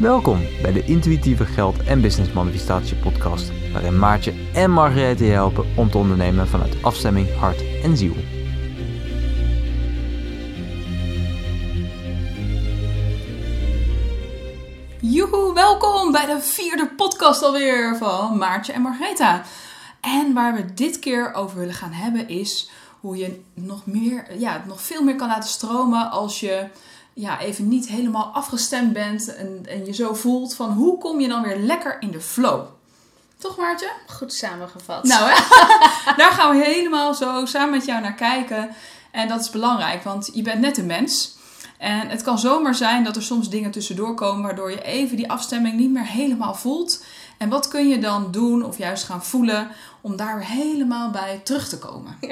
Welkom 0.00 0.40
bij 0.62 0.72
de 0.72 0.84
Intuïtieve 0.84 1.44
Geld 1.44 1.84
en 1.84 2.00
Business 2.00 2.32
Manifestatie 2.32 2.96
podcast, 2.96 3.72
waarin 3.72 3.98
Maartje 3.98 4.34
en 4.54 4.70
Margarethe 4.70 5.24
je 5.24 5.30
helpen 5.30 5.66
om 5.76 5.90
te 5.90 5.98
ondernemen 5.98 6.48
vanuit 6.48 6.82
afstemming, 6.82 7.36
hart 7.36 7.62
en 7.82 7.96
ziel. 7.96 8.14
Joehoe, 15.00 15.54
welkom 15.54 16.12
bij 16.12 16.26
de 16.26 16.40
vierde 16.40 16.88
podcast 16.96 17.42
alweer 17.42 17.96
van 17.96 18.38
Maartje 18.38 18.72
en 18.72 18.82
Margaretha. 18.82 19.42
En 20.00 20.34
waar 20.34 20.54
we 20.54 20.74
dit 20.74 20.98
keer 20.98 21.34
over 21.34 21.58
willen 21.58 21.74
gaan 21.74 21.92
hebben 21.92 22.28
is 22.28 22.70
hoe 23.00 23.16
je 23.16 23.42
nog, 23.54 23.86
meer, 23.86 24.38
ja, 24.38 24.64
nog 24.66 24.80
veel 24.80 25.02
meer 25.02 25.16
kan 25.16 25.28
laten 25.28 25.50
stromen 25.50 26.10
als 26.10 26.40
je 26.40 26.68
ja, 27.18 27.40
even 27.40 27.68
niet 27.68 27.88
helemaal 27.88 28.24
afgestemd 28.24 28.92
bent 28.92 29.34
en, 29.34 29.62
en 29.68 29.86
je 29.86 29.92
zo 29.92 30.14
voelt 30.14 30.54
van 30.54 30.72
hoe 30.72 30.98
kom 30.98 31.20
je 31.20 31.28
dan 31.28 31.42
weer 31.42 31.56
lekker 31.58 31.96
in 32.00 32.10
de 32.10 32.20
flow. 32.20 32.66
Toch 33.38 33.56
Maartje? 33.56 33.90
Goed 34.06 34.32
samengevat. 34.32 35.04
Nou, 35.04 35.30
hè? 35.30 35.36
daar 36.22 36.30
gaan 36.30 36.58
we 36.58 36.64
helemaal 36.64 37.14
zo 37.14 37.46
samen 37.46 37.70
met 37.70 37.84
jou 37.84 38.00
naar 38.00 38.14
kijken. 38.14 38.68
En 39.10 39.28
dat 39.28 39.40
is 39.40 39.50
belangrijk, 39.50 40.02
want 40.02 40.30
je 40.32 40.42
bent 40.42 40.60
net 40.60 40.78
een 40.78 40.86
mens. 40.86 41.36
En 41.78 42.08
het 42.08 42.22
kan 42.22 42.38
zomaar 42.38 42.74
zijn 42.74 43.04
dat 43.04 43.16
er 43.16 43.22
soms 43.22 43.50
dingen 43.50 43.70
tussendoor 43.70 44.14
komen 44.14 44.42
waardoor 44.42 44.70
je 44.70 44.82
even 44.82 45.16
die 45.16 45.30
afstemming 45.30 45.76
niet 45.76 45.90
meer 45.90 46.06
helemaal 46.06 46.54
voelt. 46.54 47.04
En 47.38 47.48
wat 47.48 47.68
kun 47.68 47.88
je 47.88 47.98
dan 47.98 48.30
doen 48.30 48.64
of 48.64 48.78
juist 48.78 49.04
gaan 49.04 49.24
voelen 49.24 49.68
om 50.06 50.16
daar 50.16 50.40
helemaal 50.40 51.10
bij 51.10 51.40
terug 51.44 51.68
te 51.68 51.78
komen? 51.78 52.18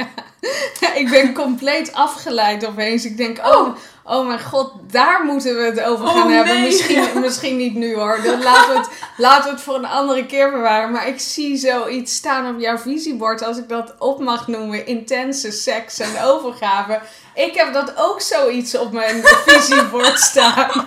Ja. 0.80 0.94
ik 0.94 1.10
ben 1.10 1.34
compleet 1.34 1.92
afgeleid 1.92 2.66
opeens. 2.66 3.04
Ik 3.04 3.16
denk, 3.16 3.38
oh, 3.38 3.76
oh 4.04 4.26
mijn 4.26 4.42
god, 4.42 4.72
daar 4.90 5.24
moeten 5.24 5.56
we 5.56 5.62
het 5.62 5.82
over 5.82 6.06
gaan 6.06 6.22
Oh, 6.22 6.30
hebben. 6.30 6.60
Misschien, 6.60 7.08
misschien 7.20 7.56
niet 7.56 7.74
nu 7.74 7.94
hoor. 7.94 8.20
Dan 8.22 8.42
laten, 8.42 8.72
we 8.72 8.78
het, 8.78 8.88
laten 9.16 9.44
we 9.44 9.50
het 9.50 9.60
voor 9.60 9.74
een 9.74 9.86
andere 9.86 10.26
keer 10.26 10.50
bewaren. 10.50 10.90
Maar 10.90 11.08
ik 11.08 11.20
zie 11.20 11.56
zoiets 11.56 12.14
staan 12.14 12.54
op 12.54 12.60
jouw 12.60 12.78
visiebord, 12.78 13.44
als 13.44 13.58
ik 13.58 13.68
dat 13.68 13.94
op 13.98 14.20
mag 14.20 14.48
noemen. 14.48 14.86
Intense 14.86 15.50
seks 15.50 15.98
en 15.98 16.22
overgave. 16.22 17.00
Ik 17.34 17.54
heb 17.54 17.72
dat 17.72 17.92
ook 17.96 18.20
zoiets 18.20 18.76
op 18.76 18.92
mijn 18.92 19.22
visiebord 19.46 20.18
staan. 20.18 20.84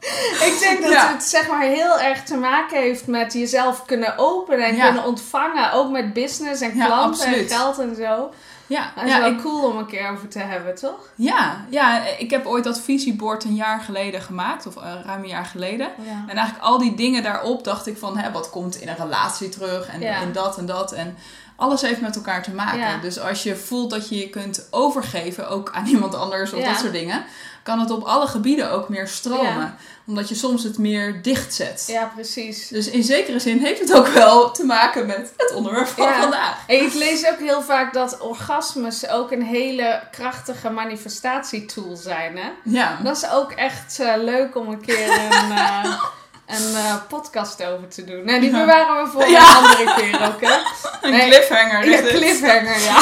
Ik 0.48 0.56
denk 0.60 0.82
dat 0.82 0.92
Ja. 0.92 1.12
het 1.12 1.24
zeg 1.24 1.48
maar 1.48 1.62
heel 1.62 2.00
erg 2.00 2.22
te 2.24 2.36
maken 2.36 2.78
heeft 2.80 3.06
met 3.06 3.32
jezelf 3.32 3.84
kunnen 3.84 4.18
openen 4.18 4.64
en 4.66 4.76
Ja. 4.76 4.84
kunnen 4.84 5.04
ontvangen. 5.04 5.72
Ook 5.72 5.90
met 5.90 6.12
business 6.12 6.60
en 6.60 6.72
klanten 6.72 7.26
en 7.34 7.48
geld 7.48 7.78
en 7.78 7.94
zo. 7.96 8.30
Ja, 8.66 8.92
Dat 8.94 9.04
is 9.04 9.10
ja, 9.10 9.20
wel 9.20 9.30
ik, 9.30 9.40
cool 9.40 9.62
om 9.70 9.76
een 9.78 9.86
keer 9.86 10.10
over 10.10 10.28
te 10.28 10.38
hebben, 10.38 10.74
toch? 10.74 11.08
ja, 11.14 11.64
ja, 11.70 12.02
ik 12.18 12.30
heb 12.30 12.46
ooit 12.46 12.64
dat 12.64 12.80
visiebord 12.80 13.44
een 13.44 13.54
jaar 13.54 13.80
geleden 13.80 14.20
gemaakt, 14.22 14.66
of 14.66 14.76
eh, 14.76 14.82
ruim 15.04 15.22
een 15.22 15.28
jaar 15.28 15.44
geleden. 15.44 15.86
Ja. 15.96 16.24
En 16.26 16.36
eigenlijk 16.36 16.66
al 16.66 16.78
die 16.78 16.94
dingen 16.94 17.22
daarop 17.22 17.64
dacht 17.64 17.86
ik 17.86 17.98
van, 17.98 18.18
hè, 18.18 18.30
wat 18.30 18.50
komt 18.50 18.80
in 18.80 18.88
een 18.88 18.96
relatie 18.96 19.48
terug 19.48 19.88
en 19.88 20.02
in 20.02 20.32
dat 20.32 20.58
en 20.58 20.66
dat. 20.66 20.92
En 20.92 21.16
alles 21.56 21.80
heeft 21.80 22.00
met 22.00 22.16
elkaar 22.16 22.42
te 22.42 22.50
maken. 22.50 23.00
Dus 23.00 23.18
als 23.20 23.42
je 23.42 23.56
voelt 23.56 23.90
dat 23.90 24.08
je 24.08 24.18
je 24.18 24.28
kunt 24.28 24.66
overgeven, 24.70 25.48
ook 25.48 25.70
aan 25.74 25.86
iemand 25.94 26.14
anders 26.14 26.52
of 26.52 26.64
dat 26.64 26.78
soort 26.78 26.92
dingen, 26.92 27.24
kan 27.70 27.80
het 27.80 27.90
op 27.90 28.02
alle 28.04 28.26
gebieden 28.26 28.70
ook 28.70 28.88
meer 28.88 29.08
stromen. 29.08 29.44
Ja. 29.60 29.76
Omdat 30.06 30.28
je 30.28 30.34
soms 30.34 30.62
het 30.62 30.78
meer 30.78 31.22
dichtzet. 31.22 31.84
Ja, 31.86 32.10
precies. 32.14 32.68
Dus 32.68 32.88
in 32.90 33.02
zekere 33.02 33.38
zin 33.38 33.58
heeft 33.58 33.80
het 33.80 33.94
ook 33.94 34.06
wel 34.06 34.50
te 34.50 34.64
maken 34.64 35.06
met 35.06 35.32
het 35.36 35.54
onderwerp 35.54 35.86
van 35.86 36.06
Ja. 36.06 36.20
vandaag. 36.20 36.56
En 36.66 36.76
ik 36.84 36.94
lees 36.94 37.26
ook 37.28 37.38
heel 37.38 37.62
vaak 37.62 37.92
dat 37.92 38.20
orgasmes 38.20 39.08
ook 39.08 39.30
een 39.32 39.42
hele 39.42 40.02
krachtige 40.10 40.70
manifestatietool 40.70 41.96
zijn. 41.96 42.36
Hè? 42.36 42.48
Ja. 42.64 42.98
Dat 43.02 43.16
is 43.16 43.30
ook 43.30 43.52
echt 43.52 44.00
eh, 44.00 44.14
leuk 44.16 44.56
om 44.56 44.68
een 44.68 44.80
keer 44.80 45.08
een, 45.10 45.52
eh, 45.56 46.02
een 46.50 46.74
eh, 46.76 46.94
podcast 47.08 47.64
over 47.64 47.88
te 47.88 48.04
doen. 48.04 48.24
Nee, 48.24 48.40
die 48.40 48.50
Ja. 48.50 48.58
bewaren 48.58 49.04
we 49.04 49.10
voor 49.10 49.28
Ja. 49.36 49.40
een 49.50 49.56
andere 49.56 49.94
keer 49.94 50.26
ook. 50.26 50.40
Hè? 50.40 50.52
Een 51.02 51.10
Nee. 51.10 51.28
cliffhanger. 51.28 51.88
Ja, 51.88 51.96
is 51.96 52.02
dit. 52.02 52.10
cliffhanger, 52.12 52.80
ja. 52.80 52.98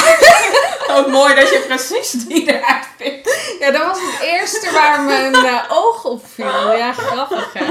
Ook 0.97 1.07
mooi 1.07 1.35
dat 1.35 1.49
je 1.51 1.65
precies 1.67 2.11
die 2.11 2.43
eruit 2.59 2.87
pikt. 2.97 3.37
Ja, 3.61 3.71
dat 3.71 3.83
was 3.87 3.99
het 4.01 4.21
eerste 4.29 4.71
waar 4.73 5.01
mijn 5.01 5.35
eh, 5.35 5.57
oog 5.69 6.05
op 6.05 6.25
viel. 6.35 6.73
Ja, 6.77 6.93
grappig 6.93 7.53
hè. 7.53 7.65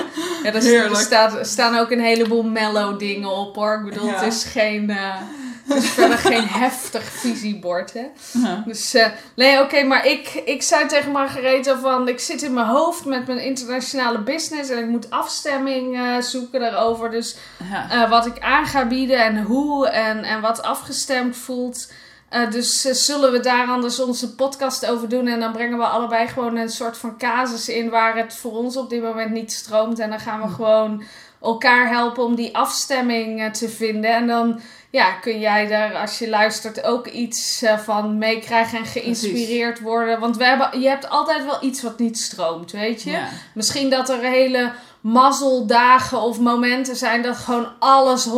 Ja, 0.44 0.54
er, 0.54 0.96
staat, 0.96 1.48
staan 1.48 1.78
ook 1.78 1.92
een 1.92 2.00
heleboel 2.02 2.44
mellow 2.44 3.00
dingen 3.00 3.30
op 3.30 3.56
hoor. 3.56 3.74
Ik 3.86 3.94
bedoel, 3.94 4.08
Ja. 4.08 4.14
het 4.14 4.34
is 4.34 4.44
geen... 4.44 4.90
eh, 4.90 5.16
het 5.68 5.84
is 5.84 5.90
verder 5.90 6.18
geen 6.18 6.48
heftig 6.48 7.04
visiebord, 7.04 7.94
hè. 7.94 8.06
Ja. 8.32 8.64
Dus, 8.66 8.94
eh, 8.94 9.08
nee, 9.36 9.62
oké, 9.62 9.84
maar 9.84 10.06
ik, 10.06 10.42
ik 10.46 10.62
zei 10.62 10.88
tegen 10.88 11.12
Margaretha 11.12 11.78
van... 11.80 12.08
Ik 12.08 12.20
zit 12.20 12.42
in 12.42 12.54
mijn 12.54 12.68
hoofd 12.68 13.06
met 13.06 13.28
mijn 13.28 13.40
internationale 13.44 14.20
business... 14.20 14.70
en 14.70 14.78
ik 14.78 14.88
moet 14.88 15.10
afstemming 15.10 15.98
zoeken 16.24 16.60
daarover. 16.60 17.10
Dus 17.10 17.36
Ja. 17.72 17.90
eh, 17.92 18.10
wat 18.10 18.26
ik 18.26 18.40
aan 18.40 18.66
ga 18.66 18.86
bieden 18.86 19.24
en 19.24 19.44
hoe 19.44 19.88
en, 19.90 20.24
en 20.24 20.42
wat 20.42 20.62
afgestemd 20.62 21.38
voelt. 21.38 21.92
Eh, 22.30 22.52
dus 22.52 22.82
zullen 22.82 23.32
we 23.32 23.40
daar 23.40 23.68
anders 23.68 24.00
onze 24.00 24.36
podcast 24.36 24.86
over 24.86 25.10
doen. 25.10 25.28
En 25.28 25.40
dan 25.40 25.52
brengen 25.52 25.78
we 25.78 25.84
allebei 25.86 26.28
gewoon 26.28 26.56
een 26.58 26.70
soort 26.70 26.98
van 26.98 27.18
casus 27.18 27.70
in 27.70 27.90
waar 27.90 28.18
het 28.18 28.36
voor 28.36 28.52
ons 28.52 28.78
op 28.78 28.90
dit 28.90 29.02
moment 29.02 29.32
niet 29.32 29.52
stroomt. 29.54 30.00
En 30.00 30.10
dan 30.10 30.20
gaan 30.20 30.42
we 30.42 30.48
gewoon 30.48 31.04
elkaar 31.42 31.88
helpen 31.90 32.24
om 32.24 32.36
die 32.36 32.58
afstemming 32.58 33.54
te 33.54 33.70
vinden. 33.70 34.16
En 34.16 34.28
dan 34.28 34.60
ja, 34.98 35.12
kun 35.12 35.40
jij 35.40 35.68
daar 35.68 35.96
als 35.96 36.20
je 36.20 36.30
luistert 36.30 36.84
ook 36.84 37.08
iets 37.08 37.62
eh, 37.62 37.78
van 37.78 38.18
meekrijgen 38.18 38.78
en 38.78 38.86
geïnspireerd 38.86 39.80
worden. 39.80 40.20
Want 40.20 40.38
we 40.38 40.46
hebben, 40.46 40.80
je 40.80 40.88
hebt 40.88 41.10
altijd 41.10 41.46
wel 41.46 41.58
iets 41.62 41.82
wat 41.82 42.00
niet 42.00 42.20
stroomt, 42.20 42.72
weet 42.72 43.02
je. 43.02 43.12
Ja. 43.12 43.28
Misschien 43.54 43.90
dat 43.90 44.10
er 44.10 44.20
hele 44.20 44.72
mazzeldagen 45.02 46.22
of 46.22 46.40
momenten 46.40 46.96
zijn 46.96 47.22
dat 47.22 47.38
gewoon 47.38 47.68
alles 47.80 48.30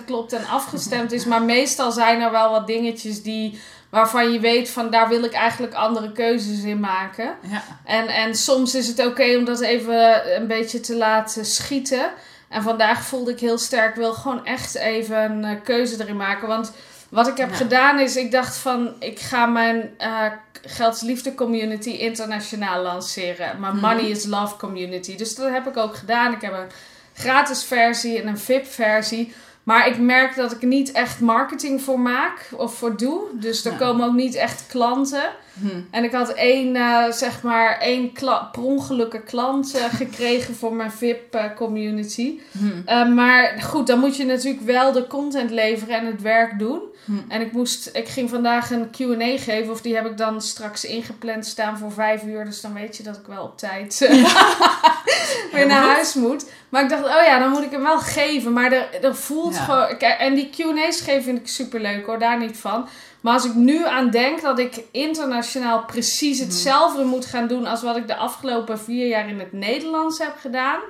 100% 0.00 0.04
klopt 0.06 0.32
en 0.32 0.46
afgestemd 0.46 1.12
is. 1.12 1.24
Maar 1.30 1.42
meestal 1.42 1.92
zijn 1.92 2.20
er 2.20 2.30
wel 2.30 2.50
wat 2.50 2.66
dingetjes 2.66 3.22
die, 3.22 3.60
waarvan 3.90 4.32
je 4.32 4.40
weet 4.40 4.70
van 4.70 4.90
daar 4.90 5.08
wil 5.08 5.24
ik 5.24 5.32
eigenlijk 5.32 5.74
andere 5.74 6.12
keuzes 6.12 6.62
in 6.62 6.80
maken. 6.80 7.34
Ja. 7.50 7.62
En, 7.84 8.08
en 8.08 8.34
soms 8.34 8.74
is 8.74 8.88
het 8.88 9.06
oké 9.06 9.36
om 9.36 9.44
dat 9.44 9.60
even 9.60 10.34
een 10.36 10.46
beetje 10.46 10.80
te 10.80 10.96
laten 10.96 11.44
schieten. 11.44 12.10
En 12.48 12.62
vandaag 12.62 13.04
voelde 13.04 13.30
ik 13.30 13.40
heel 13.40 13.58
sterk, 13.58 13.88
ik 13.90 13.94
wil 13.96 14.12
gewoon 14.12 14.44
echt 14.46 14.74
even 14.74 15.16
een 15.30 15.44
eh, 15.44 15.62
keuze 15.64 16.02
erin 16.02 16.16
maken. 16.16 16.48
Want 16.48 16.72
wat 17.08 17.28
ik 17.28 17.36
heb 17.36 17.50
Ja. 17.50 17.56
gedaan 17.56 17.98
is, 17.98 18.16
ik 18.16 18.30
dacht 18.30 18.56
van, 18.56 18.92
ik 18.98 19.18
ga 19.20 19.46
mijn 19.46 19.90
eh 19.98 20.24
Geldsliefde 20.68 21.34
community 21.34 21.90
internationaal 21.90 22.82
lanceren. 22.82 23.60
Mijn 23.60 23.72
Mhm. 23.76 23.86
Money 23.86 24.04
is 24.10 24.24
Love 24.24 24.56
community. 24.56 25.16
Dus 25.16 25.34
dat 25.34 25.50
heb 25.50 25.66
ik 25.66 25.76
ook 25.76 25.94
gedaan. 25.96 26.32
Ik 26.32 26.40
heb 26.40 26.52
een 26.52 26.70
gratis 27.14 27.64
versie 27.64 28.20
en 28.20 28.26
een 28.28 28.38
VIP 28.38 28.66
versie. 28.66 29.34
Maar 29.62 29.86
ik 29.86 29.98
merk 29.98 30.36
dat 30.36 30.52
ik 30.52 30.62
niet 30.62 30.92
echt 30.92 31.20
marketing 31.20 31.82
voor 31.82 32.00
maak 32.00 32.48
of 32.56 32.74
voor 32.74 32.96
doe. 32.96 33.20
Dus 33.32 33.64
er 33.64 33.72
Ja. 33.72 33.78
komen 33.78 34.06
ook 34.06 34.14
niet 34.14 34.34
echt 34.34 34.64
klanten. 34.68 35.22
Hm. 35.60 35.66
En 35.90 36.04
ik 36.04 36.12
had 36.12 36.32
één, 36.32 36.76
eh, 36.76 37.10
zeg 37.10 37.42
maar, 37.42 37.78
één 37.78 38.12
per 38.52 38.62
ongelukke 38.62 39.20
klant 39.20 39.74
eh, 39.74 39.84
gekregen 40.02 40.54
voor 40.54 40.72
mijn 40.74 40.90
VIP-community. 40.90 42.40
Hm. 42.58 43.14
maar 43.14 43.62
goed, 43.62 43.86
dan 43.86 43.98
moet 43.98 44.16
je 44.16 44.24
natuurlijk 44.24 44.64
wel 44.64 44.92
de 44.92 45.06
content 45.06 45.50
leveren 45.50 45.98
en 45.98 46.06
het 46.06 46.22
werk 46.22 46.58
doen. 46.58 46.80
Hm. 47.06 47.12
En 47.28 47.40
ik, 47.40 47.52
moest, 47.52 47.90
ik 47.92 48.08
ging 48.08 48.30
vandaag 48.30 48.70
een 48.70 48.90
Q&A 48.90 49.38
geven, 49.38 49.72
of 49.72 49.80
die 49.80 49.94
heb 49.94 50.06
ik 50.06 50.16
dan 50.16 50.40
straks 50.40 50.84
ingepland 50.84 51.46
staan 51.46 51.78
voor 51.78 51.92
vijf 51.92 52.22
uur. 52.22 52.44
Dus 52.44 52.60
dan 52.60 52.72
weet 52.74 52.96
je 52.96 53.02
dat 53.02 53.16
ik 53.16 53.26
wel 53.26 53.44
op 53.44 53.58
tijd 53.58 54.02
eh, 54.02 54.10
weer 55.52 55.66
naar 55.66 55.82
huis 55.94 56.14
moet. 56.14 56.50
Maar 56.68 56.82
ik 56.82 56.88
dacht, 56.88 57.04
oh 57.04 57.24
ja, 57.26 57.38
dan 57.38 57.50
moet 57.50 57.62
ik 57.62 57.70
hem 57.70 57.82
wel 57.82 57.98
geven. 57.98 58.52
Maar 58.52 58.72
er, 58.72 59.04
er 59.04 59.16
voelt 59.16 59.54
Ja. 59.54 59.60
gewoon... 59.60 59.98
En 59.98 60.34
die 60.34 60.50
Q&A's 60.50 61.00
geven 61.00 61.22
vind 61.22 61.38
ik 61.38 61.48
superleuk 61.48 62.06
hoor, 62.06 62.18
daar 62.18 62.38
niet 62.38 62.56
van. 62.56 62.88
Maar 63.26 63.34
als 63.34 63.44
ik 63.44 63.54
nu 63.54 63.86
aan 63.86 64.10
denk 64.10 64.42
dat 64.42 64.58
ik 64.58 64.82
internationaal 64.90 65.84
precies 65.84 66.38
hetzelfde 66.38 67.04
moet 67.04 67.26
gaan 67.26 67.46
doen 67.46 67.66
als 67.66 67.82
wat 67.82 67.96
ik 67.96 68.06
de 68.06 68.16
afgelopen 68.16 68.78
vier 68.78 69.06
jaar 69.06 69.28
in 69.28 69.38
het 69.38 69.52
Nederlands 69.52 70.18
heb 70.18 70.36
gedaan, 70.40 70.80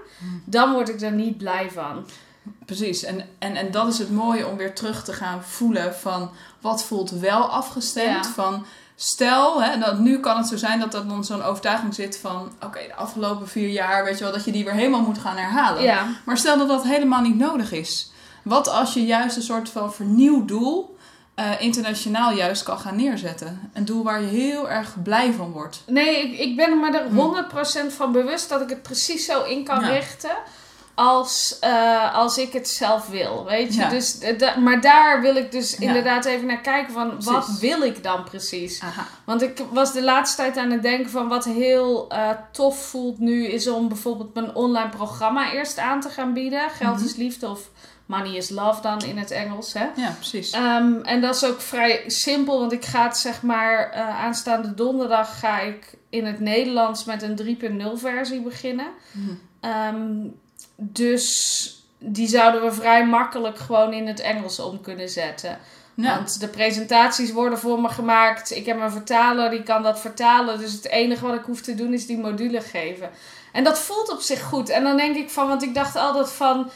dan 0.44 0.72
word 0.72 0.88
ik 0.88 1.00
er 1.00 1.12
niet 1.12 1.38
blij 1.38 1.70
van. 1.70 2.06
Precies, 2.66 3.04
en, 3.04 3.28
en, 3.38 3.56
en 3.56 3.70
dat 3.70 3.88
is 3.88 3.98
het 3.98 4.10
mooie 4.10 4.46
om 4.46 4.56
weer 4.56 4.74
terug 4.74 5.04
te 5.04 5.12
gaan 5.12 5.42
voelen 5.42 5.94
van 5.94 6.30
wat 6.60 6.84
voelt 6.84 7.10
wel 7.10 7.50
afgestemd. 7.50 8.24
Ja. 8.24 8.32
Van 8.32 8.66
stel, 8.96 9.62
hè, 9.62 9.78
dat 9.78 9.98
nu 9.98 10.20
kan 10.20 10.36
het 10.36 10.46
zo 10.46 10.56
zijn 10.56 10.80
dat 10.80 10.94
er 10.94 11.08
dan 11.08 11.24
zo'n 11.24 11.42
overtuiging 11.42 11.94
zit 11.94 12.18
van 12.18 12.52
oké, 12.64 12.80
de 12.86 12.94
afgelopen 12.94 13.48
vier 13.48 13.68
jaar, 13.68 14.04
weet 14.04 14.18
je 14.18 14.24
wel, 14.24 14.32
dat 14.32 14.44
je 14.44 14.52
die 14.52 14.64
weer 14.64 14.74
helemaal 14.74 15.02
moet 15.02 15.18
gaan 15.18 15.36
herhalen. 15.36 15.82
Ja, 15.82 16.06
Maar 16.24 16.38
stel 16.38 16.58
dat 16.58 16.68
dat 16.68 16.84
helemaal 16.84 17.22
niet 17.22 17.38
nodig 17.38 17.72
is. 17.72 18.10
Wat 18.42 18.68
als 18.68 18.94
je 18.94 19.06
juist 19.06 19.36
een 19.36 19.42
soort 19.42 19.68
van 19.68 19.92
vernieuwd 19.92 20.48
doel 20.48 20.95
eh, 21.36 21.50
internationaal 21.58 22.32
juist 22.32 22.62
kan 22.62 22.78
gaan 22.78 22.96
neerzetten? 22.96 23.70
Een 23.72 23.84
doel 23.84 24.02
waar 24.04 24.20
je 24.20 24.26
heel 24.26 24.70
erg 24.70 25.02
blij 25.02 25.32
van 25.32 25.50
wordt. 25.52 25.82
nee, 25.86 26.16
ik, 26.22 26.38
ik 26.38 26.56
ben 26.56 26.70
er 26.70 26.76
me 26.76 26.98
er 26.98 27.06
Hm. 27.08 27.16
100% 27.88 27.92
van 27.94 28.12
bewust 28.12 28.48
dat 28.48 28.60
ik 28.60 28.68
het 28.68 28.82
precies 28.82 29.24
zo 29.24 29.42
in 29.44 29.64
kan 29.64 29.80
Ja. 29.80 29.88
richten. 29.88 30.30
als, 30.98 31.56
eh, 31.60 32.14
als 32.14 32.38
ik 32.38 32.52
het 32.52 32.68
zelf 32.68 33.06
wil, 33.08 33.44
weet 33.44 33.74
je. 33.74 33.80
Ja. 33.80 33.88
Dus, 33.88 34.18
maar 34.62 34.80
daar 34.80 35.20
wil 35.20 35.36
ik 35.36 35.52
dus 35.52 35.70
Ja. 35.78 35.86
inderdaad 35.86 36.24
even 36.24 36.46
naar 36.46 36.60
kijken 36.60 36.92
van, 36.92 37.14
wat 37.24 37.48
wil 37.60 37.82
ik 37.82 38.02
dan 38.02 38.24
precies? 38.24 38.80
Aha. 38.82 39.06
Want 39.24 39.42
ik 39.42 39.62
was 39.72 39.92
de 39.92 40.02
laatste 40.02 40.36
tijd 40.36 40.56
aan 40.56 40.70
het 40.70 40.82
denken 40.82 41.10
van 41.10 41.28
wat 41.28 41.44
heel 41.44 42.08
eh, 42.08 42.30
tof 42.52 42.86
voelt 42.86 43.18
nu, 43.18 43.46
is 43.46 43.68
om 43.68 43.88
bijvoorbeeld 43.88 44.34
mijn 44.34 44.54
online 44.54 44.88
programma 44.88 45.52
eerst 45.52 45.78
aan 45.78 46.00
te 46.00 46.08
gaan 46.08 46.32
bieden. 46.32 46.70
Geld 46.70 46.96
Mhm. 46.96 47.04
is 47.04 47.16
liefde 47.16 47.48
of 47.48 47.60
money 48.06 48.36
is 48.36 48.50
love 48.50 48.82
dan 48.82 49.02
in 49.02 49.18
het 49.18 49.30
Engels, 49.30 49.72
hè. 49.72 49.86
Ja, 49.96 50.10
precies. 50.10 50.50
Ehm, 50.50 51.00
en 51.02 51.20
dat 51.20 51.34
is 51.34 51.44
ook 51.44 51.60
vrij 51.60 52.02
simpel, 52.06 52.58
want 52.58 52.72
ik 52.72 52.84
ga 52.84 53.02
het 53.02 53.16
zeg 53.16 53.42
maar 53.42 53.90
eh, 53.90 54.24
aanstaande 54.24 54.74
donderdag 54.74 55.38
ga 55.38 55.60
ik 55.60 55.94
in 56.10 56.26
het 56.26 56.40
Nederlands 56.40 57.04
met 57.04 57.22
een 57.22 57.36
3.0 57.36 57.96
versie 57.96 58.40
beginnen. 58.40 58.86
Mhm. 59.12 59.34
Ehm, 59.60 60.28
dus 60.76 61.70
die 61.98 62.28
zouden 62.28 62.62
we 62.62 62.72
vrij 62.72 63.06
makkelijk 63.06 63.58
gewoon 63.58 63.92
in 63.92 64.06
het 64.06 64.20
Engels 64.20 64.58
om 64.58 64.80
kunnen 64.80 65.08
zetten. 65.08 65.58
Ja. 65.94 66.16
Want 66.16 66.40
de 66.40 66.48
presentaties 66.48 67.32
worden 67.32 67.58
voor 67.58 67.80
me 67.80 67.88
gemaakt. 67.88 68.50
Ik 68.50 68.66
heb 68.66 68.80
een 68.80 68.90
vertaler, 68.90 69.50
die 69.50 69.62
kan 69.62 69.82
dat 69.82 70.00
vertalen. 70.00 70.58
Dus 70.58 70.72
het 70.72 70.88
enige 70.88 71.26
wat 71.26 71.34
ik 71.34 71.44
hoef 71.44 71.60
te 71.60 71.74
doen 71.74 71.92
is 71.92 72.06
die 72.06 72.18
module 72.18 72.60
geven. 72.60 73.10
En 73.52 73.64
dat 73.64 73.78
voelt 73.78 74.12
op 74.12 74.20
zich 74.20 74.42
goed. 74.42 74.68
En 74.68 74.84
dan 74.84 74.96
denk 74.96 75.16
ik 75.16 75.30
van, 75.30 75.48
want 75.48 75.62
ik 75.62 75.74
dacht 75.74 75.96
altijd 75.96 76.30
van. 76.32 76.70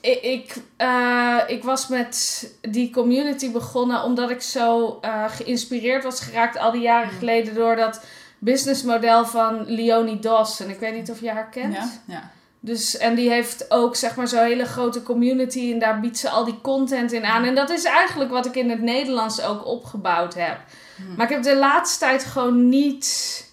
Ik, 0.00 0.22
ik, 0.22 0.54
eh, 0.76 1.38
ik 1.46 1.64
was 1.64 1.88
met 1.88 2.48
die 2.60 2.90
community 2.90 3.50
begonnen 3.52 4.02
omdat 4.02 4.30
ik 4.30 4.42
zo 4.42 4.98
eh, 5.00 5.24
geïnspireerd 5.28 6.04
was 6.04 6.20
geraakt 6.20 6.58
al 6.58 6.70
die 6.72 6.80
jaren 6.80 7.12
Mm. 7.12 7.18
geleden 7.18 7.54
door 7.54 7.76
dat 7.76 8.04
businessmodel 8.38 9.26
van 9.26 9.64
Leonie 9.66 10.18
Dawson. 10.18 10.68
Ik 10.70 10.78
weet 10.78 10.94
niet 10.94 11.10
of 11.10 11.20
je 11.20 11.30
haar 11.30 11.48
kent. 11.50 11.74
ja, 11.74 11.90
ja. 12.06 12.30
Dus, 12.62 12.96
en 12.96 13.14
die 13.14 13.30
heeft 13.30 13.70
ook 13.70 13.96
zeg 13.96 14.16
maar 14.16 14.28
zo'n 14.28 14.44
hele 14.44 14.64
grote 14.64 15.02
community 15.02 15.72
en 15.72 15.78
daar 15.78 16.00
biedt 16.00 16.18
ze 16.18 16.28
al 16.30 16.44
die 16.44 16.58
content 16.62 17.12
in 17.12 17.24
aan. 17.24 17.44
En 17.44 17.54
dat 17.54 17.70
is 17.70 17.84
eigenlijk 17.84 18.30
wat 18.30 18.46
ik 18.46 18.54
in 18.56 18.70
het 18.70 18.80
Nederlands 18.82 19.42
ook 19.42 19.66
opgebouwd 19.66 20.34
heb. 20.34 20.58
Hmm. 20.96 21.14
Maar 21.16 21.26
ik 21.26 21.32
heb 21.32 21.42
de 21.42 21.56
laatste 21.56 21.98
tijd 21.98 22.24
gewoon 22.24 22.68
niet. 22.68 23.48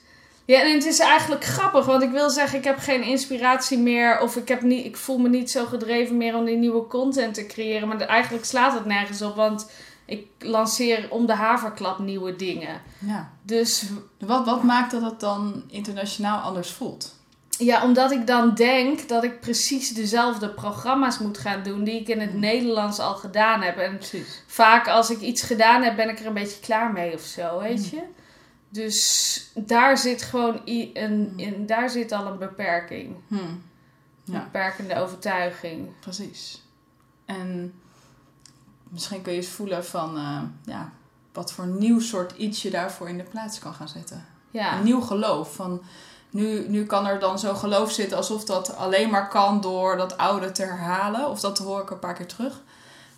Ja, 0.47 0.61
en 0.61 0.73
het 0.73 0.85
is 0.85 0.99
eigenlijk 0.99 1.43
grappig, 1.43 1.85
want 1.85 2.03
ik 2.03 2.11
wil 2.11 2.29
zeggen, 2.29 2.57
ik 2.57 2.63
heb 2.63 2.77
geen 2.77 3.03
inspiratie 3.03 3.77
meer. 3.77 4.19
Of 4.19 4.35
ik, 4.35 4.47
heb 4.47 4.61
niet, 4.61 4.85
ik 4.85 4.97
voel 4.97 5.17
me 5.17 5.29
niet 5.29 5.51
zo 5.51 5.65
gedreven 5.65 6.17
meer 6.17 6.35
om 6.35 6.45
die 6.45 6.57
nieuwe 6.57 6.87
content 6.87 7.33
te 7.33 7.45
creëren. 7.45 7.87
Maar 7.87 7.99
eigenlijk 7.99 8.45
slaat 8.45 8.73
het 8.73 8.85
nergens 8.85 9.21
op, 9.21 9.35
want 9.35 9.71
ik 10.05 10.25
lanceer 10.39 11.07
om 11.09 11.25
de 11.25 11.33
haverklap 11.33 11.99
nieuwe 11.99 12.35
dingen. 12.35 12.81
ja. 12.99 13.31
Dus 13.41 13.83
Wat, 14.19 14.45
wat 14.45 14.63
maakt 14.63 14.91
dat 14.91 15.01
het 15.01 15.19
dan 15.19 15.63
internationaal 15.67 16.39
anders 16.39 16.71
voelt? 16.71 17.15
Ja, 17.49 17.83
omdat 17.83 18.11
ik 18.11 18.27
dan 18.27 18.53
denk 18.53 19.07
dat 19.07 19.23
ik 19.23 19.39
precies 19.39 19.89
dezelfde 19.93 20.49
programma's 20.49 21.19
moet 21.19 21.37
gaan 21.37 21.63
doen 21.63 21.83
die 21.83 21.99
ik 21.99 22.07
in 22.07 22.19
het 22.19 22.33
Nederlands 22.33 22.99
al 22.99 23.15
gedaan 23.15 23.61
heb. 23.61 23.77
En 23.77 23.97
Precies. 23.97 24.43
vaak 24.47 24.87
als 24.87 25.09
ik 25.09 25.19
iets 25.19 25.41
gedaan 25.41 25.83
heb, 25.83 25.95
ben 25.95 26.09
ik 26.09 26.19
er 26.19 26.25
een 26.25 26.33
beetje 26.33 26.59
klaar 26.59 26.91
mee 26.91 27.13
of 27.13 27.21
zo, 27.21 27.59
weet 27.59 27.89
je. 27.89 28.01
Dus 28.69 29.51
daar 29.55 29.97
zit 29.97 30.21
gewoon 30.21 30.61
een, 30.65 31.33
in, 31.35 31.65
daar 31.65 31.89
zit 31.89 32.11
al 32.11 32.25
een 32.25 32.37
beperking. 32.37 33.15
Hm. 33.27 33.35
Een 33.35 33.63
Ja. 34.23 34.43
beperkende 34.43 34.95
overtuiging. 34.99 35.99
Precies. 35.99 36.63
En 37.25 37.73
misschien 38.89 39.21
kun 39.21 39.31
je 39.31 39.37
eens 39.37 39.47
voelen 39.47 39.85
van 39.85 40.17
eh, 40.17 40.41
ja, 40.65 40.91
wat 41.33 41.51
voor 41.53 41.67
nieuw 41.67 41.99
soort 41.99 42.31
iets 42.37 42.61
je 42.61 42.69
daarvoor 42.69 43.09
in 43.09 43.17
de 43.17 43.23
plaats 43.23 43.59
kan 43.59 43.73
gaan 43.73 43.87
zetten. 43.87 44.25
Ja, 44.51 44.77
Een 44.77 44.83
nieuw 44.83 45.01
geloof. 45.01 45.55
Van, 45.55 45.81
nu, 46.29 46.67
nu 46.69 46.85
kan 46.85 47.07
er 47.07 47.19
dan 47.19 47.39
zo'n 47.39 47.55
geloof 47.55 47.91
zitten 47.91 48.17
alsof 48.17 48.43
dat 48.45 48.75
alleen 48.75 49.09
maar 49.09 49.29
kan 49.29 49.61
door 49.61 49.97
dat 49.97 50.17
oude 50.17 50.51
te 50.51 50.63
herhalen. 50.63 51.29
Of 51.29 51.39
dat 51.39 51.57
hoor 51.57 51.81
ik 51.81 51.89
een 51.89 51.99
paar 51.99 52.13
keer 52.13 52.27
terug. 52.27 52.61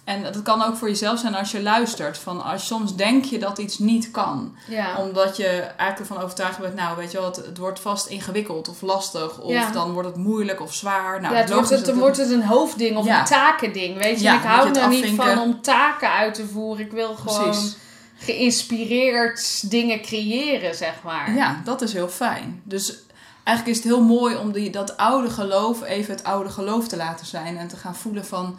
En 0.09 0.23
dat 0.23 0.41
kan 0.41 0.61
ook 0.61 0.75
voor 0.75 0.87
jezelf 0.87 1.19
zijn 1.19 1.35
als 1.35 1.51
je 1.51 1.61
luistert. 1.61 2.17
Van 2.17 2.43
als 2.43 2.67
soms 2.67 2.95
denk 2.95 3.25
je 3.25 3.39
dat 3.39 3.57
iets 3.57 3.77
niet 3.79 4.11
kan. 4.11 4.55
ja. 4.67 4.97
Omdat 4.97 5.37
je 5.37 5.47
eigenlijk 5.59 5.99
ervan 5.99 6.17
overtuigd 6.23 6.59
bent, 6.59 6.75
nou 6.75 6.97
weet 6.97 7.11
je 7.11 7.17
wel, 7.17 7.25
het, 7.27 7.35
het 7.35 7.57
wordt 7.57 7.79
vast 7.79 8.07
ingewikkeld 8.07 8.69
of 8.69 8.81
lastig. 8.81 9.39
Of 9.39 9.51
Ja. 9.51 9.71
dan 9.71 9.91
wordt 9.91 10.07
het 10.07 10.17
moeilijk 10.17 10.61
of 10.61 10.73
zwaar. 10.73 11.21
Nou, 11.21 11.33
ja, 11.33 11.39
het 11.39 11.53
wordt, 11.53 11.69
het, 11.69 11.85
dan 11.85 11.97
wordt 11.99 12.17
het 12.17 12.29
een 12.31 12.43
hoofdding 12.43 12.97
of 12.97 13.05
een 13.07 13.25
takending, 13.25 13.97
weet 14.03 14.21
je. 14.21 14.27
En 14.27 14.35
ik 14.35 14.43
hou 14.43 14.73
er 14.79 14.87
niet 14.87 15.15
van 15.15 15.39
om 15.39 15.61
taken 15.61 16.11
uit 16.11 16.33
te 16.33 16.47
voeren. 16.47 16.85
Ik 16.85 16.91
wil 16.91 17.15
gewoon 17.15 17.43
Precies. 17.51 17.77
geïnspireerd 18.17 19.69
dingen 19.69 20.01
creëren, 20.01 20.75
zeg 20.75 20.93
maar. 21.03 21.33
Ja, 21.35 21.61
dat 21.63 21.81
is 21.81 21.93
heel 21.93 22.09
fijn. 22.09 22.61
Dus 22.63 22.97
eigenlijk 23.43 23.77
is 23.77 23.83
het 23.83 23.93
heel 23.93 24.03
mooi 24.03 24.35
om 24.35 24.51
die, 24.51 24.69
dat 24.69 24.97
oude 24.97 25.29
geloof 25.29 25.83
even 25.83 26.13
het 26.15 26.23
oude 26.23 26.49
geloof 26.49 26.87
te 26.87 26.97
laten 26.97 27.25
zijn. 27.25 27.57
En 27.57 27.67
te 27.67 27.77
gaan 27.77 27.95
voelen 27.95 28.25
van, 28.25 28.57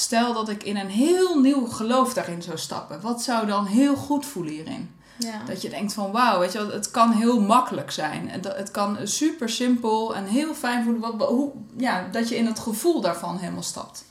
stel 0.00 0.32
dat 0.32 0.48
ik 0.48 0.62
in 0.62 0.76
een 0.76 0.90
heel 0.90 1.40
nieuw 1.40 1.66
geloof 1.66 2.14
daarin 2.14 2.42
zou 2.42 2.58
stappen. 2.58 3.00
Wat 3.00 3.22
zou 3.22 3.46
dan 3.46 3.66
heel 3.66 3.96
goed 3.96 4.26
voelen 4.26 4.52
hierin? 4.52 4.94
Ja. 5.18 5.42
Dat 5.46 5.62
je 5.62 5.68
denkt 5.68 5.92
van, 5.92 6.12
wauw, 6.12 6.38
weet 6.38 6.52
je 6.52 6.58
wel, 6.58 6.70
het 6.70 6.90
kan 6.90 7.12
heel 7.12 7.40
makkelijk 7.40 7.90
zijn. 7.90 8.30
En 8.30 8.40
dat- 8.40 8.56
Het 8.56 8.70
kan 8.70 8.98
super 9.02 9.48
simpel 9.48 10.14
en 10.14 10.24
heel 10.24 10.54
fijn 10.54 10.84
voelen. 10.84 11.16
Wat, 11.18 11.28
hoe, 11.28 11.52
ja, 11.76 12.08
dat 12.12 12.28
je 12.28 12.36
in 12.36 12.46
het 12.46 12.58
gevoel 12.58 13.00
daarvan 13.00 13.38
helemaal 13.38 13.62
stapt. 13.62 14.04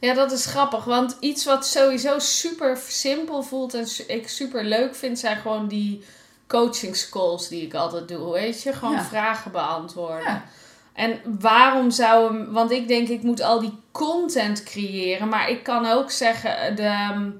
Ja, 0.00 0.14
dat 0.14 0.32
is 0.32 0.46
grappig. 0.46 0.84
Want 0.84 1.16
iets 1.20 1.44
wat 1.44 1.66
sowieso 1.66 2.18
super 2.18 2.78
simpel 2.88 3.42
voelt 3.42 3.74
en 3.74 3.86
ik 4.06 4.28
super 4.28 4.64
leuk 4.64 4.94
vind, 4.94 5.18
zijn 5.18 5.36
gewoon 5.36 5.68
die 5.68 6.04
coachingscalls 6.46 7.48
die 7.48 7.62
ik 7.62 7.74
altijd 7.74 8.08
doe. 8.08 8.32
Weet 8.32 8.62
je, 8.62 8.72
gewoon 8.72 8.94
Ja. 8.94 9.04
vragen 9.04 9.50
beantwoorden. 9.52 10.24
Ja. 10.24 10.44
En 11.00 11.20
waarom 11.40 11.90
zou 11.90 12.32
hem. 12.32 12.52
Want 12.52 12.70
ik 12.70 12.88
denk, 12.88 13.08
ik 13.08 13.22
moet 13.22 13.42
al 13.42 13.60
die 13.60 13.78
content 13.90 14.62
creëren. 14.62 15.28
Maar 15.28 15.50
ik 15.50 15.62
kan 15.62 15.86
ook 15.86 16.10
zeggen, 16.10 16.76
de 16.76 16.82
ehm, 16.82 17.30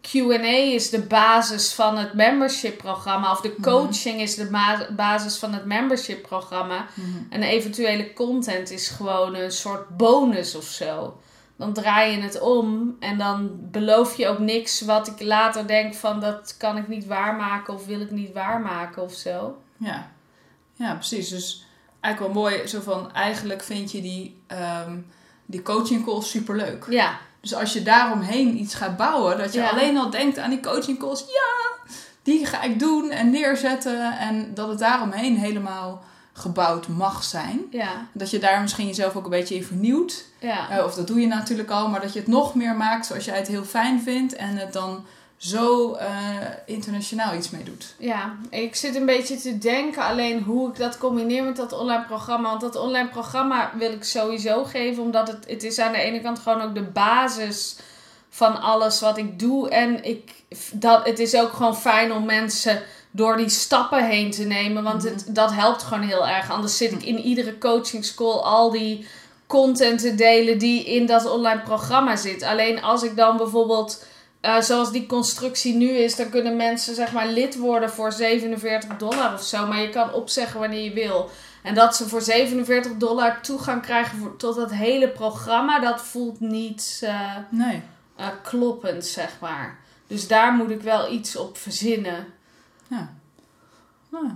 QA 0.00 0.48
is 0.48 0.90
de 0.90 1.00
basis 1.00 1.72
van 1.72 1.98
het 1.98 2.14
membership 2.14 2.78
programma. 2.78 3.30
Of 3.30 3.40
de 3.40 3.54
coaching 3.60 4.20
is 4.20 4.34
de 4.34 4.48
basis 4.96 5.36
van 5.36 5.52
het 5.52 5.64
membership 5.64 6.22
programma. 6.22 6.86
En 7.30 7.40
de 7.40 7.46
eventuele 7.46 8.12
content 8.12 8.70
is 8.70 8.88
gewoon 8.88 9.34
een 9.34 9.50
soort 9.50 9.96
bonus 9.96 10.54
of 10.54 10.64
zo. 10.64 11.20
Dan 11.56 11.72
draai 11.72 12.16
je 12.16 12.22
het 12.22 12.40
om 12.40 12.96
en 13.00 13.18
dan 13.18 13.50
beloof 13.70 14.16
je 14.16 14.28
ook 14.28 14.38
niks 14.38 14.80
wat 14.80 15.06
ik 15.08 15.22
later 15.22 15.66
denk 15.66 15.94
van 15.94 16.20
dat 16.20 16.56
kan 16.56 16.76
ik 16.76 16.88
niet 16.88 17.06
waarmaken 17.06 17.74
of 17.74 17.86
wil 17.86 18.00
ik 18.00 18.10
niet 18.10 18.32
waarmaken 18.32 19.02
of 19.02 19.12
zo. 19.12 19.62
Ja, 19.76 20.10
ja 20.72 20.94
precies. 20.94 21.28
Dus 21.28 21.64
eigenlijk 22.04 22.34
wel 22.34 22.42
mooi, 22.42 22.66
zo 22.66 22.80
van, 22.80 23.12
eigenlijk 23.12 23.62
vind 23.62 23.92
je 23.92 24.00
die, 24.00 24.40
ehm 24.46 24.96
die 25.46 25.62
coaching 25.62 26.04
calls 26.04 26.30
superleuk. 26.30 26.86
Ja, 26.90 27.18
Dus 27.40 27.54
als 27.54 27.72
je 27.72 27.82
daaromheen 27.82 28.58
iets 28.60 28.74
gaat 28.74 28.96
bouwen, 28.96 29.38
dat 29.38 29.52
je 29.52 29.60
Ja. 29.60 29.68
alleen 29.70 29.96
al 29.98 30.10
denkt 30.10 30.38
aan 30.38 30.50
die 30.50 30.60
coaching 30.60 30.98
calls, 30.98 31.20
ja, 31.20 31.92
die 32.22 32.46
ga 32.46 32.62
ik 32.62 32.78
doen 32.78 33.10
en 33.10 33.30
neerzetten. 33.30 34.18
En 34.18 34.54
dat 34.54 34.68
het 34.68 34.78
daaromheen 34.78 35.36
helemaal 35.38 36.02
gebouwd 36.32 36.88
mag 36.88 37.24
zijn. 37.24 37.60
ja, 37.70 38.06
Dat 38.12 38.30
je 38.30 38.38
daar 38.38 38.60
misschien 38.60 38.86
jezelf 38.86 39.16
ook 39.16 39.24
een 39.24 39.30
beetje 39.30 39.54
in 39.54 39.64
vernieuwt. 39.64 40.24
ja. 40.40 40.70
Eh, 40.70 40.84
of 40.84 40.94
dat 40.94 41.06
doe 41.06 41.20
je 41.20 41.26
natuurlijk 41.26 41.70
al, 41.70 41.88
maar 41.88 42.00
dat 42.00 42.12
je 42.12 42.18
het 42.18 42.28
nog 42.28 42.54
meer 42.54 42.74
maakt 42.76 43.06
zoals 43.06 43.24
jij 43.24 43.36
het 43.36 43.46
heel 43.48 43.64
fijn 43.64 44.02
vindt. 44.02 44.34
En 44.36 44.56
het 44.56 44.72
dan 44.72 45.04
zo 45.36 45.92
eh, 45.92 46.08
internationaal 46.66 47.34
iets 47.34 47.50
mee 47.50 47.62
doet. 47.62 47.94
Ja, 47.98 48.36
ik 48.50 48.74
zit 48.74 48.94
een 48.94 49.06
beetje 49.06 49.36
te 49.36 49.58
denken 49.58 50.02
alleen 50.02 50.42
hoe 50.42 50.68
ik 50.68 50.76
dat 50.76 50.98
combineer 50.98 51.44
met 51.44 51.56
dat 51.56 51.72
online 51.72 52.04
programma. 52.04 52.48
Want 52.48 52.60
dat 52.60 52.76
online 52.76 53.08
programma 53.08 53.72
wil 53.78 53.92
ik 53.92 54.04
sowieso 54.04 54.64
geven, 54.64 55.02
omdat 55.02 55.28
het, 55.28 55.44
het 55.48 55.62
is 55.62 55.78
aan 55.78 55.92
de 55.92 55.98
ene 55.98 56.20
kant 56.20 56.38
gewoon 56.38 56.60
ook 56.60 56.74
de 56.74 56.82
basis 56.82 57.76
van 58.28 58.60
alles 58.60 59.00
wat 59.00 59.18
ik 59.18 59.38
doe. 59.38 59.68
En 59.68 60.04
ik, 60.04 60.32
dat, 60.72 61.06
het 61.06 61.18
is 61.18 61.36
ook 61.36 61.52
gewoon 61.52 61.76
fijn 61.76 62.12
om 62.12 62.24
mensen 62.24 62.82
door 63.10 63.36
die 63.36 63.48
stappen 63.48 64.06
heen 64.06 64.30
te 64.30 64.44
nemen. 64.44 64.82
Want 64.82 65.02
het, 65.02 65.26
dat 65.28 65.52
helpt 65.52 65.82
gewoon 65.82 66.02
heel 66.02 66.28
erg. 66.28 66.50
Anders 66.50 66.76
zit 66.76 66.92
ik 66.92 67.02
in 67.02 67.18
iedere 67.18 67.58
coachingscall 67.58 68.38
al 68.38 68.70
die 68.70 69.06
content 69.46 70.00
te 70.00 70.14
delen 70.14 70.58
die 70.58 70.84
in 70.84 71.06
dat 71.06 71.30
online 71.30 71.60
programma 71.60 72.16
zit. 72.16 72.42
Alleen 72.42 72.82
als 72.82 73.02
ik 73.02 73.16
dan 73.16 73.36
bijvoorbeeld... 73.36 74.04
eh, 74.44 74.60
zoals 74.60 74.92
die 74.92 75.06
constructie 75.06 75.74
nu 75.74 75.88
is, 75.88 76.16
dan 76.16 76.30
kunnen 76.30 76.56
mensen 76.56 76.94
zeg 76.94 77.12
maar 77.12 77.26
lid 77.26 77.56
worden 77.58 77.90
voor 77.90 78.12
47 78.12 78.96
dollar 78.96 79.34
of 79.34 79.42
zo. 79.42 79.66
Maar 79.66 79.80
je 79.80 79.88
kan 79.88 80.12
opzeggen 80.12 80.60
wanneer 80.60 80.82
je 80.84 80.92
wil. 80.92 81.30
En 81.62 81.74
dat 81.74 81.96
ze 81.96 82.08
voor 82.08 82.22
47 82.22 82.92
dollar 82.96 83.40
toegang 83.42 83.82
krijgen 83.82 84.18
voor, 84.18 84.36
tot 84.36 84.56
dat 84.56 84.72
hele 84.72 85.08
programma, 85.08 85.80
dat 85.80 86.00
voelt 86.02 86.40
niet 86.40 87.00
eh, 87.04 87.36
Nee. 87.50 87.82
eh, 88.16 88.26
kloppend, 88.42 89.04
zeg 89.06 89.36
maar. 89.40 89.78
Dus 90.06 90.28
daar 90.28 90.52
moet 90.52 90.70
ik 90.70 90.82
wel 90.82 91.12
iets 91.12 91.36
op 91.36 91.56
verzinnen. 91.56 92.26
Ja. 92.88 93.12
Nou, 94.08 94.26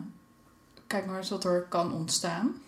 kijk 0.86 1.06
maar 1.06 1.16
eens 1.16 1.30
wat 1.30 1.44
er 1.44 1.66
kan 1.68 1.92
ontstaan. 1.92 2.62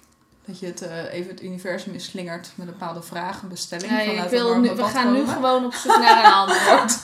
Dat 0.50 0.58
je 0.58 0.66
het 0.66 0.82
eh, 0.82 1.12
even 1.12 1.30
het 1.30 1.42
universum 1.42 1.92
inslingert 1.92 2.50
met 2.54 2.66
een 2.66 2.72
bepaalde 2.78 3.02
vraag, 3.02 3.42
een 3.42 3.48
bestelling. 3.48 3.90
Ja, 3.90 3.98
vanuit 3.98 4.16
ik 4.18 4.24
een 4.24 4.30
wil 4.30 4.48
warme 4.48 4.68
nu, 4.68 4.74
we 4.74 4.84
gaan 4.84 5.12
nu 5.12 5.26
gewoon 5.26 5.64
op 5.64 5.74
zoek 5.74 5.98
naar 5.98 6.24
een 6.24 6.32
antwoord. 6.42 7.00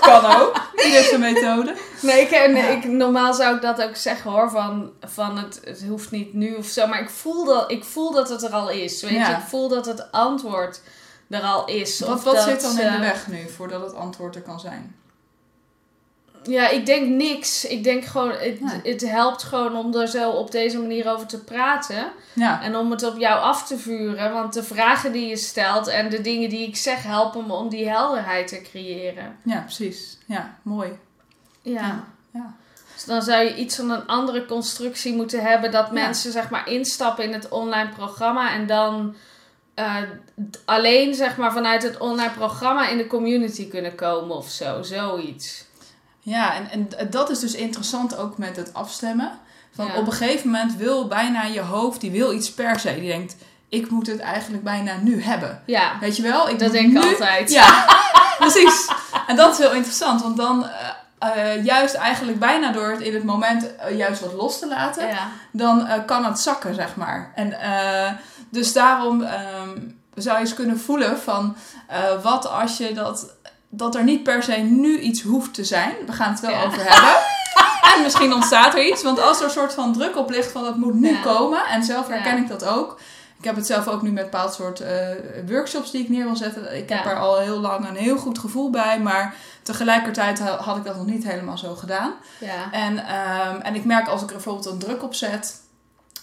Kan 0.00 0.24
ook. 0.24 0.60
Iedereen 0.76 1.04
serieuze 1.04 1.18
methode. 1.18 1.74
Nee, 2.02 2.20
ik, 2.20 2.30
Ja. 2.30 2.66
ik, 2.68 2.84
normaal 2.84 3.34
zou 3.34 3.56
ik 3.56 3.62
dat 3.62 3.82
ook 3.82 3.96
zeggen 3.96 4.30
hoor, 4.30 4.50
van, 4.50 4.90
van 5.00 5.38
het, 5.38 5.60
het 5.64 5.84
hoeft 5.88 6.10
niet 6.10 6.34
nu 6.34 6.54
of 6.54 6.66
zo. 6.66 6.86
Maar 6.86 7.00
ik 7.00 7.10
voel 7.10 7.44
dat, 7.44 7.70
ik 7.70 7.84
voel 7.84 8.12
dat 8.12 8.28
het 8.28 8.42
er 8.42 8.50
al 8.52 8.70
is, 8.70 9.02
weet 9.02 9.10
Ja. 9.12 9.28
je. 9.28 9.34
Ik 9.36 9.48
voel 9.48 9.68
dat 9.68 9.86
het 9.86 10.12
antwoord 10.12 10.80
er 11.28 11.42
al 11.42 11.66
is. 11.66 12.00
Wat, 12.00 12.08
of 12.08 12.24
wat 12.24 12.34
dat, 12.34 12.44
zit 12.44 12.60
dan 12.60 12.70
in 12.70 12.76
de 12.76 12.82
eh, 12.96 13.00
weg 13.00 13.26
nu 13.26 13.48
voordat 13.56 13.82
het 13.82 13.94
antwoord 13.94 14.34
er 14.34 14.42
kan 14.42 14.60
zijn? 14.60 14.96
Ja, 16.48 16.68
ik 16.68 16.86
denk 16.86 17.08
niks. 17.08 17.64
Ik 17.64 17.84
denk 17.84 18.04
gewoon, 18.04 18.32
het, 18.82 19.00
helpt 19.10 19.42
gewoon 19.42 19.76
om 19.76 19.94
er 19.94 20.08
zo 20.08 20.30
op 20.30 20.50
deze 20.50 20.78
manier 20.78 21.10
over 21.12 21.26
te 21.26 21.44
praten. 21.44 22.10
Ja, 22.32 22.62
En 22.62 22.76
om 22.76 22.90
het 22.90 23.02
op 23.02 23.18
jou 23.18 23.40
af 23.40 23.66
te 23.66 23.78
vuren. 23.78 24.32
Want 24.32 24.52
de 24.52 24.62
vragen 24.62 25.12
die 25.12 25.26
je 25.28 25.36
stelt 25.36 25.86
en 25.86 26.08
de 26.08 26.20
dingen 26.20 26.48
die 26.48 26.66
ik 26.66 26.76
zeg 26.76 27.02
helpen 27.02 27.46
me 27.46 27.52
om 27.52 27.68
die 27.68 27.88
helderheid 27.88 28.48
te 28.48 28.62
creëren. 28.62 29.36
ja 29.42 29.60
precies. 29.60 30.18
Ja, 30.26 30.58
mooi. 30.62 30.90
Ja. 31.62 31.72
Ja, 31.80 32.04
ja. 32.30 32.54
Dus 32.94 33.04
dan 33.04 33.22
zou 33.22 33.44
je 33.44 33.54
iets 33.56 33.76
van 33.76 33.90
een 33.90 34.06
andere 34.06 34.46
constructie 34.46 35.14
moeten 35.14 35.40
hebben. 35.42 35.70
Dat 35.70 35.86
Ja. 35.86 35.92
mensen 35.92 36.32
zeg 36.32 36.50
maar 36.50 36.68
instappen 36.68 37.24
in 37.24 37.32
het 37.32 37.48
online 37.48 37.88
programma. 37.88 38.52
En 38.52 38.66
dan 38.66 39.14
eh, 39.74 39.96
alleen 40.64 41.14
zeg 41.14 41.36
maar 41.36 41.52
vanuit 41.52 41.82
het 41.82 41.98
online 41.98 42.32
programma 42.32 42.88
in 42.88 42.96
de 42.96 43.06
community 43.06 43.68
kunnen 43.68 43.94
komen 43.94 44.36
of 44.36 44.48
zo. 44.48 44.82
Zoiets. 44.82 45.66
Ja, 46.28 46.54
en, 46.54 46.70
en 46.70 47.10
dat 47.10 47.30
is 47.30 47.38
dus 47.38 47.54
interessant 47.54 48.16
ook 48.16 48.38
met 48.38 48.56
het 48.56 48.74
afstemmen. 48.74 49.30
Van 49.74 49.86
Ja. 49.86 49.94
Op 49.96 50.06
een 50.06 50.12
gegeven 50.12 50.50
moment 50.50 50.76
wil 50.76 51.06
bijna 51.06 51.42
je 51.42 51.60
hoofd, 51.60 52.00
die 52.00 52.10
wil 52.10 52.32
iets 52.32 52.52
per 52.52 52.80
se. 52.80 52.94
Die 52.94 53.08
denkt, 53.08 53.36
ik 53.68 53.90
moet 53.90 54.06
het 54.06 54.20
eigenlijk 54.20 54.64
bijna 54.64 54.96
nu 55.00 55.22
hebben. 55.22 55.62
Ja, 55.66 55.92
Weet 56.00 56.16
je 56.16 56.22
wel? 56.22 56.48
Ik 56.48 56.58
dat 56.58 56.72
denk 56.72 56.96
ik 56.96 57.02
nu... 57.02 57.08
altijd. 57.10 57.50
Ja, 57.50 57.84
precies. 58.38 58.88
En 59.26 59.36
dat 59.36 59.52
is 59.52 59.58
heel 59.58 59.72
interessant, 59.74 60.22
want 60.22 60.36
dan 60.36 60.66
eh, 61.18 61.54
eh, 61.54 61.64
juist 61.64 61.94
eigenlijk 61.94 62.38
bijna 62.38 62.72
door 62.72 62.90
het 62.90 63.00
in 63.00 63.14
het 63.14 63.24
moment 63.24 63.76
eh, 63.76 63.96
juist 63.96 64.20
wat 64.20 64.32
los 64.32 64.58
te 64.58 64.68
laten, 64.68 65.06
Ja. 65.08 65.28
dan 65.52 65.88
kan 66.06 66.24
het 66.24 66.38
zakken, 66.38 66.74
zeg 66.74 66.96
maar. 66.96 67.32
En 67.34 67.56
dus 68.50 68.72
daarom 68.72 69.22
ehm, 69.22 69.78
zou 70.14 70.36
je 70.36 70.42
eens 70.42 70.54
kunnen 70.54 70.80
voelen 70.80 71.18
van 71.18 71.56
wat 72.22 72.48
als 72.48 72.76
je 72.76 72.92
dat, 72.94 73.34
dat 73.68 73.94
er 73.94 74.04
niet 74.04 74.22
per 74.22 74.42
se 74.42 74.52
nu 74.56 74.98
iets 74.98 75.22
hoeft 75.22 75.54
te 75.54 75.64
zijn. 75.64 75.92
We 76.06 76.12
gaan 76.12 76.30
het 76.30 76.40
wel 76.40 76.50
Ja. 76.50 76.64
over 76.64 76.78
hebben. 76.92 77.16
En 77.96 78.02
misschien 78.04 78.32
ontstaat 78.34 78.74
er 78.74 78.86
iets, 78.86 79.02
want 79.02 79.20
als 79.20 79.38
er 79.38 79.44
een 79.44 79.50
soort 79.50 79.74
van 79.74 79.92
druk 79.92 80.16
op 80.16 80.30
ligt 80.30 80.52
van 80.52 80.64
het 80.64 80.76
moet 80.76 80.94
nu 80.94 81.08
Ja. 81.14 81.20
komen, 81.22 81.66
en 81.66 81.84
zelf 81.84 82.08
herken 82.08 82.36
ik 82.38 82.48
dat 82.48 82.64
ook. 82.64 83.00
Ik 83.38 83.44
heb 83.44 83.56
het 83.56 83.66
zelf 83.66 83.88
ook 83.88 84.02
nu 84.02 84.10
met 84.10 84.24
bepaald 84.24 84.54
soort 84.54 84.80
eh, 84.80 84.96
workshops 85.46 85.90
die 85.90 86.02
ik 86.02 86.08
neer 86.08 86.24
wil 86.24 86.36
zetten. 86.36 86.76
Ik 86.76 86.88
heb 86.88 87.04
er 87.06 87.18
al 87.18 87.38
heel 87.38 87.60
lang 87.60 87.88
een 87.88 87.96
heel 87.96 88.16
goed 88.16 88.38
gevoel 88.38 88.70
bij, 88.70 89.00
maar 89.00 89.34
tegelijkertijd 89.62 90.38
ha- 90.38 90.56
had 90.56 90.76
ik 90.76 90.84
dat 90.84 90.96
nog 90.96 91.06
niet 91.06 91.24
helemaal 91.24 91.58
zo 91.58 91.74
gedaan. 91.74 92.12
Ja. 92.40 92.72
En, 92.72 92.98
ehm, 93.06 93.60
en 93.60 93.74
ik 93.74 93.84
merk 93.84 94.08
als 94.08 94.22
ik 94.22 94.26
er 94.28 94.34
bijvoorbeeld 94.34 94.66
een 94.66 94.78
druk 94.78 95.02
op 95.02 95.14
zet. 95.14 95.60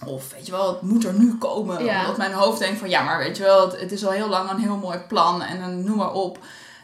Of 0.06 0.32
weet 0.32 0.46
je 0.46 0.52
wel, 0.52 0.68
het 0.68 0.82
moet 0.82 1.06
er 1.06 1.14
nu 1.14 1.38
komen. 1.38 1.86
Ja. 1.86 2.00
Omdat 2.00 2.18
mijn 2.18 2.34
hoofd 2.34 2.60
denkt 2.60 2.80
van 2.80 2.90
ja, 2.90 3.02
maar 3.04 3.18
weet 3.18 3.38
je 3.38 3.44
wel, 3.44 3.62
het, 3.70 3.80
het 3.80 3.92
is 3.92 4.06
al 4.06 4.12
heel 4.12 4.30
lang 4.30 4.50
een 4.50 4.60
heel 4.60 4.78
mooi 4.78 4.98
plan. 4.98 5.42
En 5.42 5.60
dan 5.60 5.84
noem 5.84 5.98
maar 5.98 6.12
op. 6.14 6.38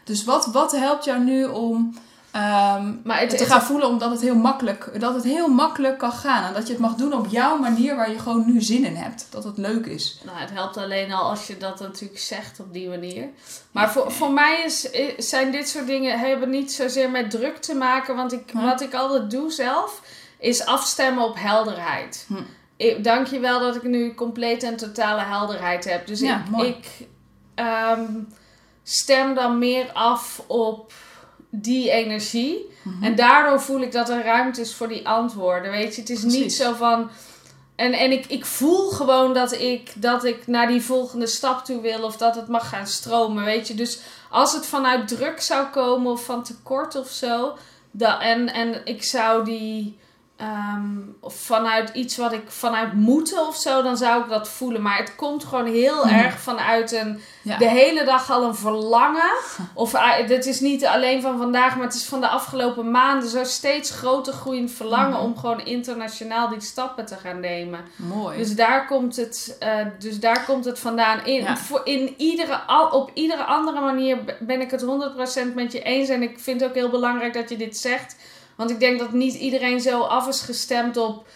Dus 0.04 0.24
wat, 0.24 0.46
wat 0.46 0.72
helpt 0.72 1.04
jou 1.04 1.20
nu 1.20 1.44
om 1.44 1.94
ehm, 2.30 2.92
Maar 3.04 3.20
het, 3.20 3.30
te 3.30 3.36
het- 3.36 3.46
gaan 3.46 3.62
voelen 3.62 3.88
omdat 3.88 4.10
het, 4.10 4.20
heel 4.20 4.34
makkelijk, 4.34 5.00
dat 5.00 5.14
het 5.14 5.24
heel 5.24 5.48
makkelijk 5.48 5.98
kan 5.98 6.12
gaan. 6.12 6.44
En 6.44 6.52
dat 6.54 6.66
je 6.66 6.72
het 6.72 6.82
mag 6.82 6.94
doen 6.94 7.12
op 7.12 7.26
jouw 7.26 7.56
manier 7.58 7.96
waar 7.96 8.10
je 8.10 8.18
gewoon 8.18 8.44
nu 8.52 8.60
zin 8.60 8.84
in 8.84 8.96
hebt. 8.96 9.26
Dat 9.30 9.44
het 9.44 9.58
leuk 9.58 9.86
is. 9.86 10.20
Nou, 10.24 10.38
het 10.38 10.50
helpt 10.50 10.76
alleen 10.76 11.12
al 11.12 11.28
als 11.30 11.46
je 11.46 11.56
dat 11.56 11.80
natuurlijk 11.80 12.20
zegt 12.20 12.60
op 12.60 12.72
die 12.72 12.88
manier. 12.88 13.28
Maar 13.70 13.92
voor, 13.92 14.12
voor 14.12 14.30
mij 14.32 14.62
is, 14.64 14.88
zijn 15.18 15.50
dit 15.52 15.68
soort 15.68 15.86
dingen 15.86 16.18
hebben 16.18 16.50
niet 16.50 16.72
zozeer 16.72 17.10
met 17.10 17.30
druk 17.30 17.56
te 17.56 17.74
maken. 17.74 18.16
Want 18.16 18.32
ik, 18.32 18.50
Hm. 18.52 18.60
wat 18.64 18.80
ik 18.80 18.94
altijd 18.94 19.30
doe 19.30 19.50
zelf, 19.50 20.00
is 20.38 20.66
afstemmen 20.66 21.24
op 21.24 21.36
helderheid. 21.38 22.26
Hm. 22.28 23.02
Dank 23.02 23.26
je 23.26 23.38
wel 23.38 23.60
dat 23.60 23.76
ik 23.76 23.82
nu 23.82 24.14
complete 24.14 24.66
en 24.66 24.76
totale 24.76 25.20
helderheid 25.22 25.84
heb. 25.84 26.06
Dus 26.06 26.20
Ja, 26.20 26.36
ik, 26.44 26.50
mooi. 26.50 26.68
ik 26.68 27.06
ehm, 27.54 28.04
stem 28.82 29.34
dan 29.34 29.58
meer 29.58 29.92
af 29.92 30.42
op 30.46 30.92
die 31.50 31.90
energie. 31.90 32.70
Mhm. 32.82 33.04
En 33.04 33.14
daardoor 33.14 33.60
voel 33.60 33.80
ik 33.80 33.92
dat 33.92 34.08
er 34.08 34.24
ruimte 34.24 34.60
is 34.60 34.74
voor 34.74 34.88
die 34.88 35.08
antwoorden. 35.08 35.70
Weet 35.70 35.94
je, 35.94 36.00
het 36.00 36.10
is 36.10 36.22
niet 36.22 36.52
zo 36.52 36.74
van. 36.74 37.10
En, 37.76 37.92
en 37.92 38.12
ik, 38.12 38.26
ik 38.26 38.46
voel 38.46 38.90
gewoon 38.90 39.34
dat 39.34 39.52
ik, 39.52 39.92
dat 39.96 40.24
ik 40.24 40.46
naar 40.46 40.66
die 40.66 40.82
volgende 40.82 41.26
stap 41.26 41.64
toe 41.64 41.80
wil 41.80 42.02
of 42.02 42.16
dat 42.16 42.34
het 42.34 42.48
mag 42.48 42.68
gaan 42.68 42.86
stromen. 42.86 43.44
Weet 43.44 43.68
je, 43.68 43.74
dus 43.74 43.98
als 44.30 44.52
het 44.52 44.66
vanuit 44.66 45.08
druk 45.08 45.40
zou 45.40 45.66
komen 45.66 46.12
of 46.12 46.24
van 46.24 46.42
tekort 46.42 46.96
of 46.96 47.08
zo. 47.08 47.56
Da, 47.90 48.20
en, 48.20 48.52
en 48.52 48.80
ik 48.84 49.02
zou 49.02 49.44
die. 49.44 49.98
Ehm, 50.42 50.96
of 51.20 51.34
vanuit 51.34 51.88
iets 51.94 52.16
wat 52.16 52.32
ik 52.32 52.42
vanuit 52.50 52.92
moeten 52.92 53.46
of 53.46 53.56
zo, 53.56 53.82
dan 53.82 53.96
zou 53.96 54.22
ik 54.22 54.28
dat 54.28 54.48
voelen. 54.48 54.82
Maar 54.82 54.96
het 54.98 55.14
komt 55.14 55.44
gewoon 55.44 55.66
heel 55.66 56.04
Mhm. 56.04 56.14
erg 56.14 56.38
vanuit 56.40 56.92
een 56.92 57.20
Ja. 57.42 57.56
de 57.58 57.68
hele 57.68 58.04
dag 58.04 58.30
al 58.30 58.44
een 58.44 58.54
verlangen. 58.54 59.32
Of 59.74 59.94
uh, 59.94 60.26
dit 60.26 60.46
is 60.46 60.60
niet 60.60 60.86
alleen 60.86 61.22
van 61.22 61.38
vandaag, 61.38 61.74
maar 61.76 61.84
het 61.84 61.94
is 61.94 62.04
van 62.04 62.20
de 62.20 62.28
afgelopen 62.28 62.90
maanden 62.90 63.28
zo 63.28 63.44
steeds 63.44 63.90
groter 63.90 64.32
groeiend 64.32 64.70
verlangen 64.70 65.10
Mhm. 65.16 65.20
om 65.22 65.36
gewoon 65.38 65.64
internationaal 65.64 66.48
die 66.48 66.60
stappen 66.60 67.06
te 67.06 67.16
gaan 67.16 67.40
nemen. 67.40 67.80
Mooi. 67.96 68.38
Dus 68.38 68.54
daar 68.54 68.86
komt 68.86 69.16
het, 69.16 69.56
eh, 69.60 69.76
dus 69.98 70.20
daar 70.20 70.44
komt 70.44 70.64
het 70.64 70.78
vandaan. 70.78 71.24
In, 71.26 71.42
Ja. 71.42 71.56
voor, 71.56 71.80
in 71.84 72.14
iedere, 72.16 72.54
al, 72.66 72.86
op 72.88 73.10
iedere 73.14 73.44
andere 73.44 73.80
manier 73.80 74.18
ben 74.40 74.60
ik 74.60 74.70
het 74.70 74.80
100% 74.82 75.54
met 75.54 75.72
je 75.72 75.82
eens. 75.82 76.08
En 76.08 76.22
ik 76.22 76.38
vind 76.38 76.60
het 76.60 76.68
ook 76.68 76.74
heel 76.76 76.90
belangrijk 76.90 77.34
dat 77.34 77.48
je 77.48 77.56
dit 77.56 77.76
zegt. 77.78 78.16
Want 78.62 78.74
ik 78.74 78.80
denk 78.80 78.98
dat 78.98 79.12
niet 79.12 79.34
iedereen 79.34 79.80
zo 79.80 80.00
af 80.00 80.28
is 80.28 80.40
gestemd 80.40 80.96
op 80.96 81.26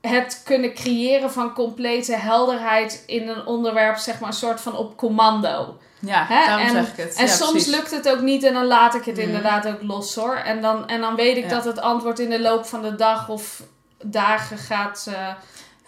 het 0.00 0.40
kunnen 0.44 0.74
creëren 0.74 1.32
van 1.32 1.52
complete 1.54 2.16
helderheid 2.16 3.02
in 3.06 3.28
een 3.28 3.46
onderwerp, 3.46 3.96
zeg 3.96 4.20
maar, 4.20 4.28
een 4.28 4.34
soort 4.34 4.60
van 4.60 4.76
op 4.76 4.96
commando. 4.96 5.78
ja, 5.98 6.24
Hè? 6.28 6.46
daarom 6.46 6.66
En- 6.66 6.72
zeg 6.72 6.88
ik 6.88 6.96
het. 6.96 7.14
En 7.14 7.26
Ja, 7.26 7.32
soms 7.32 7.50
precies. 7.50 7.74
lukt 7.76 7.90
het 7.90 8.08
ook 8.08 8.20
niet 8.20 8.42
en 8.44 8.52
dan 8.54 8.66
laat 8.66 8.94
ik 8.94 9.04
het 9.04 9.16
Mhm. 9.16 9.26
inderdaad 9.26 9.66
ook 9.66 9.82
los 9.82 10.14
hoor. 10.14 10.36
En 10.36 10.60
dan, 10.62 10.88
en 10.88 11.00
dan 11.00 11.14
weet 11.14 11.36
ik 11.36 11.42
Ja. 11.44 11.48
dat 11.48 11.64
het 11.64 11.80
antwoord 11.80 12.18
in 12.18 12.30
de 12.30 12.40
loop 12.40 12.66
van 12.66 12.82
de 12.82 12.94
dag 12.94 13.28
of 13.28 13.62
dagen 14.04 14.58
gaat, 14.58 15.04
eh, 15.08 15.14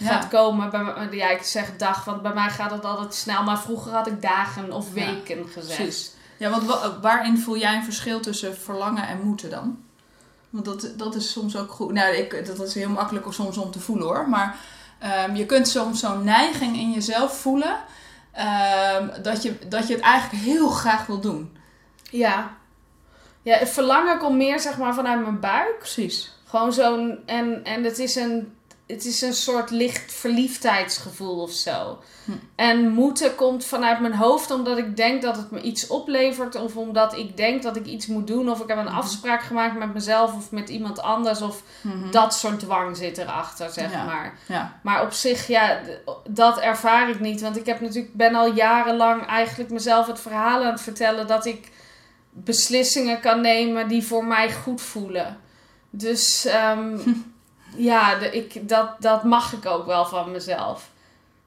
gaat 0.07 0.23
Ja. 0.23 0.29
komen. 0.39 0.71
Bij, 0.71 1.09
ja, 1.11 1.31
ik 1.31 1.43
zeg 1.43 1.77
dag, 1.77 2.05
want 2.05 2.23
bij 2.23 2.33
mij 2.35 2.49
gaat 2.49 2.71
het 2.71 2.85
altijd 2.85 3.15
snel. 3.15 3.43
Maar 3.43 3.59
vroeger 3.61 3.93
had 3.93 4.07
ik 4.07 4.23
dagen 4.23 4.73
of 4.73 4.87
Ja, 4.95 5.05
weken 5.07 5.49
gezegd. 5.49 5.77
Precies. 5.77 6.11
Ja, 6.37 6.51
want 6.51 6.65
wa- 6.65 7.01
waarin 7.01 7.39
voel 7.39 7.57
jij 7.57 7.75
een 7.75 7.85
verschil 7.85 8.21
tussen 8.21 8.57
verlangen 8.57 9.09
en 9.09 9.21
moeten 9.23 9.51
dan? 9.51 9.85
Want 10.57 10.65
dat, 10.65 10.99
dat 10.99 11.15
is 11.15 11.33
soms 11.33 11.57
ook 11.57 11.71
goed. 11.71 11.93
Nou, 11.93 12.15
ik, 12.15 12.47
dat 12.47 12.61
is 12.67 12.75
heel 12.75 12.89
makkelijk 12.89 13.27
soms 13.31 13.57
om 13.57 13.71
te 13.71 13.81
voelen 13.81 14.07
hoor. 14.07 14.29
Maar 14.29 14.57
ehm, 14.99 15.35
je 15.35 15.47
kunt 15.47 15.69
soms 15.69 16.01
zo'n 16.01 16.25
neiging 16.25 16.77
in 16.77 16.93
jezelf 16.93 17.39
voelen. 17.39 17.77
ehm, 18.33 19.23
dat, 19.23 19.43
je, 19.43 19.59
dat 19.69 19.87
je 19.87 19.95
het 19.95 20.03
eigenlijk 20.03 20.45
heel 20.45 20.69
graag 20.69 21.07
wil 21.07 21.21
doen. 21.21 21.57
Ja. 22.11 22.51
Ja, 23.43 23.57
het 23.57 23.69
verlangen 23.69 24.19
komt 24.19 24.37
meer 24.37 24.61
zeg 24.61 24.79
maar 24.79 24.95
vanuit 24.95 25.21
mijn 25.21 25.41
buik. 25.41 25.79
Precies. 25.79 26.35
Gewoon 26.45 26.73
zo'n... 26.73 27.19
En, 27.27 27.65
en 27.65 27.85
het, 27.85 27.99
is 27.99 28.15
een, 28.15 28.56
het 28.87 29.05
is 29.05 29.23
een 29.23 29.33
soort 29.35 29.71
licht 29.71 30.13
verliefdheidsgevoel 30.13 31.43
of 31.43 31.51
zo. 31.53 31.99
Hm. 32.25 32.31
En 32.55 32.89
moeten 32.89 33.35
komt 33.35 33.65
vanuit 33.65 34.01
mijn 34.01 34.15
hoofd 34.15 34.51
omdat 34.51 34.79
ik 34.79 34.97
denk 34.97 35.23
dat 35.23 35.37
het 35.37 35.51
me 35.51 35.61
iets 35.61 35.87
oplevert. 35.87 36.55
Of 36.55 36.77
omdat 36.77 37.17
ik 37.17 37.37
denk 37.37 37.63
dat 37.63 37.77
ik 37.77 37.87
iets 37.87 38.07
moet 38.07 38.27
doen. 38.27 38.51
Of 38.51 38.61
ik 38.61 38.69
heb 38.69 38.79
een 38.79 38.85
Mhm. 38.85 38.95
afspraak 38.97 39.43
gemaakt 39.43 39.79
met 39.79 39.95
mezelf 39.95 40.35
of 40.35 40.51
met 40.51 40.69
iemand 40.69 41.01
anders. 41.01 41.43
Of 41.43 41.63
Mhm. 41.81 42.11
dat 42.11 42.35
soort 42.35 42.61
dwang 42.61 42.97
zit 42.97 43.19
erachter, 43.19 43.71
zeg 43.71 43.91
Ja. 43.93 44.05
maar. 44.05 44.39
Ja. 44.47 44.79
Maar 44.83 45.03
op 45.03 45.13
zich, 45.13 45.47
ja, 45.47 45.81
dat 46.29 46.59
ervaar 46.61 47.09
ik 47.09 47.21
niet. 47.21 47.41
Want 47.41 47.57
ik 47.57 47.67
heb 47.67 47.81
natuurlijk, 47.81 48.15
ben 48.15 48.35
al 48.35 48.53
jarenlang 48.55 49.27
eigenlijk 49.27 49.71
mezelf 49.71 50.07
het 50.07 50.21
verhaal 50.21 50.65
aan 50.65 50.73
het 50.73 50.81
vertellen 50.81 51.27
dat 51.27 51.47
ik 51.47 51.71
beslissingen 52.31 53.21
kan 53.21 53.41
nemen 53.41 53.89
die 53.89 54.03
voor 54.07 54.25
mij 54.25 54.53
goed 54.53 54.81
voelen. 54.81 55.39
Dus 55.91 56.45
ehm, 56.45 56.99
ja, 57.77 58.19
de, 58.19 58.31
ik, 58.31 58.69
dat, 58.69 58.89
dat 59.01 59.25
mag 59.25 59.53
ik 59.53 59.67
ook 59.67 59.87
wel 59.87 60.07
van 60.07 60.31
mezelf. 60.31 60.91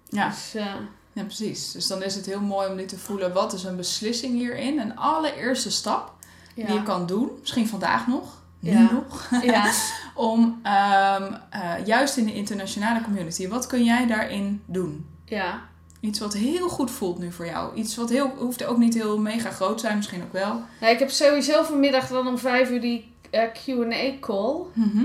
Ja. 0.09 0.27
Dus, 0.29 0.55
eh, 0.55 0.65
ja, 1.13 1.23
precies. 1.23 1.71
Dus 1.71 1.87
dan 1.87 2.03
is 2.03 2.15
het 2.15 2.25
heel 2.25 2.41
mooi 2.41 2.69
om 2.69 2.75
nu 2.75 2.85
te 2.85 2.97
voelen 2.97 3.33
wat 3.33 3.53
is 3.53 3.63
een 3.63 3.75
beslissing 3.75 4.33
hierin. 4.33 4.79
Een 4.79 4.97
allereerste 4.97 5.71
stap 5.71 6.13
die 6.55 6.73
je 6.73 6.83
kan 6.83 7.05
doen. 7.05 7.29
Misschien 7.39 7.67
vandaag 7.67 8.07
nog. 8.07 8.37
Nu 8.59 8.71
Ja. 8.71 8.91
nog. 8.91 9.29
ja. 9.41 9.71
Om 10.13 10.59
ehm, 10.63 11.33
eh, 11.49 11.85
juist 11.85 12.17
in 12.17 12.25
de 12.25 12.33
internationale 12.33 13.01
community, 13.01 13.47
wat 13.47 13.67
kun 13.67 13.83
jij 13.83 14.07
daarin 14.07 14.61
doen? 14.65 15.05
ja. 15.25 15.67
Iets 16.01 16.19
wat 16.19 16.33
heel 16.33 16.69
goed 16.69 16.91
voelt 16.91 17.17
nu 17.19 17.31
voor 17.31 17.45
jou. 17.45 17.75
Iets 17.75 17.95
wat 17.95 18.09
heel, 18.09 18.33
hoeft 18.37 18.63
ook 18.65 18.77
niet 18.77 18.93
heel 18.93 19.17
mega 19.19 19.49
groot 19.49 19.77
te 19.77 19.83
zijn, 19.85 19.95
misschien 19.97 20.23
ook 20.23 20.33
wel. 20.33 20.61
Nou, 20.79 20.93
ik 20.93 20.99
heb 20.99 21.09
sowieso 21.09 21.63
vanmiddag 21.63 22.07
dan 22.07 22.27
om 22.27 22.37
vijf 22.37 22.69
uur 22.69 22.81
die 22.81 23.13
eh, 23.29 23.41
Q&A 23.51 24.19
call. 24.19 24.55
Mhm. 24.73 25.03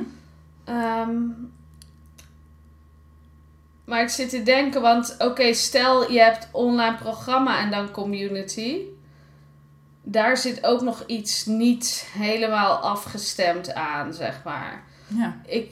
Ehm, 0.65 1.17
maar 3.85 4.03
ik 4.03 4.09
zit 4.09 4.31
te 4.31 4.43
denken, 4.43 4.81
want 4.81 5.15
oké, 5.19 5.53
stel 5.53 6.13
je 6.13 6.21
hebt 6.21 6.49
online 6.53 6.97
programma 6.97 7.59
en 7.61 7.71
dan 7.71 7.91
community. 7.91 8.79
daar 10.07 10.37
zit 10.37 10.65
ook 10.65 10.81
nog 10.81 11.03
iets 11.07 11.47
niet 11.47 12.09
helemaal 12.13 12.77
afgestemd 12.77 13.75
aan, 13.75 14.15
zeg 14.15 14.41
maar. 14.45 14.85
Ja. 15.07 15.37
Ik, 15.47 15.71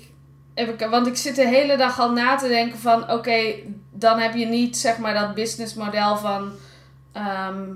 ik, 0.55 0.87
want 0.91 1.07
ik 1.07 1.17
zit 1.17 1.37
de 1.37 1.47
hele 1.47 1.77
dag 1.77 2.01
al 2.01 2.13
na 2.13 2.37
te 2.37 2.49
denken 2.49 2.79
van... 2.79 3.11
Oké, 3.11 3.55
dan 3.91 4.19
heb 4.19 4.35
je 4.35 4.47
niet 4.47 4.77
zeg 4.77 4.99
maar 4.99 5.15
dat 5.15 5.35
businessmodel 5.35 6.17
van... 6.17 6.53
ehm 7.13 7.71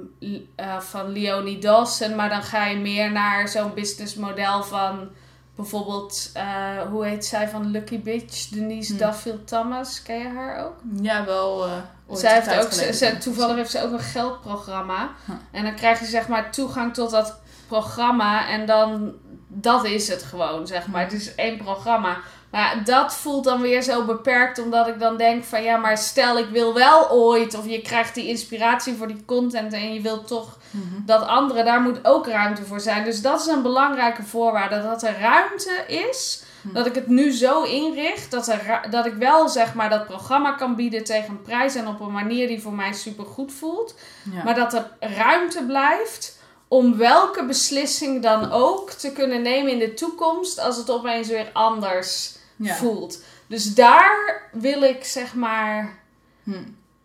eh, 0.56 0.80
van 0.80 1.12
Leonie 1.12 1.58
Dawson, 1.58 2.14
maar 2.14 2.28
dan 2.28 2.42
ga 2.42 2.66
je 2.66 2.76
meer 2.76 3.12
naar 3.12 3.48
zo'n 3.48 3.74
businessmodel 3.74 4.62
van 4.62 5.08
bijvoorbeeld, 5.56 6.30
eh, 6.34 6.80
hoe 6.90 7.06
heet 7.06 7.26
zij 7.26 7.48
van 7.48 7.70
Lucky 7.70 8.02
Bitch, 8.02 8.48
Denise 8.48 8.92
Hm. 8.92 8.98
Duffield 8.98 9.48
Thomas, 9.48 10.02
ken 10.02 10.18
je 10.18 10.28
haar 10.28 10.64
ook? 10.64 10.74
Ja, 11.00 11.24
wel. 11.24 11.66
eh 11.66 11.72
Zij 12.12 12.34
heeft 12.34 12.64
ook, 12.64 12.72
ze, 12.72 13.16
toevallig 13.18 13.56
heeft 13.56 13.70
ze 13.70 13.82
ook 13.82 13.92
een 13.92 14.00
geldprogramma. 14.00 15.10
Huh. 15.26 15.34
En 15.50 15.64
dan 15.64 15.74
krijg 15.74 16.00
je 16.00 16.06
zeg 16.06 16.28
maar 16.28 16.52
toegang 16.52 16.94
tot 16.94 17.10
dat 17.10 17.38
programma. 17.66 18.48
En 18.48 18.66
dan, 18.66 19.14
dat 19.48 19.84
is 19.84 20.08
het 20.08 20.22
gewoon, 20.22 20.66
zeg 20.66 20.86
maar. 20.86 21.06
Hm. 21.06 21.12
Het 21.12 21.20
is 21.20 21.34
één 21.34 21.56
programma. 21.56 22.18
Maar 22.50 22.82
dat 22.84 23.14
voelt 23.14 23.44
dan 23.44 23.60
weer 23.60 23.82
zo 23.82 24.04
beperkt, 24.04 24.58
omdat 24.58 24.86
ik 24.86 24.98
dan 24.98 25.16
denk 25.16 25.44
van 25.44 25.62
ja, 25.62 25.76
maar 25.76 25.98
stel 25.98 26.38
ik 26.38 26.48
wil 26.48 26.74
wel 26.74 27.10
ooit, 27.10 27.58
of 27.58 27.66
je 27.66 27.82
krijgt 27.82 28.14
die 28.14 28.28
inspiratie 28.28 28.94
voor 28.94 29.06
die 29.06 29.24
content 29.24 29.72
en 29.72 29.94
je 29.94 30.00
wilt 30.00 30.26
toch 30.26 30.58
Mhm. 30.76 31.06
dat 31.06 31.26
andere, 31.26 31.64
daar 31.64 31.80
moet 31.80 31.98
ook 32.02 32.26
ruimte 32.26 32.64
voor 32.64 32.80
zijn. 32.80 33.04
Dus 33.04 33.22
dat 33.22 33.40
is 33.40 33.46
een 33.46 33.62
belangrijke 33.62 34.22
voorwaarde, 34.22 34.82
dat 34.82 35.02
er 35.02 35.18
ruimte 35.20 35.84
is. 35.86 36.42
Hm. 36.62 36.72
Dat 36.72 36.86
ik 36.86 36.94
het 36.94 37.06
nu 37.06 37.30
zo 37.30 37.62
inricht 37.62 38.30
dat, 38.30 38.48
er, 38.48 38.86
dat 38.90 39.06
ik 39.06 39.14
wel 39.14 39.48
zeg 39.48 39.74
maar 39.74 39.90
dat 39.90 40.06
programma 40.06 40.52
kan 40.52 40.74
bieden 40.74 41.04
tegen 41.04 41.30
een 41.30 41.42
prijs 41.42 41.74
en 41.74 41.88
op 41.88 42.00
een 42.00 42.12
manier 42.12 42.48
die 42.48 42.62
voor 42.62 42.72
mij 42.74 42.92
super 42.92 43.24
goed 43.24 43.52
voelt. 43.52 43.94
Ja. 44.32 44.44
Maar 44.44 44.54
dat 44.54 44.74
er 44.74 44.90
ruimte 45.00 45.64
blijft 45.66 46.38
om 46.68 46.96
welke 46.96 47.44
beslissing 47.44 48.22
dan 48.22 48.52
ook 48.52 48.90
te 48.90 49.12
kunnen 49.12 49.42
nemen 49.42 49.72
in 49.72 49.78
de 49.78 49.94
toekomst 49.94 50.58
als 50.58 50.76
het 50.76 50.90
opeens 50.90 51.28
weer 51.28 51.50
anders 51.52 52.35
ja. 52.56 52.74
voelt. 52.74 53.22
Dus 53.46 53.74
daar 53.74 54.42
wil 54.52 54.82
ik 54.82 55.04
zeg 55.04 55.34
maar 55.34 55.98
Hm. 56.44 56.52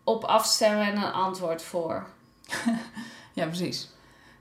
op 0.04 0.24
afstemmen 0.24 0.86
en 0.86 0.98
een 0.98 1.12
antwoord 1.12 1.62
voor. 1.62 2.04
ja, 3.34 3.46
precies. 3.46 3.90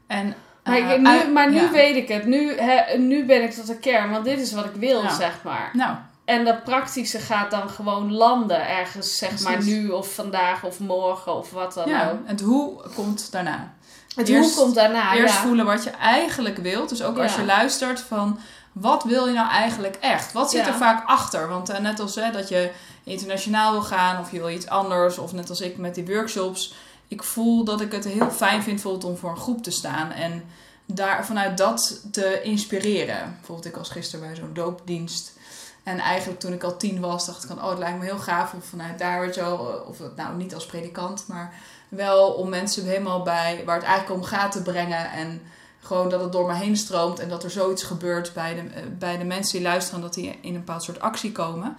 En, 0.06 0.34
Maar, 0.64 0.76
eh, 0.78 0.90
ik, 0.90 1.00
nu, 1.00 1.32
maar 1.32 1.50
nu 1.50 1.60
ja. 1.60 1.70
weet 1.70 1.96
ik 1.96 2.08
het. 2.08 2.26
Nu, 2.26 2.56
nu 2.98 3.24
ben 3.26 3.42
ik 3.42 3.50
tot 3.52 3.66
de 3.66 3.76
kern, 3.76 4.10
want 4.10 4.24
dit 4.24 4.38
is 4.40 4.52
wat 4.52 4.64
ik 4.64 4.74
wil, 4.74 5.10
zeg 5.10 5.42
maar. 5.42 5.70
Nou, 5.72 5.96
En 6.24 6.44
dat 6.44 6.64
praktische 6.64 7.18
gaat 7.18 7.50
dan 7.50 7.68
gewoon 7.70 8.12
landen 8.12 8.68
ergens, 8.68 9.16
zeg 9.16 9.40
maar 9.42 9.64
nu 9.64 9.88
of 9.88 10.14
vandaag 10.14 10.64
of 10.64 10.78
morgen 10.80 11.34
of 11.34 11.50
wat 11.50 11.74
dan 11.74 11.88
ja, 11.88 12.10
ook. 12.10 12.18
het 12.24 12.40
hoe 12.40 12.82
komt 12.94 13.32
daarna. 13.32 13.72
Het 14.14 14.28
Eerst- 14.28 14.54
hoe 14.54 14.64
komt 14.64 14.74
daarna, 14.74 15.14
Eerst 15.14 15.34
ja. 15.34 15.40
voelen 15.40 15.66
wat 15.66 15.84
je 15.84 15.90
eigenlijk 15.90 16.56
wilt. 16.56 16.88
Dus 16.88 17.02
ook 17.02 17.18
als 17.18 17.34
je 17.34 17.44
luistert 17.44 18.00
van 18.00 18.38
wat 18.72 19.04
wil 19.04 19.26
je 19.26 19.34
nou 19.34 19.48
eigenlijk 19.48 19.96
echt? 19.96 20.32
Wat 20.32 20.50
zit 20.50 20.60
Ja. 20.64 20.68
er 20.72 20.78
vaak 20.78 21.06
achter? 21.08 21.48
Want 21.48 21.68
eh, 21.68 21.78
net 21.78 22.00
als 22.00 22.14
hè, 22.14 22.30
dat 22.30 22.48
je 22.48 22.70
internationaal 23.04 23.72
wil 23.72 23.82
gaan 23.82 24.20
of 24.20 24.32
je 24.32 24.38
wil 24.38 24.50
iets 24.50 24.68
anders. 24.68 25.18
Of 25.18 25.32
net 25.32 25.48
als 25.48 25.60
ik 25.60 25.76
met 25.76 25.94
die 25.94 26.06
workshops. 26.06 26.74
Ik 27.08 27.22
voel 27.22 27.64
dat 27.64 27.80
ik 27.80 27.92
het 27.92 28.04
heel 28.04 28.30
fijn 28.30 28.62
vind 28.62 29.04
om 29.04 29.16
voor 29.16 29.30
een 29.30 29.36
groep 29.36 29.62
te 29.62 29.70
staan. 29.70 30.10
En 30.12 30.44
daar 30.86 31.26
vanuit 31.26 31.58
dat 31.58 32.00
te 32.12 32.42
inspireren. 32.42 33.34
Bijvoorbeeld 33.36 33.66
ik 33.66 33.76
was 33.76 33.90
gisteren 33.90 34.26
bij 34.26 34.36
zo'n 34.36 34.54
doopdienst. 34.54 35.38
En 35.82 35.98
eigenlijk 35.98 36.40
toen 36.40 36.52
ik 36.52 36.62
al 36.62 36.76
tien 36.76 37.00
was, 37.00 37.26
dacht 37.26 37.42
ik 37.42 37.48
van, 37.48 37.62
oh, 37.62 37.68
het 37.68 37.78
lijkt 37.78 37.98
me 37.98 38.04
heel 38.04 38.18
gaaf 38.18 38.52
om 38.52 38.62
vanuit 38.62 38.98
daar, 38.98 39.20
weet 39.20 39.34
je 39.34 39.40
wel, 39.40 39.84
of 39.88 39.98
nou 40.16 40.36
niet 40.36 40.54
als 40.54 40.66
predikant, 40.66 41.24
maar 41.28 41.54
wel 41.88 42.32
om 42.32 42.48
mensen 42.48 42.84
helemaal 42.84 43.22
bij 43.22 43.62
waar 43.66 43.76
het 43.76 43.84
eigenlijk 43.84 44.20
om 44.20 44.26
gaat 44.26 44.52
te 44.52 44.62
brengen. 44.62 45.10
En 45.10 45.42
gewoon 45.80 46.08
dat 46.08 46.20
het 46.20 46.32
door 46.32 46.46
me 46.46 46.54
heen 46.54 46.76
stroomt 46.76 47.18
en 47.18 47.28
dat 47.28 47.44
er 47.44 47.50
zoiets 47.50 47.82
gebeurt 47.82 48.32
bij 48.34 48.54
de, 48.54 48.60
eh, 48.60 48.82
bij 48.99 49.18
de 49.18 49.25
mensen 49.25 49.52
die 49.58 49.66
luisteren, 49.68 50.00
dat 50.00 50.14
die 50.14 50.38
in 50.40 50.54
een 50.54 50.60
bepaald 50.64 50.82
soort 50.82 51.00
actie 51.00 51.32
komen. 51.32 51.76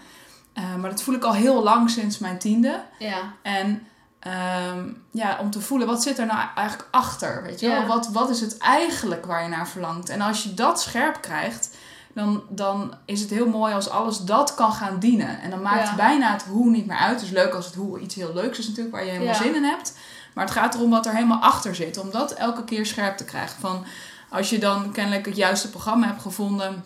Eh, 0.53 0.75
maar 0.75 0.89
dat 0.89 1.01
voel 1.03 1.15
ik 1.15 1.23
al 1.23 1.33
heel 1.33 1.63
lang 1.63 1.89
sinds 1.89 2.17
mijn 2.17 2.37
tiende. 2.39 2.83
Ja, 2.99 3.33
En 3.41 3.87
ehm, 4.19 4.89
ja, 5.11 5.37
om 5.39 5.49
te 5.51 5.61
voelen, 5.61 5.87
wat 5.87 6.03
zit 6.03 6.19
er 6.19 6.25
nou 6.25 6.39
eigenlijk 6.55 6.87
achter? 6.91 7.43
Weet 7.43 7.59
je 7.59 7.67
wel? 7.67 7.85
Wat, 7.85 8.07
wat 8.11 8.29
is 8.29 8.41
het 8.41 8.57
eigenlijk 8.57 9.25
waar 9.25 9.43
je 9.43 9.49
naar 9.49 9.67
verlangt? 9.67 10.09
En 10.09 10.21
als 10.21 10.43
je 10.43 10.53
dat 10.53 10.81
scherp 10.81 11.21
krijgt, 11.21 11.75
dan, 12.13 12.43
dan 12.49 12.93
is 13.05 13.21
het 13.21 13.29
heel 13.29 13.47
mooi 13.47 13.73
als 13.73 13.89
alles 13.89 14.17
dat 14.19 14.55
kan 14.55 14.71
gaan 14.71 14.99
dienen. 14.99 15.41
En 15.41 15.49
dan 15.49 15.61
maakt 15.61 15.87
Ja. 15.87 15.95
bijna 15.95 16.31
het 16.31 16.43
hoe 16.43 16.69
niet 16.69 16.85
meer 16.85 16.97
uit. 16.97 17.13
Het 17.15 17.21
is 17.21 17.29
leuk 17.29 17.53
als 17.53 17.65
het 17.65 17.75
hoe 17.75 17.99
iets 17.99 18.15
heel 18.15 18.33
leuks 18.33 18.59
is 18.59 18.67
natuurlijk, 18.67 18.95
waar 18.95 19.05
je 19.05 19.11
helemaal 19.11 19.33
Ja. 19.33 19.41
zin 19.41 19.55
in 19.55 19.63
hebt. 19.63 19.97
Maar 20.33 20.45
het 20.45 20.53
gaat 20.53 20.75
erom 20.75 20.89
wat 20.89 21.05
er 21.05 21.13
helemaal 21.13 21.41
achter 21.41 21.75
zit. 21.75 21.97
Om 21.97 22.11
dat 22.11 22.31
elke 22.31 22.63
keer 22.63 22.85
scherp 22.85 23.17
te 23.17 23.25
krijgen. 23.25 23.59
Van, 23.59 23.85
als 24.29 24.49
je 24.49 24.59
dan 24.59 24.91
kennelijk 24.91 25.25
het 25.25 25.35
juiste 25.35 25.69
programma 25.69 26.07
hebt 26.07 26.21
gevonden, 26.21 26.83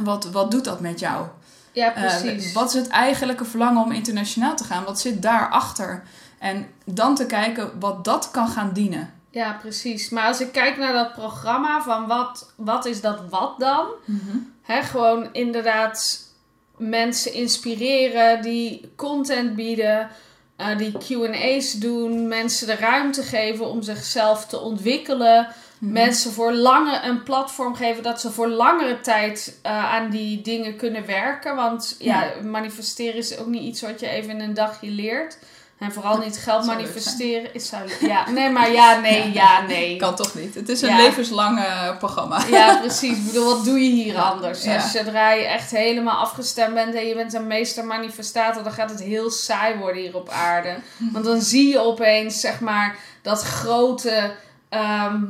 wat, 0.00 0.30
wat 0.30 0.50
doet 0.50 0.64
dat 0.64 0.80
met 0.80 1.00
jou? 1.00 1.26
ja 1.72 1.94
Eh, 1.94 2.00
precies. 2.00 2.52
wat 2.52 2.68
is 2.68 2.74
het 2.74 2.88
eigenlijke 2.88 3.44
verlangen 3.44 3.82
om 3.82 3.92
internationaal 3.92 4.56
te 4.56 4.64
gaan? 4.64 4.84
Wat 4.84 5.00
zit 5.00 5.22
daarachter? 5.22 6.02
En 6.38 6.66
dan 6.84 7.14
te 7.14 7.26
kijken 7.26 7.70
wat 7.80 8.04
dat 8.04 8.30
kan 8.30 8.48
gaan 8.48 8.72
dienen. 8.72 9.12
Ja, 9.30 9.52
precies. 9.52 10.08
Maar 10.08 10.26
als 10.26 10.40
ik 10.40 10.52
kijk 10.52 10.76
naar 10.76 10.92
dat 10.92 11.12
programma 11.12 11.82
van 11.82 12.06
wat, 12.06 12.52
wat 12.56 12.84
is 12.84 13.00
dat 13.00 13.20
wat 13.30 13.58
dan? 13.58 13.86
Hè, 14.62 14.82
gewoon 14.82 15.28
inderdaad 15.32 16.28
mensen 16.76 17.32
inspireren 17.32 18.42
die 18.42 18.92
content 18.96 19.54
bieden, 19.54 20.08
eh, 20.60 20.78
die 20.78 20.92
QA's 20.92 21.72
doen, 21.72 22.28
mensen 22.28 22.66
de 22.66 22.74
ruimte 22.74 23.22
geven 23.22 23.66
om 23.66 23.82
zichzelf 23.82 24.46
te 24.46 24.60
ontwikkelen. 24.60 25.48
Mhm. 25.78 25.92
Mensen 25.92 26.32
voor 26.32 26.52
lange 26.52 27.00
een 27.04 27.22
platform 27.22 27.74
geven 27.74 28.02
dat 28.02 28.20
ze 28.20 28.30
voor 28.30 28.48
langere 28.48 29.00
tijd 29.00 29.58
eh, 29.62 29.94
aan 29.94 30.10
die 30.10 30.40
dingen 30.42 30.76
kunnen 30.76 31.06
werken. 31.06 31.56
Want 31.56 31.96
ja, 31.98 32.32
manifesteren 32.42 33.16
is 33.16 33.38
ook 33.38 33.46
niet 33.46 33.62
iets 33.62 33.80
wat 33.80 34.00
je 34.00 34.08
even 34.08 34.30
in 34.30 34.40
een 34.40 34.54
dagje 34.54 34.90
leert. 34.90 35.38
En 35.80 35.92
vooral 35.92 36.18
niet 36.18 36.36
geld 36.38 36.64
manifesteren. 36.64 37.54
Is 37.54 37.68
zou, 37.68 37.82
ja, 38.00 38.30
nee, 38.30 38.50
maar 38.50 38.70
ja, 38.72 38.98
nee, 39.00 39.32
ja, 39.42 39.60
nee. 39.60 39.96
Kan 39.96 40.14
toch 40.16 40.34
niet? 40.34 40.54
Het 40.54 40.68
is 40.68 40.82
een 40.82 40.88
Ja. 40.88 40.96
levenslang 40.96 41.58
eh, 41.58 41.96
programma. 41.98 42.44
Ja, 42.50 42.78
precies. 42.78 43.18
Ik 43.18 43.26
bedoel, 43.26 43.44
wat 43.54 43.64
doe 43.64 43.80
je 43.80 43.90
hier 43.90 44.16
anders? 44.18 44.66
Als 44.66 44.90
zodra 44.90 45.30
je 45.30 45.44
echt 45.44 45.70
helemaal 45.70 46.16
afgestemd 46.16 46.74
bent 46.74 46.94
en 46.94 47.06
je 47.06 47.14
bent 47.14 47.34
een 47.34 47.46
meester 47.46 47.84
manifestator, 47.84 48.62
dan 48.62 48.72
gaat 48.72 48.90
het 48.90 49.02
heel 49.02 49.30
saai 49.30 49.78
worden 49.78 50.02
hier 50.02 50.16
op 50.16 50.28
aarde. 50.28 50.76
Want 51.12 51.24
dan 51.24 51.40
zie 51.40 51.68
je 51.68 51.78
opeens, 51.78 52.40
zeg 52.40 52.60
maar, 52.60 52.96
dat 53.22 53.42
grote. 53.42 54.32
ehm, 54.68 55.22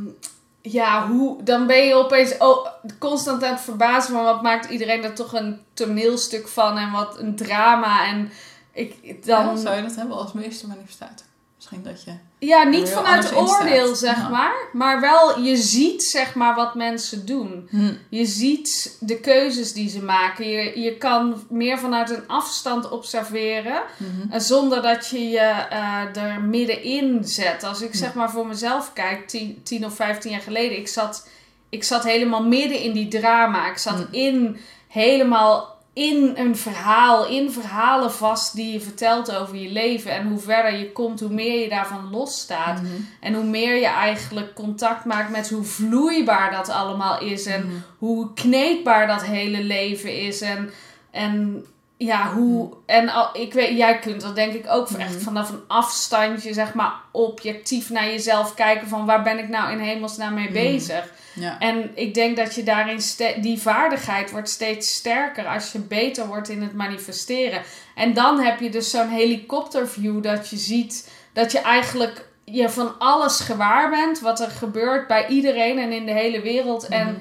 ja, 0.62 1.06
hoe. 1.06 1.42
Dan 1.42 1.66
ben 1.66 1.86
je 1.86 1.94
opeens 1.94 2.34
oh, 2.38 2.66
constant 2.98 3.44
aan 3.44 3.52
het 3.52 3.60
verbazen 3.60 4.12
van 4.12 4.24
wat 4.24 4.42
maakt 4.42 4.70
iedereen 4.70 5.04
er 5.04 5.14
toch 5.14 5.32
een 5.32 5.60
toneelstuk 5.74 6.48
van 6.48 6.78
en 6.78 6.90
wat 6.90 7.18
een 7.18 7.36
drama. 7.36 8.06
En 8.06 8.32
ik 8.72 9.26
dan. 9.26 9.46
Ja, 9.46 9.56
zou 9.56 9.76
je 9.76 9.82
dat 9.82 9.94
hebben 9.96 10.16
als 10.16 10.32
meester 10.32 10.68
manifestator? 10.68 11.26
Misschien 11.56 11.82
dat 11.82 12.02
je... 12.04 12.12
Ja, 12.38 12.62
niet 12.62 12.88
vanuit 12.88 13.34
oordeel, 13.36 13.94
zeg 13.94 14.16
Ja. 14.16 14.28
maar. 14.28 14.52
Maar 14.72 15.00
wel, 15.00 15.40
je 15.40 15.56
ziet, 15.56 16.02
zeg 16.02 16.34
maar, 16.34 16.54
wat 16.54 16.74
mensen 16.74 17.26
doen. 17.26 17.68
Je 18.08 18.24
ziet 18.26 18.96
de 19.00 19.20
keuzes 19.20 19.72
die 19.72 19.88
ze 19.88 20.02
maken. 20.02 20.48
Je, 20.48 20.80
je 20.80 20.96
kan 20.96 21.44
meer 21.48 21.78
vanuit 21.78 22.10
een 22.10 22.28
afstand 22.28 22.90
observeren. 22.90 23.82
Mhm. 23.96 24.32
eh, 24.32 24.40
zonder 24.40 24.82
dat 24.82 25.08
je 25.08 25.28
je 25.28 25.38
eh, 25.38 26.16
er 26.16 26.40
middenin 26.40 27.24
zet. 27.24 27.64
Als 27.64 27.80
ik 27.80 27.94
zeg 27.94 28.14
maar 28.14 28.30
voor 28.30 28.46
mezelf 28.46 28.92
kijk, 28.92 29.28
tien, 29.28 29.60
tien 29.62 29.84
of 29.84 29.94
vijftien 29.94 30.30
jaar 30.30 30.40
geleden. 30.40 30.78
Ik 30.78 30.88
zat, 30.88 31.28
ik 31.68 31.84
zat 31.84 32.04
helemaal 32.04 32.42
midden 32.44 32.80
in 32.80 32.92
die 32.92 33.08
drama. 33.08 33.70
Ik 33.70 33.78
zat 33.78 33.96
Mm. 33.98 34.06
in, 34.10 34.56
helemaal 34.88 35.78
in 35.92 36.32
een 36.36 36.56
verhaal. 36.56 37.26
In 37.26 37.50
verhalen 37.50 38.12
vast 38.12 38.54
die 38.54 38.72
je 38.72 38.80
vertelt 38.80 39.36
over 39.36 39.56
je 39.56 39.68
leven. 39.72 40.10
En 40.12 40.28
hoe 40.28 40.38
verder 40.38 40.78
je 40.78 40.92
komt, 40.92 41.20
hoe 41.20 41.30
meer 41.30 41.60
je 41.62 41.68
daarvan 41.68 42.10
losstaat. 42.10 42.82
Mhm. 42.82 42.92
En 43.20 43.34
hoe 43.34 43.44
meer 43.44 43.74
je 43.74 43.86
eigenlijk 43.86 44.54
contact 44.54 45.04
maakt 45.04 45.30
met 45.30 45.50
hoe 45.50 45.64
vloeibaar 45.64 46.50
dat 46.50 46.68
allemaal 46.68 47.20
is. 47.20 47.46
En 47.46 47.66
Mhm. 47.66 47.74
hoe 47.98 48.32
kneedbaar 48.34 49.06
dat 49.06 49.24
hele 49.24 49.62
leven 49.62 50.18
is. 50.18 50.40
En, 50.40 50.70
en 51.10 51.64
ja, 52.06 52.32
hoe. 52.32 52.72
En 52.86 53.08
al, 53.08 53.28
ik 53.32 53.52
weet, 53.52 53.76
jij 53.76 53.98
kunt 53.98 54.20
dat 54.20 54.34
denk 54.34 54.52
ik 54.52 54.64
ook 54.68 54.88
echt 54.90 55.14
Mhm. 55.14 55.20
vanaf 55.20 55.48
een 55.50 55.62
afstandje, 55.66 56.52
zeg 56.52 56.74
maar, 56.74 56.92
objectief 57.12 57.90
naar 57.90 58.06
jezelf 58.06 58.54
kijken. 58.54 58.88
Van 58.88 59.06
waar 59.06 59.22
ben 59.22 59.38
ik 59.38 59.48
nou 59.48 59.72
in 59.72 59.78
hemelsnaam 59.78 60.34
mee 60.34 60.44
Mhm. 60.44 60.52
bezig? 60.52 61.12
Ja. 61.34 61.58
En 61.58 61.90
ik 61.94 62.14
denk 62.14 62.36
dat 62.36 62.54
je 62.54 62.62
daarin, 62.62 63.00
die 63.40 63.60
vaardigheid 63.60 64.30
wordt 64.30 64.48
steeds 64.48 64.94
sterker 64.94 65.46
als 65.46 65.72
je 65.72 65.78
beter 65.78 66.26
wordt 66.26 66.48
in 66.48 66.62
het 66.62 66.74
manifesteren. 66.74 67.62
En 67.94 68.14
dan 68.14 68.40
heb 68.40 68.60
je 68.60 68.70
dus 68.70 68.90
zo'n 68.90 69.08
helikopterview 69.08 70.22
dat 70.22 70.48
je 70.48 70.56
ziet 70.56 71.10
dat 71.32 71.52
je 71.52 71.58
eigenlijk 71.60 72.28
je 72.44 72.68
van 72.68 72.98
alles 72.98 73.40
gewaar 73.40 73.90
bent. 73.90 74.20
Wat 74.20 74.40
er 74.40 74.50
gebeurt 74.50 75.06
bij 75.06 75.26
iedereen 75.26 75.78
en 75.78 75.92
in 75.92 76.06
de 76.06 76.12
hele 76.12 76.40
wereld. 76.40 76.88
En 76.88 77.06
Mhm. 77.06 77.20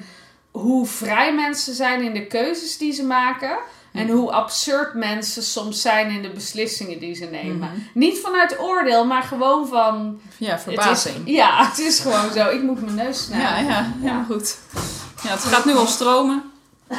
hoe 0.64 0.86
vrij 0.86 1.34
mensen 1.34 1.74
zijn 1.74 2.02
in 2.02 2.12
de 2.14 2.26
keuzes 2.26 2.78
die 2.78 2.92
ze 2.92 3.04
maken. 3.04 3.58
En 3.92 4.08
hoe 4.08 4.32
absurd 4.32 4.94
mensen 4.94 5.42
soms 5.42 5.80
zijn 5.80 6.10
in 6.10 6.22
de 6.22 6.30
beslissingen 6.30 6.98
die 6.98 7.14
ze 7.14 7.24
nemen. 7.24 7.56
Mhm. 7.58 7.68
Niet 7.94 8.18
vanuit 8.20 8.58
oordeel, 8.60 9.04
maar 9.06 9.22
gewoon 9.22 9.66
van. 9.68 10.20
Ja, 10.36 10.50
Het 10.52 10.62
verbazing. 10.62 11.26
is, 11.28 11.34
ja, 11.34 11.64
het 11.68 11.78
is 11.78 11.98
gewoon 11.98 12.32
zo. 12.32 12.48
Ik 12.48 12.62
moet 12.62 12.80
mijn 12.80 12.94
neus 12.94 13.06
Ja, 13.30 13.36
snijden. 13.36 13.64
ja, 13.64 13.92
Ja. 14.02 14.10
ja, 14.10 14.24
goed. 14.28 14.56
Ja, 15.22 15.30
het 15.30 15.44
gaat 15.44 15.64
nu 15.64 15.74
al 15.76 15.86
stromen. 15.86 16.42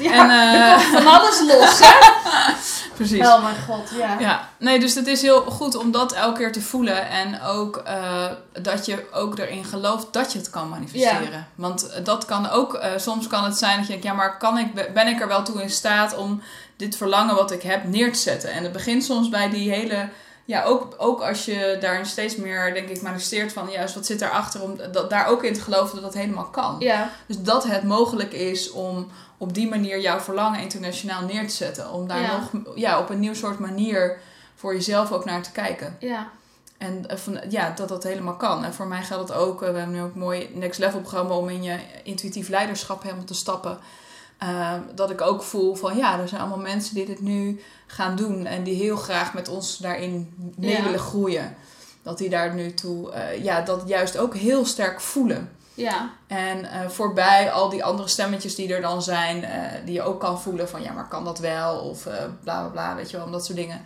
Ja, 0.00 0.12
En, 0.12 0.30
er 0.30 0.70
eh, 0.72 0.72
komt 0.76 1.02
van 1.02 1.06
alles 1.06 1.40
los, 1.40 1.78
hè? 1.78 1.94
Precies. 2.96 3.26
Oh 3.26 3.42
mijn 3.42 3.56
god, 3.56 3.90
ja. 3.96 4.18
Ja, 4.18 4.48
nee, 4.58 4.78
dus 4.78 4.94
het 4.94 5.06
is 5.06 5.22
heel 5.22 5.40
goed 5.40 5.74
om 5.74 5.90
dat 5.90 6.12
elke 6.12 6.38
keer 6.38 6.52
te 6.52 6.60
voelen. 6.60 7.08
En 7.08 7.42
ook 7.42 7.76
eh, 7.76 8.26
dat 8.52 8.86
je 8.86 9.04
ook 9.12 9.38
erin 9.38 9.64
gelooft 9.64 10.12
dat 10.12 10.32
je 10.32 10.38
het 10.38 10.50
kan 10.50 10.68
manifesteren. 10.68 11.48
Want 11.54 12.04
dat 12.04 12.24
kan 12.24 12.50
ook, 12.50 12.74
eh, 12.74 12.90
soms 12.96 13.26
kan 13.26 13.44
het 13.44 13.56
zijn 13.56 13.76
dat 13.76 13.86
je 13.86 13.92
denkt, 13.92 14.06
ja, 14.06 14.12
maar 14.12 14.38
kan 14.38 14.58
ik, 14.58 14.92
ben 14.94 15.06
ik 15.06 15.20
er 15.20 15.28
wel 15.28 15.42
toe 15.42 15.62
in 15.62 15.70
staat 15.70 16.16
om 16.16 16.42
dit 16.76 16.96
verlangen 16.96 17.34
wat 17.34 17.50
ik 17.50 17.62
heb 17.62 17.84
neer 17.84 18.12
te 18.12 18.18
zetten? 18.18 18.52
En 18.52 18.62
het 18.62 18.72
begint 18.72 19.04
soms 19.04 19.28
bij 19.28 19.50
die 19.50 19.70
hele, 19.70 20.08
ja, 20.46 20.64
ook, 20.64 20.94
ook 20.96 21.20
als 21.20 21.44
je 21.44 21.76
daarin 21.80 22.06
steeds 22.06 22.36
meer, 22.36 22.74
denk 22.74 22.88
ik, 22.88 23.02
manifesteert 23.02 23.52
van, 23.52 23.68
juist 23.70 23.94
wat 23.94 24.06
zit 24.06 24.18
daarachter, 24.18 24.62
om 24.62 24.76
dat, 24.92 25.10
daar 25.10 25.26
ook 25.26 25.44
in 25.44 25.52
te 25.54 25.60
geloven 25.60 25.94
dat 25.94 26.04
dat 26.04 26.14
helemaal 26.22 26.44
kan. 26.50 26.76
Ja, 26.78 27.10
Dus 27.26 27.38
dat 27.42 27.64
het 27.64 27.82
mogelijk 27.82 28.32
is 28.32 28.70
om 28.70 29.10
op 29.38 29.54
die 29.54 29.68
manier 29.68 30.00
jouw 30.00 30.18
verlangen 30.20 30.60
internationaal 30.60 31.22
neer 31.24 31.48
te 31.48 31.54
zetten. 31.54 31.90
Om 31.92 32.08
daar 32.08 32.20
Ja. 32.20 32.36
nog 32.52 32.62
ja, 32.74 32.98
op 32.98 33.10
een 33.10 33.20
nieuw 33.20 33.34
soort 33.34 33.58
manier 33.58 34.18
voor 34.54 34.74
jezelf 34.74 35.12
ook 35.12 35.24
naar 35.24 35.42
te 35.42 35.52
kijken. 35.52 35.96
ja. 36.00 36.28
En 36.78 37.08
eh, 37.08 37.16
van, 37.16 37.40
ja, 37.48 37.70
dat 37.76 37.88
dat 37.88 38.02
helemaal 38.02 38.36
kan. 38.36 38.64
En 38.64 38.74
voor 38.74 38.86
mij 38.86 39.02
geldt 39.02 39.28
het 39.28 39.38
ook. 39.38 39.62
eh, 39.62 39.70
We 39.70 39.76
hebben 39.78 39.94
nu 39.94 40.02
ook 40.02 40.14
een 40.14 40.20
mooi 40.20 40.50
next 40.54 40.78
level 40.78 41.00
programma 41.00 41.34
om 41.34 41.48
in 41.48 41.62
je 41.62 41.78
intuïtief 42.02 42.48
leiderschap 42.48 43.02
helemaal 43.02 43.24
te 43.24 43.34
stappen. 43.34 43.78
Eh, 44.38 44.72
dat 44.94 45.10
ik 45.10 45.20
ook 45.20 45.42
voel 45.42 45.74
van 45.74 45.96
ja, 45.96 46.18
er 46.20 46.28
zijn 46.28 46.40
allemaal 46.40 46.58
mensen 46.58 46.94
die 46.94 47.06
dit 47.06 47.20
nu 47.20 47.60
gaan 47.86 48.16
doen. 48.16 48.46
En 48.46 48.62
die 48.62 48.74
heel 48.74 48.96
graag 48.96 49.34
met 49.34 49.48
ons 49.48 49.78
daarin 49.78 50.34
mee 50.56 50.76
Ja. 50.76 50.82
willen 50.82 50.98
groeien. 50.98 51.54
Dat 52.02 52.18
die 52.18 52.28
daar 52.28 52.54
nu 52.54 52.74
toe, 52.74 53.12
eh, 53.12 53.44
ja, 53.44 53.60
dat 53.60 53.82
juist 53.86 54.18
ook 54.18 54.34
heel 54.34 54.64
sterk 54.66 55.00
voelen. 55.00 55.50
Ja, 55.74 56.10
En 56.26 56.64
eh, 56.70 56.88
voorbij 56.88 57.50
al 57.52 57.68
die 57.68 57.84
andere 57.84 58.08
stemmetjes 58.08 58.54
die 58.54 58.74
er 58.74 58.80
dan 58.80 59.02
zijn, 59.02 59.44
eh, 59.44 59.60
die 59.84 59.94
je 59.94 60.02
ook 60.02 60.20
kan 60.20 60.40
voelen 60.40 60.68
van 60.68 60.82
ja, 60.82 60.92
maar 60.92 61.08
kan 61.08 61.24
dat 61.24 61.38
wel? 61.38 61.78
Of 61.78 62.02
bla 62.02 62.60
bla 62.60 62.68
bla, 62.68 62.94
weet 62.94 63.10
je 63.10 63.16
wel, 63.16 63.26
om 63.26 63.32
dat 63.32 63.44
soort 63.44 63.58
dingen. 63.58 63.80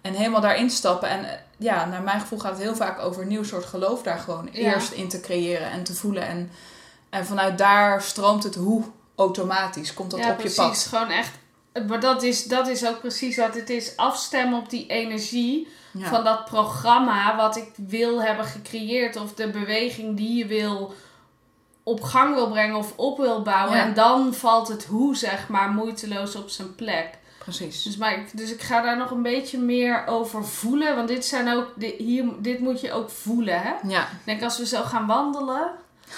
En 0.00 0.14
helemaal 0.14 0.40
daarin 0.40 0.68
te 0.68 0.74
stappen. 0.74 1.08
En 1.08 1.26
ja, 1.56 1.84
naar 1.84 2.02
mijn 2.02 2.20
gevoel 2.20 2.38
gaat 2.38 2.52
het 2.52 2.60
heel 2.62 2.76
vaak 2.76 2.98
over 3.00 3.22
een 3.22 3.28
nieuw 3.28 3.44
soort 3.44 3.64
geloof 3.64 4.02
daar 4.02 4.18
gewoon 4.18 4.48
Ja. 4.52 4.74
eerst 4.74 4.92
in 4.92 5.08
te 5.08 5.20
creëren 5.20 5.70
en 5.70 5.82
te 5.84 5.94
voelen. 5.94 6.26
En, 6.26 6.50
en 7.10 7.26
vanuit 7.26 7.58
daar 7.58 8.02
stroomt 8.02 8.42
het 8.44 8.54
hoe 8.54 8.84
automatisch, 9.16 9.94
komt 9.94 10.10
dat 10.10 10.20
ja 10.20 10.30
op 10.30 10.36
precies. 10.36 10.56
je 10.56 10.62
pad. 10.62 10.78
Gewoon 10.88 11.10
echt. 11.10 11.30
Maar 11.88 12.00
dat 12.00 12.22
is, 12.22 12.44
dat 12.44 12.68
is 12.68 12.86
ook 12.86 13.00
precies 13.00 13.36
wat 13.36 13.54
het 13.54 13.70
is. 13.70 13.96
Afstemmen 13.96 14.58
op 14.58 14.70
die 14.70 14.86
energie 14.86 15.68
Ja. 15.92 16.08
van 16.08 16.24
dat 16.24 16.44
programma 16.44 17.36
wat 17.36 17.56
ik 17.56 17.68
wil 17.76 18.22
hebben 18.22 18.44
gecreëerd. 18.44 19.16
Of 19.16 19.34
de 19.34 19.48
beweging 19.50 20.16
die 20.16 20.36
je 20.36 20.46
wil 20.46 20.94
op 21.82 22.02
gang 22.02 22.34
wil 22.34 22.48
brengen 22.48 22.76
of 22.76 22.92
op 22.96 23.16
wil 23.18 23.42
bouwen. 23.42 23.76
Ja. 23.76 23.82
En 23.84 23.94
dan 23.94 24.34
valt 24.34 24.68
het 24.68 24.84
hoe, 24.84 25.16
zeg 25.16 25.48
maar, 25.48 25.68
moeiteloos 25.70 26.34
op 26.36 26.48
zijn 26.48 26.74
plek. 26.74 27.18
Precies. 27.38 27.82
Dus, 27.82 27.96
maar 27.96 28.12
ik, 28.18 28.36
dus 28.36 28.52
ik 28.52 28.62
ga 28.62 28.80
daar 28.82 28.96
nog 28.96 29.10
een 29.10 29.22
beetje 29.22 29.58
meer 29.58 30.06
over 30.06 30.44
voelen. 30.44 30.96
Want 30.96 31.08
dit 31.08 31.24
zijn 31.24 31.48
ook, 31.56 31.66
dit, 31.76 31.94
hier, 31.98 32.24
dit 32.38 32.60
moet 32.60 32.80
je 32.80 32.92
ook 32.92 33.10
voelen, 33.10 33.60
hè? 33.62 33.72
Ja, 33.88 34.02
Ik 34.02 34.24
denk 34.24 34.42
als 34.42 34.58
we 34.58 34.66
zo 34.66 34.82
gaan 34.82 35.06
wandelen, 35.06 35.70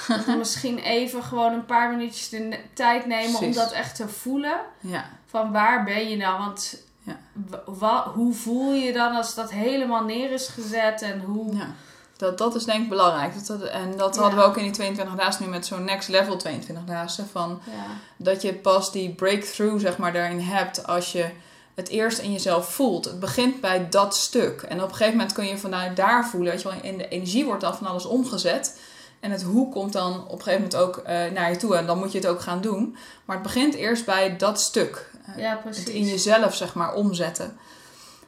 dat 0.08 0.24
we 0.24 0.32
misschien 0.44 0.78
even 0.78 1.22
gewoon 1.22 1.52
een 1.52 1.64
paar 1.66 1.90
minuutjes 1.90 2.28
de 2.28 2.58
tijd 2.74 3.06
nemen 3.06 3.40
om 3.40 3.52
dat 3.52 3.72
echt 3.72 3.96
te 3.96 4.08
voelen. 4.08 4.60
ja, 4.80 5.04
Van 5.26 5.52
waar 5.52 5.84
ben 5.84 6.08
je 6.08 6.16
nou? 6.16 6.38
Want 6.38 6.76
Ja. 7.02 7.18
hoe 8.14 8.34
voel 8.34 8.72
je 8.72 8.92
dan 8.92 9.14
als 9.16 9.34
dat 9.34 9.50
helemaal 9.50 10.04
neer 10.04 10.30
is 10.32 10.48
gezet 10.48 11.02
en 11.02 11.20
hoe... 11.20 11.56
ja. 11.56 11.66
Dat, 12.16 12.38
dat 12.38 12.54
is 12.54 12.64
denk 12.64 12.82
ik 12.82 12.88
belangrijk. 12.88 13.34
Dat, 13.34 13.46
dat, 13.60 13.68
en 13.68 13.96
dat 13.96 14.14
Ja. 14.14 14.20
hadden 14.20 14.38
we 14.38 14.44
ook 14.44 14.56
in 14.56 14.62
die 14.62 14.72
22 14.72 15.14
dagen 15.14 15.44
nu 15.44 15.50
met 15.50 15.66
zo'n 15.66 15.84
next 15.84 16.08
level 16.08 16.36
22 16.36 16.84
dagen. 16.84 17.28
Van 17.32 17.60
dat 18.16 18.42
je 18.42 18.54
pas 18.54 18.92
die 18.92 19.14
breakthrough 19.14 19.80
zeg 19.80 19.96
maar 19.98 20.12
daarin 20.12 20.40
hebt 20.40 20.86
als 20.86 21.12
je 21.12 21.30
het 21.74 21.88
eerst 21.88 22.18
in 22.18 22.32
jezelf 22.32 22.72
voelt. 22.74 23.04
Het 23.04 23.20
begint 23.20 23.60
bij 23.60 23.88
dat 23.88 24.16
stuk. 24.16 24.62
En 24.62 24.76
op 24.82 24.88
een 24.88 24.94
gegeven 24.94 25.12
moment 25.16 25.32
kun 25.32 25.46
je 25.46 25.58
vanuit 25.58 25.96
daar 25.96 26.26
voelen, 26.28 26.52
weet 26.52 26.62
je 26.62 26.68
wel, 26.68 26.78
in 26.82 26.98
de 26.98 27.08
energie 27.08 27.44
wordt 27.44 27.60
dan 27.60 27.74
van 27.76 27.86
alles 27.86 28.04
omgezet. 28.06 28.80
En 29.26 29.32
het 29.32 29.42
hoe 29.42 29.68
komt 29.68 29.92
dan 29.92 30.24
op 30.24 30.32
een 30.32 30.42
gegeven 30.42 30.62
moment 30.62 30.76
ook 30.76 30.96
eh, 30.96 31.30
naar 31.30 31.50
je 31.50 31.56
toe 31.56 31.76
en 31.76 31.86
dan 31.86 31.98
moet 31.98 32.12
je 32.12 32.18
het 32.18 32.26
ook 32.26 32.40
gaan 32.40 32.60
doen. 32.60 32.96
Maar 33.24 33.36
het 33.36 33.44
begint 33.44 33.74
eerst 33.74 34.04
bij 34.04 34.36
dat 34.36 34.60
stuk. 34.60 35.10
Eh, 35.26 35.38
ja 35.38 35.60
het 35.64 35.88
in 35.88 36.04
jezelf 36.04 36.54
zeg 36.54 36.74
maar 36.74 36.94
omzetten. 36.94 37.58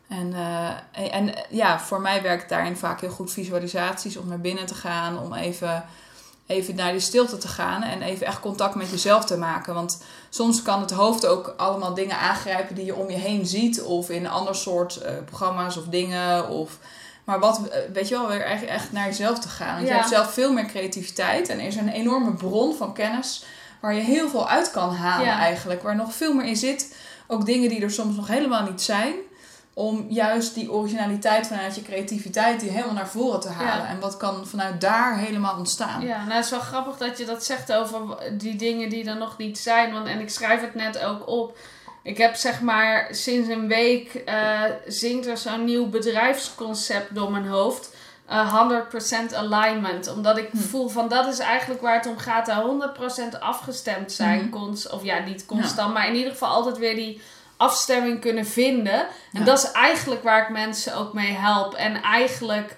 En, 0.08 0.32
eh, 0.32 0.68
en, 0.92 1.10
en, 1.10 1.34
ja, 1.50 1.80
voor 1.80 2.00
mij 2.00 2.22
werkt 2.22 2.48
daarin 2.48 2.76
vaak 2.76 3.00
heel 3.00 3.10
goed 3.10 3.32
visualisaties 3.32 4.16
om 4.16 4.28
naar 4.28 4.40
binnen 4.40 4.66
te 4.66 4.74
gaan, 4.74 5.18
om 5.18 5.34
even, 5.34 5.84
even 6.46 6.74
naar 6.74 6.92
die 6.92 7.00
stilte 7.00 7.38
te 7.38 7.48
gaan 7.48 7.82
en 7.82 8.02
even 8.02 8.26
echt 8.26 8.40
contact 8.40 8.74
met 8.74 8.90
jezelf 8.90 9.24
te 9.24 9.36
maken. 9.36 9.74
Want 9.74 10.02
soms 10.28 10.62
kan 10.62 10.80
het 10.80 10.90
hoofd 10.90 11.26
ook 11.26 11.54
allemaal 11.56 11.94
dingen 11.94 12.18
aangrijpen 12.18 12.74
die 12.74 12.84
je 12.84 12.94
om 12.94 13.10
je 13.10 13.16
heen 13.16 13.46
ziet, 13.46 13.82
of 13.82 14.10
in 14.10 14.24
een 14.24 14.30
ander 14.30 14.54
soort 14.54 15.00
programma's 15.24 15.76
of 15.76 15.84
dingen. 15.84 16.48
Of, 16.48 16.78
maar 17.28 17.38
wat, 17.38 17.68
eh, 17.68 17.78
weet 17.92 18.08
je 18.08 18.14
wel, 18.14 18.28
weer 18.28 18.40
echt, 18.44 18.64
echt 18.64 18.92
naar 18.92 19.06
jezelf 19.06 19.38
te 19.38 19.48
gaan. 19.48 19.74
Want 19.74 19.86
Ja. 19.86 19.92
je 19.92 19.98
hebt 19.98 20.08
zelf 20.12 20.32
veel 20.32 20.52
meer 20.52 20.66
creativiteit 20.66 21.48
en 21.48 21.58
er 21.60 21.66
is 21.66 21.76
een 21.76 21.88
enorme 21.88 22.32
bron 22.32 22.74
van 22.76 22.92
kennis 22.92 23.44
waar 23.80 23.94
je 23.94 24.00
heel 24.00 24.28
veel 24.28 24.48
uit 24.48 24.70
kan 24.70 24.94
halen 24.94 25.26
Ja. 25.26 25.38
eigenlijk. 25.38 25.82
Waar 25.82 25.96
nog 25.96 26.14
veel 26.14 26.34
meer 26.34 26.46
in 26.46 26.56
zit. 26.56 26.94
Ook 27.26 27.46
dingen 27.46 27.68
die 27.68 27.82
er 27.82 27.90
soms 27.90 28.16
nog 28.16 28.26
helemaal 28.28 28.62
niet 28.62 28.82
zijn. 28.82 29.14
Om 29.74 30.06
juist 30.08 30.54
die 30.54 30.72
originaliteit 30.72 31.46
vanuit 31.46 31.74
je 31.74 31.82
creativiteit 31.82 32.60
die 32.60 32.70
helemaal 32.70 32.94
naar 32.94 33.08
voren 33.08 33.40
te 33.40 33.48
halen. 33.48 33.84
Ja. 33.84 33.88
En 33.88 34.00
wat 34.00 34.16
kan 34.16 34.46
vanuit 34.46 34.80
daar 34.80 35.18
helemaal 35.18 35.56
ontstaan. 35.56 36.00
Ja, 36.00 36.18
nou 36.24 36.32
het 36.32 36.44
is 36.44 36.50
wel 36.50 36.60
grappig 36.60 36.96
dat 36.96 37.18
je 37.18 37.24
dat 37.24 37.44
zegt 37.44 37.72
over 37.72 38.00
die 38.38 38.56
dingen 38.56 38.88
die 38.88 39.04
er 39.04 39.16
nog 39.16 39.38
niet 39.38 39.58
zijn. 39.58 39.92
Want, 39.92 40.06
en 40.06 40.20
ik 40.20 40.30
schrijf 40.30 40.60
het 40.60 40.74
net 40.74 40.98
ook 40.98 41.28
op. 41.28 41.58
Ik 42.08 42.18
heb 42.18 42.34
zeg 42.34 42.60
maar 42.60 43.08
sinds 43.10 43.48
een 43.48 43.68
week 43.68 44.14
eh, 44.14 44.62
zingt 44.86 45.26
er 45.26 45.36
zo'n 45.36 45.64
nieuw 45.64 45.86
bedrijfsconcept 45.88 47.14
door 47.14 47.30
mijn 47.30 47.46
hoofd. 47.46 47.96
Eh, 48.26 48.52
100% 48.52 49.34
alignment. 49.34 50.08
Omdat 50.12 50.38
ik 50.38 50.48
Hm. 50.50 50.56
voel 50.58 50.88
van 50.88 51.08
dat 51.08 51.26
is 51.26 51.38
eigenlijk 51.38 51.80
waar 51.80 51.94
het 51.94 52.06
om 52.06 52.18
gaat. 52.18 52.46
Daar 52.46 52.62
100% 52.62 53.40
afgestemd 53.40 54.12
zijn. 54.12 54.50
Cons- 54.50 54.88
of 54.88 55.02
ja, 55.04 55.18
niet 55.18 55.46
constant. 55.46 55.94
Maar 55.94 56.06
in 56.08 56.14
ieder 56.14 56.32
geval 56.32 56.48
altijd 56.48 56.78
weer 56.78 56.94
die 56.94 57.20
afstemming 57.56 58.20
kunnen 58.20 58.46
vinden. 58.46 58.98
En 59.00 59.06
Ja. 59.40 59.44
dat 59.44 59.58
is 59.58 59.70
eigenlijk 59.72 60.22
waar 60.22 60.42
ik 60.42 60.48
mensen 60.48 60.96
ook 60.96 61.12
mee 61.12 61.32
help. 61.32 61.74
En 61.74 62.02
eigenlijk 62.02 62.76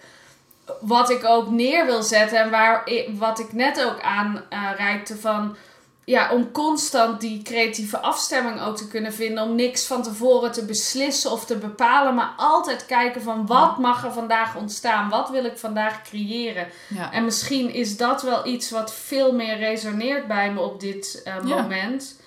wat 0.80 1.10
ik 1.10 1.24
ook 1.24 1.50
neer 1.50 1.86
wil 1.86 2.02
zetten 2.02 2.38
en 2.38 2.50
waar 2.50 2.88
wat 3.10 3.38
ik 3.38 3.52
net 3.52 3.84
ook 3.84 4.00
aan 4.02 4.42
eh, 4.48 4.70
reikte 4.76 5.16
van 5.16 5.56
ja, 6.04 6.32
om 6.32 6.52
constant 6.52 7.20
die 7.20 7.42
creatieve 7.42 7.98
afstemming 7.98 8.60
ook 8.60 8.76
te 8.76 8.88
kunnen 8.88 9.12
vinden, 9.12 9.44
om 9.44 9.54
niks 9.54 9.86
van 9.86 10.02
tevoren 10.02 10.52
te 10.52 10.64
beslissen 10.64 11.30
of 11.30 11.44
te 11.44 11.56
bepalen, 11.56 12.14
maar 12.14 12.32
altijd 12.36 12.86
kijken 12.86 13.22
van 13.22 13.46
wat 13.46 13.78
mag 13.78 14.04
er 14.04 14.12
vandaag 14.12 14.56
ontstaan, 14.56 15.08
wat 15.08 15.30
wil 15.30 15.44
ik 15.44 15.58
vandaag 15.58 16.02
creëren. 16.02 16.66
Ja. 16.88 17.12
En 17.12 17.24
misschien 17.24 17.74
is 17.74 17.96
dat 17.96 18.22
wel 18.22 18.46
iets 18.46 18.70
wat 18.70 18.94
veel 18.94 19.32
meer 19.32 19.56
resoneert 19.58 20.26
bij 20.28 20.52
me 20.52 20.60
op 20.60 20.80
dit 20.80 21.22
eh, 21.24 21.34
Ja. 21.44 21.62
moment. 21.62 22.18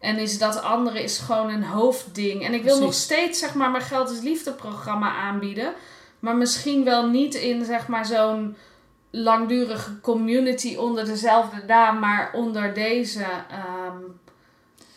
En 0.00 0.18
is 0.18 0.38
dat 0.38 0.62
andere 0.62 1.02
is 1.02 1.18
gewoon 1.18 1.48
een 1.48 1.64
hoofdding. 1.64 2.44
En 2.44 2.54
ik 2.54 2.62
wil 2.62 2.80
nog 2.80 2.94
steeds 2.94 3.38
zeg 3.38 3.54
maar 3.54 3.70
mijn 3.70 3.84
Geld 3.84 4.10
is 4.10 4.20
Liefde 4.20 4.52
programma 4.52 5.10
aanbieden. 5.16 5.72
Maar 6.18 6.36
misschien 6.36 6.84
wel 6.84 7.06
niet 7.08 7.34
in 7.34 7.64
zeg 7.64 7.86
maar 7.88 8.06
zo'n 8.06 8.56
langdurige 9.22 10.00
community 10.00 10.76
onder 10.76 11.04
dezelfde 11.04 11.62
naam, 11.66 11.98
maar 11.98 12.30
onder 12.32 12.74
deze 12.74 13.22
ehm, 13.50 13.96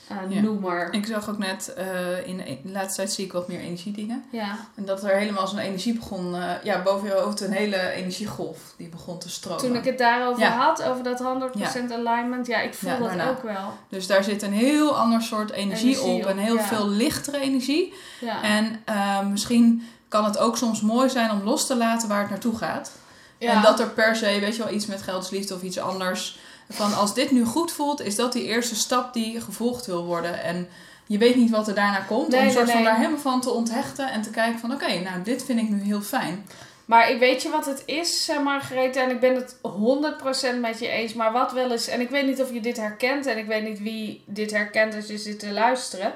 eh, 0.08 0.17
Ja. 0.36 0.41
noemer. 0.41 0.93
Ik 0.93 1.05
zag 1.05 1.29
ook 1.29 1.38
net, 1.38 1.73
eh, 1.73 2.27
in 2.27 2.38
de 2.38 2.71
laatste 2.71 2.95
tijd 2.95 3.12
zie 3.13 3.25
ik 3.25 3.32
wat 3.32 3.47
meer 3.47 3.60
energiedingen. 3.60 4.23
Ja, 4.32 4.55
En 4.75 4.86
dat 4.86 5.03
er 5.03 5.15
helemaal 5.17 5.47
zo'n 5.47 5.60
energie 5.60 5.93
begon, 5.93 6.36
eh, 6.36 6.51
ja, 6.63 6.82
boven 6.82 7.08
je 7.08 7.13
hoofd 7.13 7.41
een 7.41 7.51
hele 7.51 7.89
energiegolf 7.91 8.58
die 8.77 8.88
begon 8.89 9.17
te 9.19 9.29
stromen. 9.29 9.62
toen 9.63 9.75
ik 9.75 9.84
het 9.84 9.97
daarover 9.97 10.41
Ja. 10.43 10.49
had, 10.58 10.84
over 10.84 11.03
dat 11.03 11.19
100% 11.19 11.91
alignment, 11.91 12.47
ja, 12.47 12.60
ik 12.60 12.73
voel 12.73 12.89
dat 12.89 13.08
daarna. 13.08 13.29
ook 13.29 13.41
wel. 13.43 13.73
Dus 13.89 14.08
daar 14.08 14.23
zit 14.23 14.41
een 14.41 14.53
heel 14.53 14.97
ander 14.97 15.21
soort 15.21 15.51
energie, 15.51 15.95
Energie 15.99 16.23
op. 16.25 16.29
Een 16.29 16.38
heel 16.39 16.60
veel 16.60 16.88
lichtere 16.89 17.39
energie. 17.39 17.93
Ja. 18.21 18.41
En 18.43 18.84
misschien 19.32 19.84
kan 20.08 20.25
het 20.25 20.38
ook 20.38 20.58
soms 20.58 20.82
mooi 20.82 21.10
zijn 21.10 21.32
om 21.32 21.43
los 21.43 21.67
te 21.67 21.75
laten 21.77 22.10
waar 22.10 22.21
het 22.21 22.29
naartoe 22.29 22.58
gaat. 22.58 22.91
Ja. 23.39 23.54
En 23.54 23.62
dat 23.62 23.80
er 23.80 23.89
per 23.89 24.15
se, 24.15 24.39
weet 24.39 24.56
je 24.56 24.63
wel, 24.63 24.73
iets 24.73 24.86
met 24.86 25.02
geldsliefde 25.02 25.54
of 25.54 25.62
iets 25.62 25.80
anders. 25.80 26.39
Van 26.69 26.93
als 26.93 27.13
dit 27.13 27.32
nu 27.32 27.45
goed 27.45 27.71
voelt, 27.71 28.02
is 28.02 28.15
dat 28.15 28.34
die 28.34 28.43
eerste 28.43 28.75
stap 28.75 29.13
die 29.13 29.41
gevolgd 29.41 29.86
wil 29.86 30.06
worden. 30.06 30.43
En 30.43 30.67
je 31.06 31.17
weet 31.17 31.36
niet 31.36 31.49
wat 31.49 31.67
er 31.67 31.75
daarna 31.75 31.99
komt. 31.99 32.28
Nee, 32.28 32.39
om 32.39 32.47
een 32.47 32.54
nee, 32.54 32.56
soort 32.56 32.71
van 32.71 32.82
nee. 32.82 32.89
daar 32.89 32.97
helemaal 32.97 33.19
van 33.19 33.41
te 33.41 33.49
onthechten 33.49 34.12
en 34.12 34.21
te 34.21 34.30
kijken 34.30 34.60
van 34.60 34.73
oké, 34.73 34.99
nou 34.99 35.21
dit 35.23 35.45
vind 35.45 35.60
ik 35.60 35.69
nu 35.69 35.82
heel 35.82 36.02
fijn. 36.02 36.45
Maar 36.86 37.10
ik 37.10 37.19
weet 37.19 37.41
je 37.41 37.49
wat 37.49 37.65
het 37.65 37.84
is, 37.86 38.32
Margarethe, 38.43 38.99
en 38.99 39.10
ik 39.10 39.19
ben 39.19 39.36
het 39.36 39.56
100% 40.56 40.60
met 40.60 40.80
je 40.80 40.88
eens. 40.88 41.13
Maar 41.13 41.32
wat 41.32 41.52
wel 41.52 41.71
eens, 41.71 41.88
en 41.88 42.02
ik 42.02 42.10
weet 42.10 42.25
niet 42.25 42.41
of 42.41 42.54
je 42.54 42.62
dit 42.62 42.78
herkent, 42.78 43.25
en 43.25 43.38
ik 43.38 43.45
weet 43.45 43.63
niet 43.63 43.80
wie 43.80 44.23
dit 44.25 44.52
herkent 44.52 44.95
als 44.95 45.08
je 45.08 45.17
zit 45.17 45.39
te 45.39 45.52
luisteren. 45.52 46.13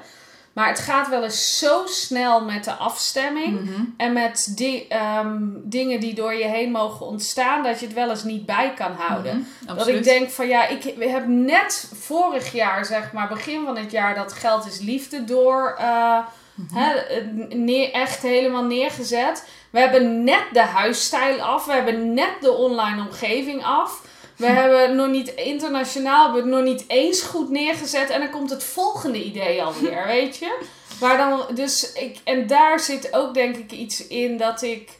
Maar 0.54 0.68
het 0.68 0.78
gaat 0.80 1.08
wel 1.08 1.22
eens 1.24 1.58
zo 1.58 1.82
snel 1.86 2.44
met 2.44 2.64
de 2.64 2.72
afstemming 2.72 3.60
Mhm. 3.60 3.82
en 3.96 4.12
met 4.12 4.52
die, 4.56 4.88
ehm, 4.88 5.38
dingen 5.62 6.00
die 6.00 6.14
door 6.14 6.34
je 6.34 6.44
heen 6.44 6.70
mogen 6.70 7.06
ontstaan, 7.06 7.62
dat 7.62 7.80
je 7.80 7.86
het 7.86 7.94
wel 7.94 8.10
eens 8.10 8.24
niet 8.24 8.46
bij 8.46 8.72
kan 8.76 8.92
houden. 8.92 9.46
Mhm, 9.64 9.76
Dat 9.76 9.86
ik 9.88 10.04
denk 10.04 10.30
van 10.30 10.48
ja, 10.48 10.66
ik 10.68 10.82
heb 10.98 11.26
net 11.26 11.90
vorig 12.00 12.52
jaar, 12.52 12.84
zeg 12.84 13.12
maar, 13.12 13.28
begin 13.28 13.64
van 13.64 13.76
het 13.76 13.90
jaar, 13.90 14.14
dat 14.14 14.32
geld 14.32 14.66
is 14.66 14.78
liefde 14.80 15.24
door 15.24 15.74
eh, 15.78 16.18
Mhm. 16.54 16.74
hè, 16.78 17.20
neer, 17.56 17.92
echt 17.92 18.22
helemaal 18.22 18.64
neergezet. 18.64 19.48
We 19.70 19.78
hebben 19.80 20.24
net 20.24 20.44
de 20.52 20.60
huisstijl 20.60 21.40
af, 21.40 21.66
we 21.66 21.72
hebben 21.72 22.14
net 22.14 22.32
de 22.40 22.52
online 22.52 23.00
omgeving 23.00 23.64
af. 23.64 24.00
We 24.36 24.46
hebben 24.46 24.96
nog 24.96 25.08
niet 25.08 25.28
internationaal, 25.28 26.28
we 26.30 26.34
hebben 26.34 26.52
het 26.56 26.64
nog 26.64 26.74
niet 26.74 26.84
eens 26.88 27.22
goed 27.22 27.50
neergezet. 27.50 28.10
En 28.10 28.20
dan 28.20 28.30
komt 28.30 28.50
het 28.50 28.64
volgende 28.64 29.24
idee 29.24 29.62
alweer, 29.62 30.06
weet 30.16 30.36
je? 30.36 30.58
Maar 31.00 31.16
dan, 31.16 31.42
dus 31.54 31.92
ik, 31.92 32.18
en 32.24 32.46
daar 32.46 32.80
zit 32.80 33.12
ook 33.12 33.34
denk 33.34 33.56
ik 33.56 33.72
iets 33.72 34.06
in 34.06 34.36
dat 34.36 34.62
ik, 34.62 34.90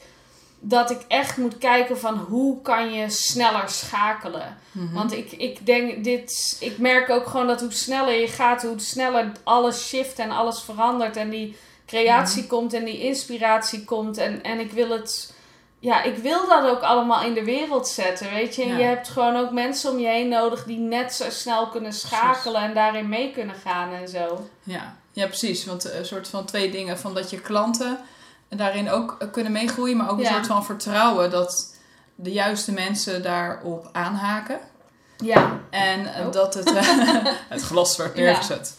dat 0.61 0.90
ik 0.90 1.01
echt 1.09 1.37
moet 1.37 1.59
kijken 1.59 1.99
van 1.99 2.14
hoe 2.18 2.62
kan 2.62 2.92
je 2.92 3.11
sneller 3.11 3.68
schakelen. 3.68 4.59
Mhm. 4.73 4.94
Want 4.94 5.12
ik, 5.12 5.33
ik 5.33 5.66
denk 5.66 6.05
dit, 6.05 6.57
ik 6.61 6.79
merk 6.79 7.11
ook 7.11 7.27
gewoon 7.27 7.47
dat 7.47 7.61
hoe 7.61 7.73
sneller 7.73 8.20
je 8.20 8.29
gaat, 8.29 8.62
hoe 8.62 8.81
sneller 8.81 9.33
alles 9.44 9.88
shift 9.88 10.18
en 10.18 10.31
alles 10.31 10.62
verandert. 10.62 11.16
En 11.16 11.31
die 11.31 11.57
creatie 11.87 12.40
Mhm. 12.42 12.49
komt 12.51 12.73
en 12.73 12.85
die 12.85 13.01
inspiratie 13.01 13.85
komt. 13.85 14.16
En, 14.18 14.42
en 14.42 14.61
ik 14.61 14.73
wil 14.73 14.90
het, 14.90 15.34
ja, 15.85 16.03
ik 16.03 16.16
wil 16.16 16.49
dat 16.49 16.64
ook 16.66 16.81
allemaal 16.83 17.23
in 17.23 17.35
de 17.35 17.44
wereld 17.44 17.88
zetten, 17.88 18.31
weet 18.31 18.55
je. 18.55 18.62
En 18.62 18.68
Ja. 18.68 18.77
je 18.77 18.83
hebt 18.85 19.09
gewoon 19.09 19.37
ook 19.37 19.51
mensen 19.51 19.90
om 19.90 19.99
je 19.99 20.07
heen 20.07 20.29
nodig 20.29 20.64
die 20.64 20.79
net 20.79 21.12
zo 21.14 21.31
snel 21.31 21.68
kunnen 21.68 21.92
schakelen 21.92 22.62
en 22.62 22.75
daarin 22.75 23.09
mee 23.09 23.33
kunnen 23.33 23.55
gaan 23.64 23.92
en 23.92 24.09
zo. 24.09 24.49
Ja. 24.62 24.97
ja, 25.12 25.27
precies. 25.27 25.64
Want 25.64 25.85
eh, 25.90 25.99
een 25.99 26.07
soort 26.07 26.29
van 26.29 26.44
twee 26.44 26.70
dingen. 26.70 26.99
Van 26.99 27.14
dat 27.14 27.31
je 27.31 27.40
klanten 27.40 27.99
daarin 28.49 28.90
ook 28.90 29.16
eh, 29.18 29.29
kunnen 29.33 29.53
meegroeien. 29.53 29.97
Maar 29.97 30.11
ook 30.11 30.16
een 30.18 30.23
Ja. 30.25 30.33
soort 30.33 30.47
van 30.47 30.64
vertrouwen 30.64 31.31
dat 31.31 31.75
de 32.14 32.33
juiste 32.33 32.73
mensen 32.73 33.23
daarop 33.23 33.88
aanhaken. 33.92 34.59
Ja, 35.16 35.61
En 35.70 36.14
eh, 36.14 36.27
Oh. 36.27 36.33
dat 36.33 36.55
het, 36.55 36.70
het 37.55 37.62
glas 37.62 37.97
werd 37.97 38.16
Ja. 38.16 38.23
neergezet. 38.23 38.75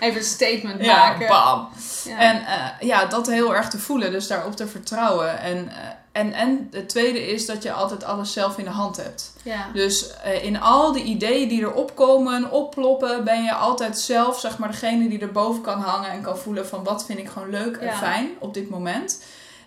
even 0.00 0.16
een 0.16 0.24
statement 0.26 0.84
Ja, 0.84 0.96
maken. 0.96 1.26
bam. 1.28 1.68
Ja. 2.04 2.18
En 2.18 2.46
eh, 2.46 2.88
ja, 2.88 3.04
dat 3.06 3.26
heel 3.26 3.54
erg 3.54 3.68
te 3.70 3.78
voelen, 3.78 4.12
dus 4.12 4.26
daarop 4.26 4.56
te 4.56 4.66
vertrouwen. 4.66 5.38
En, 5.40 5.68
eh, 5.68 5.74
en, 6.12 6.32
en 6.32 6.68
het 6.70 6.88
tweede 6.88 7.26
is 7.32 7.46
dat 7.46 7.62
je 7.62 7.72
altijd 7.72 8.04
alles 8.04 8.32
zelf 8.32 8.58
in 8.58 8.64
de 8.64 8.70
hand 8.70 8.96
hebt. 8.96 9.32
ja. 9.42 9.66
Dus 9.72 10.10
eh, 10.22 10.44
in 10.44 10.60
al 10.60 10.92
die 10.92 11.02
ideeën 11.04 11.48
die 11.48 11.62
er 11.62 11.72
opkomen, 11.72 12.50
opploppen, 12.50 13.24
ben 13.24 13.42
je 13.44 13.52
altijd 13.54 13.98
zelf 13.98 14.40
zeg 14.40 14.58
maar 14.58 14.70
degene 14.70 15.08
die 15.08 15.20
erboven 15.20 15.62
kan 15.62 15.80
hangen 15.80 16.10
en 16.10 16.22
kan 16.22 16.38
voelen 16.38 16.66
van 16.66 16.84
wat 16.84 17.04
vind 17.04 17.18
ik 17.18 17.28
gewoon 17.28 17.50
leuk 17.50 17.76
en 17.76 17.86
Ja. 17.86 17.96
fijn 17.96 18.28
op 18.38 18.54
dit 18.54 18.70
moment. 18.70 19.22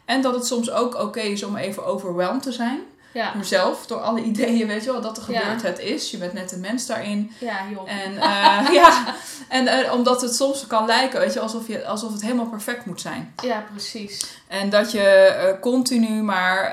En 0.05 0.21
dat 0.21 0.33
het 0.33 0.45
soms 0.45 0.71
ook 0.71 0.95
oké 1.01 1.19
is 1.19 1.43
om 1.43 1.55
even 1.57 1.85
overweldigd 1.85 2.43
te 2.43 2.51
zijn. 2.51 2.79
Ja. 3.17 3.31
Door 3.33 3.45
zelf, 3.45 3.85
door 3.85 3.99
alle 4.01 4.21
ideeën, 4.21 4.67
weet 4.67 4.83
je 4.83 4.91
wel, 4.91 5.01
dat 5.01 5.17
er 5.17 5.31
Ja. 5.31 5.39
gebeurt. 5.39 5.61
Het 5.61 5.79
is, 5.79 6.11
je 6.11 6.17
bent 6.17 6.33
net 6.33 6.51
een 6.51 6.59
mens 6.59 6.85
daarin. 6.85 7.31
Ja, 7.39 7.55
joh. 7.73 7.91
En 7.91 8.17
eh, 8.17 8.73
ja, 8.81 9.05
en 9.49 9.67
eh, 9.67 9.93
omdat 9.93 10.21
het 10.21 10.35
soms 10.35 10.67
kan 10.67 10.85
lijken, 10.85 11.19
weet 11.19 11.33
je, 11.33 11.39
alsof, 11.39 11.67
je, 11.67 11.85
alsof 11.85 12.11
het 12.11 12.21
helemaal 12.21 12.45
perfect 12.49 12.85
moet 12.85 13.01
zijn. 13.01 13.33
Ja, 13.43 13.63
precies. 13.71 14.25
En 14.47 14.69
dat 14.69 14.91
je 14.91 15.01
eh, 15.01 15.59
continu 15.61 16.21
maar 16.23 16.71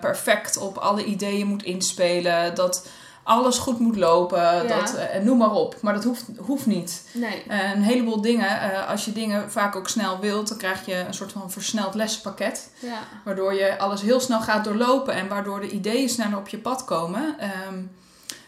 perfect 0.00 0.56
op 0.56 0.76
alle 0.76 1.04
ideeën 1.04 1.46
moet 1.46 1.62
inspelen. 1.62 2.54
Dat 2.54 2.86
alles 3.22 3.58
goed 3.58 3.78
moet 3.78 3.96
lopen. 3.96 4.42
Ja. 4.42 4.62
Dat, 4.62 4.94
eh, 4.94 5.20
noem 5.20 5.38
maar 5.38 5.52
op. 5.52 5.76
Maar 5.80 5.94
dat 5.94 6.04
hoeft, 6.04 6.24
hoeft 6.38 6.66
niet. 6.66 7.08
Nee. 7.12 7.42
Eh, 7.48 7.70
een 7.74 7.82
heleboel 7.82 8.20
dingen, 8.20 8.60
eh, 8.60 8.88
als 8.88 9.04
je 9.04 9.12
dingen 9.12 9.50
vaak 9.50 9.76
ook 9.76 9.88
snel 9.88 10.18
wilt, 10.18 10.48
dan 10.48 10.58
krijg 10.58 10.86
je 10.86 10.94
een 10.94 11.14
soort 11.14 11.32
van 11.32 11.50
versneld 11.50 11.94
lessenpakket. 11.94 12.70
Ja. 12.78 12.98
Waardoor 13.24 13.54
je 13.54 13.78
alles 13.78 14.00
heel 14.02 14.20
snel 14.20 14.40
gaat 14.40 14.64
doorlopen 14.64 15.14
en 15.14 15.28
waardoor 15.28 15.60
de 15.60 15.70
ideeën 15.70 16.08
sneller 16.08 16.38
op 16.38 16.48
je 16.48 16.58
pad 16.58 16.84
komen. 16.84 17.38
Ehm, 17.38 17.82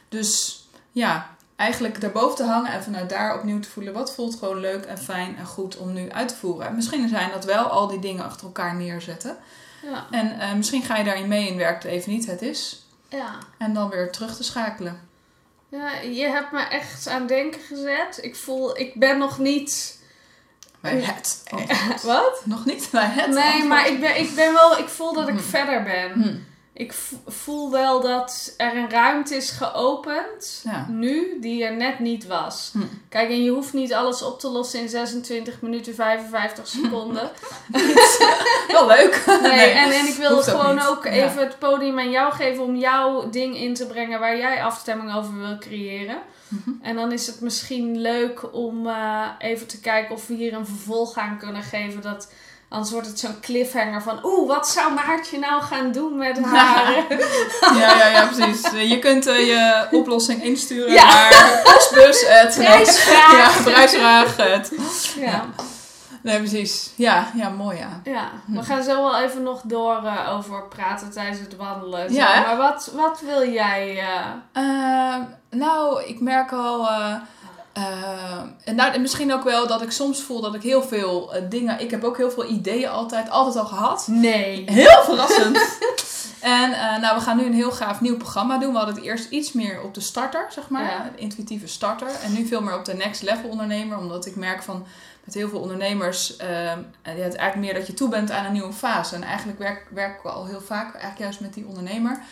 dus 0.08 0.62
ja, 0.92 1.30
eigenlijk 1.56 2.00
daarboven 2.00 2.36
te 2.36 2.44
hangen 2.44 2.72
en 2.72 2.82
vanuit 2.82 3.08
daar 3.08 3.38
opnieuw 3.38 3.60
te 3.60 3.68
voelen 3.68 3.92
wat 3.92 4.14
voelt 4.14 4.36
gewoon 4.38 4.60
leuk 4.60 4.84
en 4.84 4.98
fijn 4.98 5.36
en 5.36 5.46
goed 5.46 5.76
om 5.76 5.92
nu 5.92 6.10
uit 6.10 6.28
te 6.28 6.36
voeren. 6.36 6.66
En 6.66 6.74
misschien 6.74 7.08
zijn 7.08 7.30
dat 7.30 7.44
wel 7.44 7.64
al 7.64 7.86
die 7.86 7.98
dingen 7.98 8.24
achter 8.24 8.46
elkaar 8.46 8.74
neerzetten. 8.74 9.36
Ja. 9.82 10.06
En 10.10 10.56
misschien 10.56 10.82
ga 10.82 10.96
je 10.96 11.04
daarin 11.04 11.28
mee 11.28 11.50
en 11.50 11.56
werkt 11.56 11.82
het 11.82 11.92
even 11.92 12.12
niet, 12.12 12.26
het 12.26 12.42
is. 12.42 12.83
Ja. 13.16 13.38
En 13.58 13.74
dan 13.74 13.88
weer 13.90 14.12
terug 14.12 14.36
te 14.36 14.44
schakelen. 14.44 15.08
Ja, 15.68 15.90
je 16.00 16.26
hebt 16.28 16.52
me 16.52 16.60
echt 16.60 17.06
aan 17.08 17.26
denken 17.26 17.60
gezet. 17.60 18.18
Ik 18.22 18.36
voel, 18.36 18.78
ik 18.78 18.94
ben 18.94 19.18
nog 19.18 19.38
niet. 19.38 20.02
Bij 20.80 21.00
het. 21.00 21.42
antwoord. 21.50 22.02
Wat? 22.02 22.42
Nog 22.44 22.64
niet 22.64 22.88
bij 22.92 23.06
het. 23.08 23.28
Nee, 23.30 23.42
antwoord. 23.44 23.68
maar 23.68 23.88
ik, 23.88 24.00
ben, 24.00 24.18
ik 24.20 24.34
ben 24.34 24.52
wel, 24.52 24.78
ik 24.78 24.88
voel 24.88 25.12
dat 25.14 25.28
ik 25.28 25.34
Hm. 25.34 25.40
verder 25.40 25.82
ben. 25.82 26.12
Hm, 26.12 26.36
Ik 26.76 26.92
voel 27.26 27.70
wel 27.70 28.00
dat 28.00 28.54
er 28.56 28.76
een 28.76 28.90
ruimte 28.90 29.34
is 29.36 29.50
geopend, 29.50 30.60
Ja. 30.64 30.86
nu, 30.88 31.38
die 31.40 31.64
er 31.64 31.76
net 31.76 31.98
niet 31.98 32.26
was. 32.26 32.70
Hm. 32.72 32.78
Kijk, 33.08 33.28
en 33.28 33.42
je 33.44 33.50
hoeft 33.50 33.72
niet 33.72 33.92
alles 33.94 34.22
op 34.22 34.40
te 34.40 34.48
lossen 34.48 34.80
in 34.80 34.88
26 34.88 35.60
minuten 35.60 35.94
55 35.94 36.66
seconden. 36.82 37.30
Wel 38.68 38.86
leuk. 38.86 39.24
Nee, 39.42 39.70
En, 39.70 39.90
en 39.92 40.06
ik 40.06 40.14
wil 40.14 40.30
ook 40.30 40.42
gewoon 40.44 40.80
ook 40.82 41.04
Ja. 41.04 41.10
even 41.10 41.38
het 41.42 41.58
podium 41.58 41.98
aan 41.98 42.10
jou 42.10 42.32
geven 42.32 42.62
om 42.64 42.76
jouw 42.76 43.30
ding 43.30 43.56
in 43.56 43.74
te 43.74 43.86
brengen 43.86 44.20
waar 44.20 44.36
jij 44.36 44.62
afstemming 44.64 45.14
over 45.14 45.38
wil 45.38 45.58
creëren. 45.58 46.18
Mhm. 46.48 46.70
En 46.82 46.96
dan 46.96 47.12
is 47.12 47.26
het 47.26 47.40
misschien 47.40 48.00
leuk 48.00 48.54
om 48.54 48.86
eh, 48.86 49.26
even 49.38 49.66
te 49.66 49.80
kijken 49.80 50.14
of 50.14 50.26
we 50.26 50.34
hier 50.34 50.52
een 50.52 50.66
vervolg 50.66 51.16
aan 51.16 51.38
kunnen 51.38 51.62
geven. 51.62 52.02
Dat, 52.02 52.32
anders 52.74 52.92
wordt 52.92 53.06
het 53.06 53.18
zo'n 53.18 53.40
cliffhanger 53.40 54.02
van... 54.02 54.18
Oeh, 54.24 54.48
wat 54.48 54.68
zou 54.68 54.92
Maartje 54.92 55.38
nou 55.38 55.62
gaan 55.62 55.92
doen 55.92 56.16
met 56.16 56.38
haar... 56.52 57.04
Ja, 57.78 57.96
ja, 57.96 58.06
ja, 58.06 58.26
precies. 58.26 58.70
Je 58.90 58.98
kunt 58.98 59.26
eh, 59.26 59.46
je 59.46 59.86
oplossing 59.90 60.42
insturen 60.42 60.92
Ja. 60.92 61.04
naar 61.04 61.60
postbus. 61.64 62.24
Het, 62.28 62.54
Prijsvraag. 62.54 63.32
Ja, 63.66 63.70
prijsvraag. 63.70 64.36
Het. 64.36 64.72
ja. 65.16 65.44
Nee, 66.22 66.38
precies. 66.38 66.90
Ja, 66.96 67.26
ja, 67.34 67.48
mooi 67.48 67.78
ja. 67.78 68.00
Ja, 68.12 68.30
we 68.46 68.62
gaan 68.62 68.82
zo 68.82 69.02
wel 69.02 69.18
even 69.20 69.42
nog 69.42 69.60
door 69.64 69.96
eh, 70.04 70.36
over 70.36 70.62
praten 70.68 71.10
tijdens 71.10 71.38
het 71.40 71.56
wandelen. 71.56 72.12
Ja, 72.12 72.40
maar 72.40 72.56
wat, 72.56 72.90
wat 72.94 73.20
wil 73.20 73.48
jij... 73.50 74.04
eh, 74.52 75.14
nou, 75.50 76.02
ik 76.04 76.20
merk 76.20 76.52
al. 76.52 76.88
Eh, 77.74 78.40
en 78.64 78.74
nou, 78.74 78.92
en 78.92 79.00
misschien 79.00 79.32
ook 79.32 79.44
wel 79.44 79.66
dat 79.66 79.82
ik 79.82 79.90
soms 79.90 80.22
voel 80.22 80.40
dat 80.40 80.54
ik 80.54 80.62
heel 80.62 80.82
veel 80.82 81.34
eh, 81.34 81.42
dingen. 81.48 81.80
Ik 81.80 81.90
heb 81.90 82.04
ook 82.04 82.16
heel 82.16 82.30
veel 82.30 82.48
ideeën 82.48 82.88
altijd, 82.88 83.30
altijd 83.30 83.56
al 83.56 83.64
gehad. 83.64 84.06
Nee. 84.10 84.64
Heel 84.70 85.02
verrassend. 85.02 85.58
en 86.40 86.72
eh, 86.72 86.98
nou, 87.00 87.16
we 87.16 87.22
gaan 87.22 87.36
nu 87.36 87.44
een 87.44 87.54
heel 87.54 87.72
gaaf 87.72 88.00
nieuw 88.00 88.16
programma 88.16 88.58
doen. 88.58 88.70
We 88.70 88.76
hadden 88.76 88.94
het 88.94 89.04
eerst 89.04 89.30
iets 89.30 89.52
meer 89.52 89.82
op 89.82 89.94
de 89.94 90.00
starter, 90.00 90.46
zeg 90.48 90.68
maar. 90.68 90.84
Ja. 90.84 91.10
De 91.14 91.20
intuïtieve 91.20 91.66
starter. 91.66 92.08
En 92.24 92.32
nu 92.32 92.46
veel 92.46 92.62
meer 92.62 92.78
op 92.78 92.84
de 92.84 92.94
next 92.94 93.22
level 93.22 93.48
ondernemer. 93.48 93.98
Omdat 93.98 94.26
ik 94.26 94.36
merk 94.36 94.62
van 94.62 94.86
met 95.24 95.34
heel 95.34 95.48
veel 95.48 95.60
ondernemers. 95.60 96.36
ehm, 96.36 96.78
het 97.02 97.16
eigenlijk 97.16 97.56
meer 97.56 97.74
dat 97.74 97.86
je 97.86 97.94
toe 97.94 98.08
bent 98.08 98.30
aan 98.30 98.44
een 98.44 98.52
nieuwe 98.52 98.72
fase. 98.72 99.14
En 99.14 99.22
eigenlijk 99.22 99.58
werk, 99.58 99.86
werk 99.90 100.18
ik 100.18 100.24
al 100.24 100.46
heel 100.46 100.60
vaak 100.60 100.92
eigenlijk 100.92 101.18
juist 101.18 101.40
met 101.40 101.54
die 101.54 101.66
ondernemer. 101.66 102.22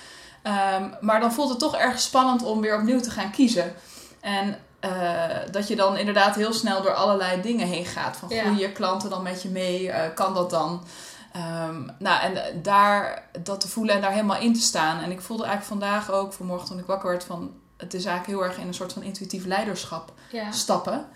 Ehm, 0.43 0.89
maar 1.01 1.21
dan 1.21 1.33
voelt 1.33 1.49
het 1.49 1.59
toch 1.59 1.77
erg 1.77 2.01
spannend 2.01 2.43
om 2.43 2.61
weer 2.61 2.77
opnieuw 2.77 3.01
te 3.01 3.11
gaan 3.11 3.31
kiezen. 3.31 3.75
En 4.21 4.59
eh, 4.83 5.25
dat 5.51 5.69
je 5.69 5.77
dan 5.77 5.97
inderdaad 5.97 6.35
heel 6.35 6.53
snel 6.53 6.83
door 6.83 6.95
allerlei 6.95 7.41
dingen 7.43 7.67
heen 7.67 7.85
gaat. 7.87 8.17
Van 8.17 8.29
Ja. 8.29 8.43
groeien 8.45 8.73
klanten 8.73 9.11
dan 9.11 9.23
met 9.23 9.43
je 9.43 9.49
mee? 9.49 9.91
Eh, 9.91 10.15
kan 10.15 10.35
dat 10.35 10.51
dan? 10.51 10.85
Ehm, 11.33 11.83
nou, 11.99 12.23
en 12.23 12.63
daar 12.63 13.23
dat 13.43 13.61
te 13.61 13.69
voelen 13.69 13.95
en 13.95 14.01
daar 14.01 14.11
helemaal 14.13 14.41
in 14.41 14.55
te 14.55 14.61
staan. 14.61 15.01
En 15.03 15.11
ik 15.11 15.21
voelde 15.21 15.45
eigenlijk 15.45 15.81
vandaag 15.81 16.11
ook, 16.11 16.33
vanmorgen 16.33 16.69
toen 16.69 16.79
ik 16.79 16.87
wakker 16.87 17.09
werd, 17.11 17.25
van 17.25 17.51
het 17.77 17.95
is 17.95 18.05
eigenlijk 18.05 18.39
heel 18.39 18.49
erg 18.49 18.59
in 18.61 18.67
een 18.67 18.75
soort 18.75 18.93
van 18.93 19.03
intuïtief 19.03 19.45
leiderschap 19.45 20.13
Ja. 20.31 20.51
stappen. 20.53 21.07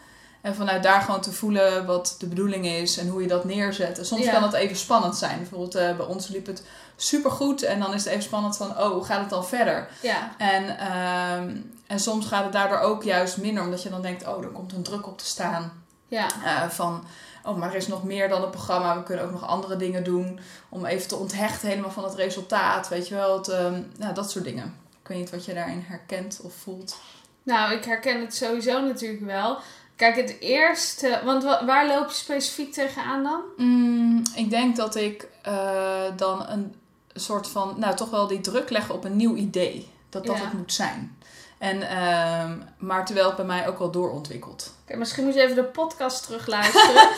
En 0.41 0.55
vanuit 0.55 0.83
daar 0.83 1.01
gewoon 1.01 1.21
te 1.21 1.33
voelen 1.33 1.87
wat 1.87 2.15
de 2.19 2.27
bedoeling 2.27 2.67
is 2.67 2.99
en 2.99 3.09
hoe 3.09 3.23
je 3.23 3.29
dat 3.29 3.45
neerzet. 3.45 3.99
En 3.99 4.07
soms 4.07 4.25
Ja. 4.25 4.33
kan 4.33 4.41
dat 4.43 4.53
even 4.53 4.77
spannend 4.77 5.17
zijn. 5.17 5.39
Bijvoorbeeld 5.39 5.75
eh, 5.75 5.97
bij 5.97 6.07
ons 6.07 6.29
liep 6.29 6.47
het 6.47 6.63
supergoed 6.97 7.63
en 7.63 7.81
dan 7.81 7.95
is 7.95 8.05
het 8.05 8.11
even 8.13 8.25
spannend 8.25 8.57
van, 8.57 8.71
oh, 8.71 8.91
hoe 8.93 9.05
gaat 9.05 9.21
het 9.21 9.31
dan 9.31 9.47
verder? 9.47 9.89
Ja. 10.03 10.31
En, 10.39 10.79
ehm, 10.79 11.57
en 11.87 12.01
soms 12.01 12.27
gaat 12.27 12.43
het 12.45 12.53
daardoor 12.53 12.79
ook 12.79 13.03
juist 13.03 13.37
minder, 13.37 13.63
omdat 13.65 13.83
je 13.83 13.91
dan 13.91 14.03
denkt, 14.03 14.27
oh, 14.27 14.43
er 14.43 14.49
komt 14.51 14.73
een 14.73 14.83
druk 14.83 15.07
op 15.07 15.19
te 15.19 15.25
staan. 15.27 15.85
Ja. 16.09 16.27
Eh, 16.45 16.69
van, 16.69 17.05
oh, 17.45 17.57
maar 17.57 17.69
er 17.71 17.77
is 17.77 17.87
nog 17.87 18.05
meer 18.05 18.29
dan 18.29 18.43
een 18.43 18.51
programma. 18.51 18.97
We 18.97 19.03
kunnen 19.03 19.25
ook 19.25 19.31
nog 19.33 19.47
andere 19.47 19.77
dingen 19.77 20.05
doen. 20.05 20.41
Om 20.69 20.85
even 20.85 21.09
te 21.09 21.17
onthechten 21.17 21.69
helemaal 21.69 21.91
van 21.91 22.05
het 22.05 22.15
resultaat. 22.15 22.89
Weet 22.89 23.09
je 23.09 23.15
wel, 23.15 23.37
het, 23.37 23.49
ehm, 23.49 23.83
nou, 23.99 24.15
dat 24.15 24.31
soort 24.31 24.45
dingen. 24.45 24.75
Ik 25.03 25.09
weet 25.09 25.19
niet 25.19 25.31
wat 25.31 25.45
je 25.45 25.55
daarin 25.55 25.85
herkent 25.89 26.41
of 26.43 26.53
voelt. 26.55 26.97
Nou, 27.43 27.73
ik 27.75 27.85
herken 27.85 28.21
het 28.21 28.35
sowieso 28.35 28.81
natuurlijk 28.81 29.25
wel. 29.25 29.59
Kijk, 29.97 30.17
het 30.17 30.37
eerste... 30.41 31.21
Want 31.25 31.43
wa- 31.45 31.65
waar 31.65 31.87
loop 31.87 32.09
je 32.09 32.15
specifiek 32.15 32.73
tegenaan 32.73 33.23
dan? 33.23 33.41
Mm, 33.57 34.23
ik 34.35 34.51
denk 34.51 34.77
dat 34.77 34.95
ik 34.95 35.29
eh, 35.43 36.03
dan 36.17 36.49
een 36.49 36.75
soort 37.15 37.49
van, 37.49 37.75
nou 37.79 37.97
toch 37.97 38.11
wel 38.11 38.27
die 38.27 38.41
druk 38.41 38.71
leg 38.71 38.91
op 38.91 39.05
een 39.05 39.17
nieuw 39.17 39.35
idee. 39.35 39.91
Dat 40.09 40.27
dat 40.27 40.37
Ja. 40.37 40.45
het 40.45 40.53
moet 40.53 40.73
zijn. 40.73 41.16
En, 41.59 41.83
ehm, 41.83 42.51
maar 42.79 43.07
terwijl 43.07 43.27
het 43.27 43.37
bij 43.37 43.45
mij 43.45 43.69
ook 43.69 43.79
wel 43.79 43.91
doorontwikkelt. 43.91 44.73
Oké, 44.85 44.97
misschien 44.97 45.25
moet 45.25 45.35
je 45.35 45.43
even 45.43 45.55
de 45.55 45.65
podcast 45.65 46.27
terugluisteren. 46.27 47.09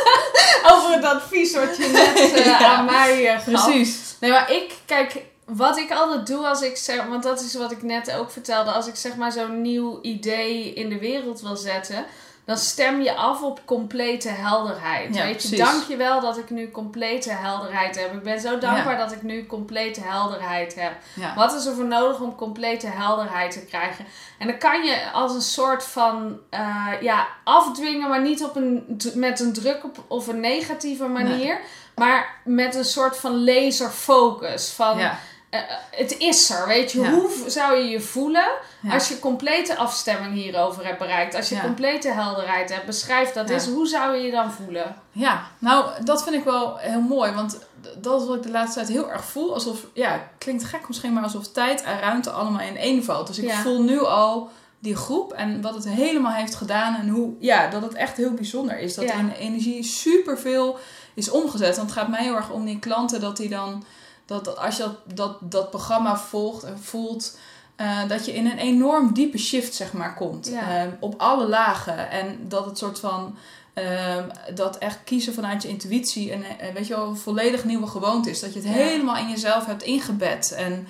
Over 0.72 0.92
het 0.92 1.04
advies 1.04 1.54
wat 1.54 1.76
je 1.76 1.88
net 1.88 2.16
eh, 2.34 2.44
Ja, 2.44 2.76
aan 2.76 2.84
mij 2.84 3.26
eh, 3.26 3.34
gaf. 3.34 3.44
Precies. 3.44 4.16
Nee, 4.20 4.30
maar 4.30 4.52
ik, 4.52 4.74
kijk, 4.86 5.22
wat 5.44 5.78
ik 5.78 5.90
altijd 5.90 6.26
doe 6.26 6.46
als 6.46 6.62
ik 6.62 6.76
zeg, 6.76 7.06
want 7.06 7.22
dat 7.22 7.40
is 7.40 7.54
wat 7.54 7.72
ik 7.72 7.82
net 7.82 8.12
ook 8.12 8.30
vertelde, 8.30 8.70
als 8.70 8.86
ik 8.86 8.96
zeg 8.96 9.16
maar 9.16 9.32
zo'n 9.32 9.60
nieuw 9.60 9.98
idee 10.02 10.72
in 10.72 10.88
de 10.88 10.98
wereld 10.98 11.40
wil 11.40 11.56
zetten, 11.56 12.06
dan 12.44 12.56
stem 12.56 13.00
je 13.02 13.14
af 13.14 13.42
op 13.42 13.60
complete 13.64 14.28
helderheid. 14.28 15.14
Ja, 15.14 15.22
Weet 15.24 15.42
je, 15.42 15.48
precies. 15.48 15.58
dank 15.66 15.82
je 15.88 15.96
wel 15.96 16.20
dat 16.20 16.38
ik 16.38 16.50
nu 16.50 16.70
complete 16.70 17.30
helderheid 17.32 18.00
heb. 18.00 18.12
Ik 18.12 18.22
ben 18.22 18.40
zo 18.40 18.58
dankbaar 18.58 18.96
dat 18.98 19.12
ik 19.12 19.22
nu 19.22 19.46
complete 19.46 20.00
helderheid 20.04 20.74
heb. 20.74 20.92
Ja. 21.14 21.34
Wat 21.34 21.54
is 21.54 21.66
er 21.66 21.74
voor 21.74 21.84
nodig 21.84 22.20
om 22.20 22.34
complete 22.34 22.86
helderheid 22.86 23.52
te 23.52 23.64
krijgen? 23.64 24.04
En 24.38 24.46
dan 24.46 24.58
kan 24.58 24.84
je 24.84 25.10
als 25.12 25.34
een 25.34 25.40
soort 25.42 25.84
van 25.84 26.38
eh, 26.50 26.86
ja, 27.00 27.26
afdwingen, 27.44 28.08
maar 28.08 28.22
niet 28.22 28.44
op 28.44 28.56
een, 28.56 29.00
met 29.14 29.40
een 29.40 29.52
druk 29.52 29.84
op, 29.84 30.04
of 30.08 30.26
een 30.26 30.40
negatieve 30.40 31.06
manier. 31.06 31.60
Maar 31.96 32.40
met 32.44 32.74
een 32.74 32.84
soort 32.84 33.16
van 33.16 33.44
laserfocus. 33.44 34.70
Van 34.70 34.98
Ja. 34.98 35.18
eh, 35.50 35.60
het 35.90 36.18
is 36.18 36.50
er, 36.50 36.66
weet 36.66 36.92
je. 36.92 37.00
Ja. 37.00 37.10
Hoe 37.10 37.30
zou 37.46 37.76
je 37.76 37.88
je 37.88 38.00
voelen 38.00 38.48
Ja. 38.84 38.92
als 38.92 39.08
je 39.08 39.18
complete 39.18 39.76
afstemming 39.76 40.34
hierover 40.34 40.86
hebt 40.86 40.98
bereikt? 40.98 41.34
Als 41.34 41.48
je 41.48 41.54
Ja. 41.54 41.60
complete 41.60 42.12
helderheid 42.12 42.72
hebt, 42.72 42.86
beschrijf 42.86 43.32
dat 43.32 43.48
Ja. 43.48 43.54
eens. 43.54 43.66
Hoe 43.66 43.86
zou 43.86 44.16
je 44.16 44.24
je 44.24 44.30
dan 44.30 44.50
voelen? 44.52 44.96
Ja, 45.12 45.42
nou, 45.58 46.04
dat 46.04 46.22
vind 46.22 46.34
ik 46.36 46.44
wel 46.44 46.76
heel 46.76 47.00
mooi. 47.00 47.32
Want 47.32 47.58
dat 47.98 48.20
is 48.20 48.26
wat 48.26 48.36
ik 48.36 48.42
de 48.42 48.50
laatste 48.50 48.78
tijd 48.78 48.92
heel 48.92 49.10
erg 49.10 49.24
voel. 49.24 49.54
Alsof, 49.54 49.86
ja, 49.92 50.28
klinkt 50.38 50.64
gek 50.64 50.88
misschien, 50.88 51.12
maar 51.12 51.22
alsof 51.22 51.48
tijd 51.48 51.82
en 51.82 51.98
ruimte 52.00 52.30
allemaal 52.30 52.60
in 52.60 52.76
één 52.76 53.04
valt. 53.04 53.26
Dus 53.26 53.38
ik 53.38 53.52
voel 53.52 53.82
nu 53.82 54.00
al 54.04 54.50
die 54.78 54.96
groep 54.96 55.32
en 55.32 55.60
wat 55.60 55.74
het 55.74 55.88
helemaal 55.88 56.32
heeft 56.32 56.54
gedaan. 56.54 56.94
En 56.96 57.08
hoe, 57.08 57.32
ja, 57.38 57.68
dat 57.68 57.82
het 57.82 57.94
echt 57.94 58.16
heel 58.16 58.32
bijzonder 58.32 58.78
is. 58.78 58.94
Dat 58.94 59.04
er 59.04 59.18
in 59.18 59.30
energie 59.30 59.82
superveel 59.82 60.78
is 61.14 61.30
omgezet. 61.30 61.76
Want 61.76 61.88
het 61.90 61.98
gaat 61.98 62.08
mij 62.08 62.22
heel 62.22 62.34
erg 62.36 62.50
om 62.50 62.64
die 62.64 62.78
klanten 62.78 63.20
dat 63.20 63.36
die 63.36 63.48
dan, 63.48 63.84
dat, 64.26 64.44
dat 64.44 64.58
als 64.58 64.76
je 64.76 64.82
dat, 64.82 64.96
dat, 65.16 65.36
dat 65.40 65.70
programma 65.70 66.16
volgt 66.16 66.62
en 66.62 66.78
voelt. 66.78 67.36
Eh, 67.76 68.08
dat 68.08 68.26
je 68.26 68.34
in 68.34 68.46
een 68.46 68.58
enorm 68.58 69.12
diepe 69.14 69.38
shift, 69.38 69.74
zeg 69.74 69.92
maar, 69.92 70.14
komt. 70.14 70.46
Ja. 70.48 70.78
Ehm, 70.80 70.88
op 71.00 71.14
alle 71.16 71.48
lagen. 71.48 72.10
En 72.10 72.38
dat 72.48 72.64
het 72.64 72.78
soort 72.78 72.98
van 72.98 73.36
Ehm, 73.74 74.28
dat 74.54 74.78
echt 74.78 74.98
kiezen 75.04 75.34
vanuit 75.34 75.62
je 75.62 75.68
intuïtie 75.68 76.32
en 76.32 76.42
eh, 76.58 76.72
weet 76.74 76.86
je 76.86 76.94
wel, 76.96 77.06
een 77.08 77.16
volledig 77.16 77.64
nieuwe 77.64 77.86
gewoonte 77.86 78.30
is. 78.30 78.40
Dat 78.40 78.52
je 78.54 78.58
het 78.60 78.68
Ja. 78.68 78.74
helemaal 78.74 79.16
in 79.16 79.28
jezelf 79.30 79.66
hebt 79.66 79.82
ingebed. 79.82 80.52
En 80.52 80.86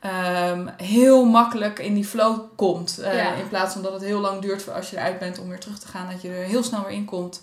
ehm, 0.00 0.66
heel 0.76 1.24
makkelijk 1.24 1.78
in 1.78 1.94
die 1.94 2.04
flow 2.04 2.40
komt. 2.56 2.98
Eh, 2.98 3.16
Ja. 3.16 3.32
In 3.34 3.48
plaats 3.48 3.72
van 3.72 3.82
dat 3.82 3.92
het 3.92 4.02
heel 4.02 4.20
lang 4.20 4.40
duurt 4.42 4.62
voor 4.62 4.72
als 4.72 4.90
je 4.90 4.96
eruit 4.96 5.18
bent 5.18 5.38
om 5.38 5.48
weer 5.48 5.60
terug 5.60 5.78
te 5.78 5.86
gaan. 5.86 6.10
Dat 6.10 6.22
je 6.22 6.28
er 6.28 6.44
heel 6.44 6.62
snel 6.62 6.82
weer 6.82 6.96
in 6.96 7.04
komt. 7.04 7.40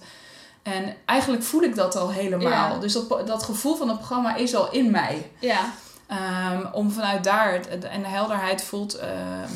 En 0.63 0.95
eigenlijk 1.05 1.43
voel 1.43 1.61
ik 1.63 1.75
dat 1.75 1.95
al 1.95 2.11
helemaal. 2.11 2.79
Dus 2.79 2.93
dat, 2.93 3.27
dat 3.27 3.43
gevoel 3.43 3.75
van 3.75 3.87
het 3.87 3.97
programma 3.97 4.35
is 4.35 4.55
al 4.55 4.71
in 4.71 4.91
mij. 4.91 5.31
Ja, 5.39 5.73
Ehm, 6.09 6.65
om 6.71 6.91
vanuit 6.91 7.23
daar 7.23 7.51
het, 7.53 7.67
en 7.83 8.01
de 8.01 8.07
helderheid 8.07 8.63
voelt, 8.63 8.93
ehm, 8.95 9.49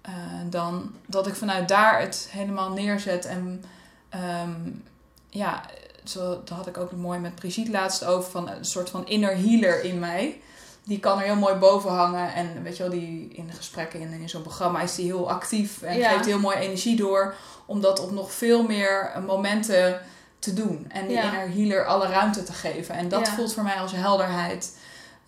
eh, 0.00 0.12
dan 0.46 0.94
dat 1.06 1.26
ik 1.26 1.34
vanuit 1.34 1.68
daar 1.68 2.00
het 2.00 2.28
helemaal 2.30 2.70
neerzet. 2.70 3.24
En 3.24 3.64
ehm, 4.08 4.50
ja, 5.28 5.62
zo, 6.04 6.40
daar 6.44 6.56
had 6.58 6.66
ik 6.66 6.76
ook 6.78 6.92
mooi 6.92 7.18
met 7.18 7.34
Brigitte 7.34 7.70
laatst 7.70 8.04
over, 8.04 8.30
van 8.30 8.48
een 8.48 8.64
soort 8.64 8.90
van 8.90 9.06
inner 9.06 9.36
healer 9.36 9.84
in 9.84 9.98
mij. 9.98 10.40
Die 10.84 11.00
kan 11.00 11.18
er 11.18 11.24
heel 11.24 11.36
mooi 11.36 11.54
boven 11.54 11.90
hangen. 11.90 12.34
En 12.34 12.62
weet 12.62 12.76
je 12.76 12.82
wel, 12.82 12.92
die 12.92 13.28
in 13.32 13.46
de 13.46 13.52
gesprekken 13.52 14.00
in, 14.00 14.12
in 14.12 14.28
zo'n 14.28 14.42
programma 14.42 14.80
is 14.80 14.94
die 14.94 15.04
heel 15.04 15.30
actief. 15.30 15.82
En 15.82 15.96
Ja. 15.98 16.10
geeft 16.10 16.24
heel 16.26 16.38
mooi 16.38 16.56
energie 16.56 16.96
door. 16.96 17.34
Om 17.66 17.80
dat 17.80 18.00
op 18.00 18.10
nog 18.10 18.32
veel 18.32 18.62
meer 18.62 19.10
eh, 19.14 19.22
momenten 19.24 20.00
te 20.38 20.54
doen. 20.54 20.86
En 20.88 21.06
die 21.06 21.16
Ja. 21.16 21.22
inner 21.22 21.50
healer 21.50 21.86
alle 21.86 22.06
ruimte 22.06 22.42
te 22.42 22.52
geven. 22.52 22.94
En 22.94 23.08
dat 23.08 23.26
Ja. 23.26 23.32
voelt 23.34 23.54
voor 23.54 23.62
mij 23.62 23.76
als 23.76 23.92
helderheid. 23.92 24.77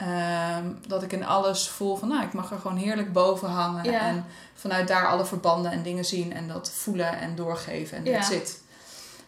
Ehm, 0.01 0.65
dat 0.87 1.03
ik 1.03 1.13
in 1.13 1.27
alles 1.27 1.69
voel 1.69 1.97
van, 1.97 2.09
nou, 2.09 2.23
ik 2.23 2.33
mag 2.33 2.51
er 2.51 2.59
gewoon 2.59 2.77
heerlijk 2.77 3.13
boven 3.13 3.49
hangen. 3.49 3.85
Ja. 3.91 4.01
En 4.01 4.27
vanuit 4.55 4.89
daar 4.89 5.07
alle 5.07 5.25
verbanden 5.25 5.71
en 5.73 5.83
dingen 5.83 6.05
zien. 6.05 6.33
En 6.33 6.49
dat 6.49 6.71
voelen 6.75 7.19
en 7.19 7.35
doorgeven. 7.35 7.97
En 7.97 8.05
Ja. 8.05 8.13
that's 8.19 8.31
it. 8.31 8.61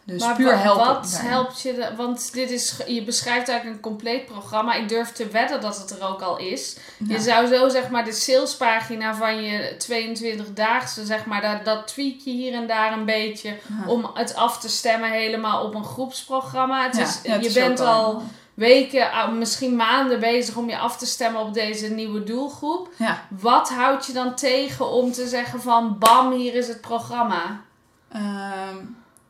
Dus 0.05 0.21
maar 0.21 0.35
puur 0.35 0.59
helpen. 0.59 0.85
wat 0.85 1.19
helpt 1.21 1.61
je? 1.61 1.73
de- 1.73 1.95
want 1.95 2.33
dit 2.33 2.49
is, 2.51 2.75
je 2.87 3.03
beschrijft 3.03 3.47
eigenlijk 3.49 3.77
een 3.77 3.91
compleet 3.91 4.25
programma. 4.25 4.73
Ik 4.73 4.89
durf 4.89 5.11
te 5.11 5.27
wedden 5.27 5.61
dat 5.61 5.77
het 5.77 5.99
er 5.99 6.07
ook 6.07 6.21
al 6.21 6.37
is. 6.37 6.77
Ja. 6.97 7.15
Je 7.15 7.21
zou 7.21 7.47
zo 7.47 7.69
zeg 7.69 7.89
maar 7.89 8.05
de 8.05 8.11
salespagina 8.11 9.15
van 9.15 9.43
je 9.43 9.75
22-daagse, 9.77 11.05
zeg 11.05 11.25
maar, 11.25 11.41
dat, 11.41 11.65
dat 11.65 11.87
tweak 11.87 12.15
je 12.23 12.31
hier 12.31 12.53
en 12.53 12.67
daar 12.67 12.93
een 12.93 13.05
beetje. 13.05 13.55
Om 13.87 14.09
het 14.13 14.35
af 14.35 14.59
te 14.59 14.69
stemmen 14.69 15.11
helemaal 15.11 15.63
op 15.63 15.75
een 15.75 15.85
groepsprogramma. 15.85 16.83
Het 16.83 16.97
is, 16.97 17.19
het 17.23 17.41
je 17.41 17.47
is 17.47 17.53
bent 17.53 17.79
al 17.79 18.23
weken, 18.53 19.11
ah, 19.11 19.31
misschien 19.31 19.75
maanden 19.75 20.19
bezig 20.19 20.55
om 20.55 20.69
je 20.69 20.77
af 20.77 20.97
te 20.97 21.05
stemmen 21.05 21.41
op 21.41 21.53
deze 21.53 21.87
nieuwe 21.89 22.23
doelgroep. 22.23 22.89
Ja. 22.97 23.25
Wat 23.39 23.69
houdt 23.69 24.05
je 24.05 24.13
dan 24.13 24.35
tegen 24.35 24.87
om 24.89 25.11
te 25.11 25.27
zeggen 25.27 25.61
van 25.61 25.97
bam, 25.99 26.31
hier 26.31 26.53
is 26.55 26.67
het 26.67 26.81
programma? 26.81 27.61
Ehm, 28.11 28.75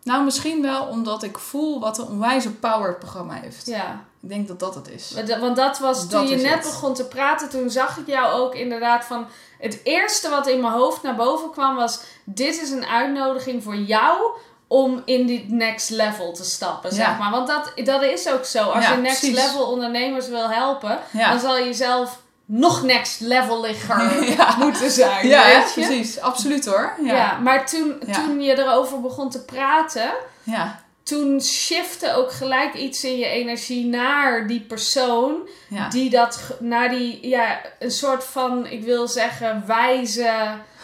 nou, 0.04 0.24
misschien 0.24 0.62
wel 0.62 0.86
omdat 0.86 1.24
ik 1.24 1.38
voel 1.38 1.80
wat 1.80 1.98
een 1.98 2.08
onwijze 2.08 2.52
power 2.52 2.88
het 2.88 3.00
programma 3.00 3.34
heeft. 3.34 3.66
Ja. 3.66 4.04
Ik 4.22 4.30
denk 4.30 4.48
dat 4.48 4.60
dat 4.60 4.76
het 4.76 4.90
is. 4.90 5.14
Want 5.40 5.56
dat- 5.56 5.80
was 5.80 6.10
toen 6.10 6.28
je 6.28 6.36
net 6.36 6.54
het. 6.54 6.62
begon 6.64 6.94
te 6.94 7.06
praten, 7.06 7.50
toen 7.50 7.70
zag 7.70 7.98
ik 7.98 8.08
jou 8.08 8.34
ook 8.42 8.56
inderdaad 8.56 9.06
van. 9.06 9.26
Het 9.60 9.80
eerste 9.84 10.30
wat 10.30 10.48
in 10.48 10.62
mijn 10.62 10.74
hoofd 10.74 11.02
naar 11.02 11.16
boven 11.16 11.52
kwam 11.52 11.76
was: 11.76 12.02
dit 12.24 12.62
is 12.62 12.70
een 12.72 12.86
uitnodiging 12.86 13.64
voor 13.64 13.76
jou 13.76 14.18
om 14.74 15.02
in 15.06 15.28
dit 15.28 15.50
next 15.50 15.90
level 15.90 16.34
te 16.34 16.44
stappen, 16.44 16.92
zeg 16.92 17.18
maar. 17.20 17.32
Want 17.32 17.48
dat, 17.48 17.72
dat 17.86 18.04
is 18.04 18.28
ook 18.30 18.46
zo. 18.46 18.64
Als 18.70 18.86
Ja, 18.86 18.92
je 18.92 18.98
next 18.98 19.20
precies. 19.20 19.36
level 19.46 19.66
ondernemers 19.66 20.28
wil 20.28 20.50
helpen, 20.50 21.00
Ja. 21.12 21.30
dan 21.30 21.40
zal 21.40 21.58
je 21.58 21.74
zelf 21.74 22.20
nog 22.46 22.84
next 22.84 23.20
leveliger 23.20 24.24
Ja. 24.38 24.56
moeten 24.60 24.92
zijn. 24.92 25.28
Ja, 25.28 25.46
weet 25.46 25.74
je? 25.74 25.82
precies. 25.86 26.20
Absoluut 26.20 26.66
hoor. 26.66 26.94
Ja. 27.04 27.38
Maar 27.38 27.66
toen, 27.66 28.02
toen 28.14 28.42
je 28.42 28.58
erover 28.58 29.02
begon 29.02 29.30
te 29.30 29.44
praten, 29.46 30.12
Ja. 30.44 30.82
toen 31.04 31.42
shifte 31.42 32.14
ook 32.16 32.32
gelijk 32.32 32.74
iets 32.74 33.04
in 33.04 33.18
je 33.18 33.26
energie 33.28 33.86
naar 33.86 34.48
die 34.48 34.62
persoon. 34.62 35.48
Ja. 35.70 35.90
Die 35.90 36.10
dat, 36.10 36.40
naar 36.60 36.90
die, 36.90 37.28
ja, 37.28 37.60
een 37.80 37.92
soort 37.92 38.24
van, 38.24 38.66
ik 38.68 38.84
wil 38.84 39.08
zeggen, 39.08 39.64
wijze, 39.68 40.32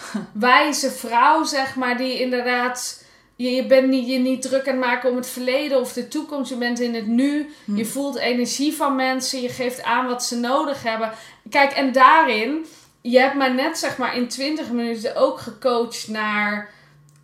wijze 0.33 0.91
vrouw, 0.91 1.43
zeg 1.43 1.75
maar, 1.75 1.97
die 1.97 2.19
inderdaad, 2.19 3.03
je, 3.43 3.49
je 3.51 3.65
bent 3.65 3.87
niet, 3.87 4.07
je 4.07 4.17
niet 4.17 4.41
druk 4.41 4.67
aan 4.67 4.75
het 4.75 4.85
maken 4.85 5.09
om 5.09 5.15
het 5.15 5.27
verleden 5.29 5.79
of 5.79 5.93
de 5.93 6.07
toekomst, 6.07 6.49
je 6.49 6.57
bent 6.57 6.79
in 6.79 6.95
het 6.95 7.07
nu, 7.07 7.53
Hm. 7.65 7.75
je 7.75 7.85
voelt 7.85 8.17
energie 8.17 8.73
van 8.75 8.95
mensen, 8.95 9.41
je 9.41 9.49
geeft 9.49 9.83
aan 9.83 10.07
wat 10.07 10.23
ze 10.23 10.37
nodig 10.39 10.83
hebben. 10.83 11.11
Kijk, 11.49 11.71
en 11.71 11.91
daarin, 11.91 12.65
je 13.01 13.19
hebt 13.19 13.35
mij 13.35 13.49
net, 13.49 13.77
zeg 13.77 13.97
maar, 13.97 14.15
in 14.17 14.27
20 14.27 14.71
minuten 14.71 15.15
ook 15.15 15.39
gecoacht 15.39 16.07
naar, 16.07 16.69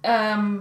ehm, 0.02 0.54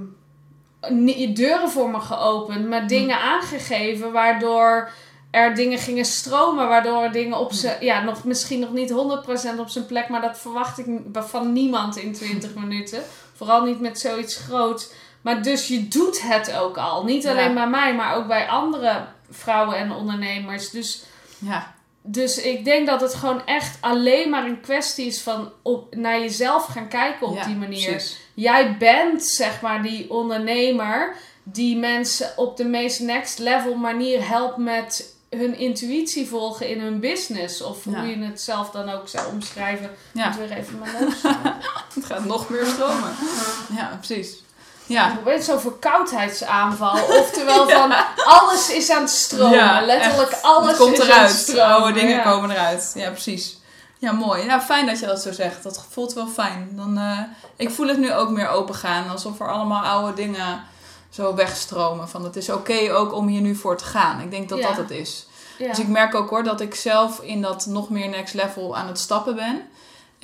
ni- 0.89 1.33
deuren 1.33 1.71
voor 1.71 1.91
me 1.91 2.01
geopend, 2.01 2.69
maar 2.69 2.87
dingen 2.87 3.21
aangegeven, 3.21 4.13
waardoor 4.13 4.91
er 5.31 5.55
dingen 5.55 5.79
gingen 5.79 6.05
stromen, 6.05 6.69
waardoor 6.69 7.11
dingen 7.13 7.39
op 7.39 7.53
zijn, 7.53 7.77
ja, 7.85 8.03
nog, 8.03 8.25
misschien 8.25 8.61
nog 8.61 8.73
niet 8.73 8.91
100% 8.91 9.59
op 9.59 9.69
zijn 9.69 9.87
plek, 9.87 10.09
maar 10.09 10.21
dat 10.21 10.39
verwacht 10.39 10.79
ik 10.79 10.87
van 11.13 11.53
niemand 11.53 11.97
in 11.97 12.13
20 12.13 12.55
minuten. 12.65 13.03
Vooral 13.37 13.65
niet 13.65 13.81
met 13.81 13.99
zoiets 14.01 14.37
groots. 14.37 14.91
Maar 15.25 15.43
dus 15.43 15.69
je 15.69 15.89
doet 15.89 16.23
het 16.23 16.53
ook 16.57 16.77
al. 16.79 17.05
Niet 17.05 17.27
alleen 17.27 17.49
Ja. 17.49 17.55
bij 17.55 17.69
mij, 17.69 17.95
maar 17.95 18.15
ook 18.17 18.27
bij 18.27 18.49
andere 18.49 19.05
vrouwen 19.31 19.77
en 19.77 19.93
ondernemers. 19.93 20.71
Dus, 20.71 21.03
Ja. 21.39 21.75
dus 22.03 22.39
ik 22.39 22.65
denk 22.65 22.87
dat 22.87 23.01
het 23.01 23.15
gewoon 23.15 23.47
echt 23.47 23.79
alleen 23.81 24.31
maar 24.31 24.45
een 24.45 24.61
kwestie 24.61 25.07
is 25.07 25.21
van 25.23 25.53
op, 25.63 25.95
naar 25.95 26.21
jezelf 26.21 26.65
gaan 26.67 26.89
kijken 26.89 27.27
op 27.27 27.35
Ja, 27.37 27.45
die 27.45 27.55
manier 27.57 27.91
precies. 27.91 28.21
jij 28.35 28.77
bent 28.77 29.25
zeg 29.25 29.61
maar 29.61 29.83
die 29.83 30.11
ondernemer 30.11 31.17
die 31.43 31.77
mensen 31.77 32.31
op 32.37 32.57
de 32.57 32.65
meest 32.65 33.01
next 33.01 33.39
level 33.39 33.75
manier 33.75 34.29
helpt 34.29 34.57
met 34.57 35.15
hun 35.31 35.59
intuïtie 35.59 36.27
volgen 36.27 36.69
in 36.69 36.81
hun 36.81 37.01
business. 37.01 37.63
Of 37.63 37.85
Ja. 37.85 37.91
hoe 38.01 38.09
je 38.19 38.25
het 38.25 38.41
zelf 38.41 38.71
dan 38.71 38.89
ook 38.89 39.09
zou 39.09 39.33
omschrijven. 39.33 39.91
Ja. 40.13 40.31
Ik 40.33 40.39
moet 40.39 40.49
weer 40.49 40.59
even 40.59 40.79
mijn 40.79 40.93
neus 41.01 41.19
snoeren. 41.21 41.57
Het 41.95 42.05
gaat 42.05 42.25
nog 42.25 42.49
meer 42.49 42.67
stromen. 42.67 43.13
Ja, 43.79 43.99
precies. 44.01 44.43
Ja. 44.87 45.19
Zo'n 45.41 45.61
verkoudheidsaanval. 45.61 47.05
Oftewel 47.21 47.69
van 47.69 47.93
alles 48.25 48.71
is 48.71 48.91
aan 48.91 49.01
het 49.01 49.11
stromen. 49.11 49.59
Ja, 49.59 49.81
Letterlijk 49.81 50.31
echt. 50.31 50.43
alles 50.43 50.69
het 50.69 50.77
komt 50.77 50.93
is 50.93 51.01
aan 51.01 51.07
eruit. 51.07 51.31
het 51.31 51.39
stromen. 51.41 51.67
Oude 51.67 51.93
dingen 51.93 52.17
ja. 52.17 52.23
komen 52.23 52.51
eruit. 52.51 52.93
Ja, 52.95 53.11
precies. 53.11 53.59
Ja, 53.99 54.13
mooi. 54.13 54.45
Ja, 54.45 54.61
fijn 54.61 54.87
dat 54.87 54.99
je 54.99 55.07
dat 55.07 55.23
zo 55.23 55.33
zegt. 55.33 55.63
Dat 55.63 55.87
voelt 55.91 56.13
wel 56.13 56.27
fijn. 56.27 56.69
Dan, 56.73 56.99
eh, 56.99 57.19
ik 57.57 57.71
voel 57.71 57.87
het 57.87 57.99
nu 57.99 58.13
ook 58.13 58.31
meer 58.31 58.49
open 58.49 58.75
gaan. 58.75 59.11
Alsof 59.11 59.41
er 59.41 59.53
allemaal 59.53 59.83
oude 59.85 60.15
dingen 60.15 60.65
zo 61.11 61.35
wegstromen. 61.35 62.09
Van 62.09 62.25
het 62.25 62.37
is 62.37 62.51
oké 62.51 62.93
ook 62.93 63.15
om 63.15 63.27
hier 63.27 63.41
nu 63.41 63.55
voor 63.55 63.77
te 63.77 63.85
gaan. 63.85 64.21
Ik 64.21 64.31
denk 64.31 64.49
dat 64.49 64.63
dat 64.63 64.77
het 64.77 64.91
is. 64.91 65.27
Dus 65.59 65.79
ik 65.79 65.89
merk 65.89 66.15
ook 66.15 66.31
hoor 66.31 66.43
dat 66.43 66.61
ik 66.61 66.75
zelf 66.75 67.21
in 67.21 67.43
dat 67.43 67.67
nog 67.67 67.91
meer 67.91 68.09
next 68.09 68.35
level 68.35 68.77
aan 68.77 68.87
het 68.87 68.99
stappen 68.99 69.35
ben. 69.35 69.63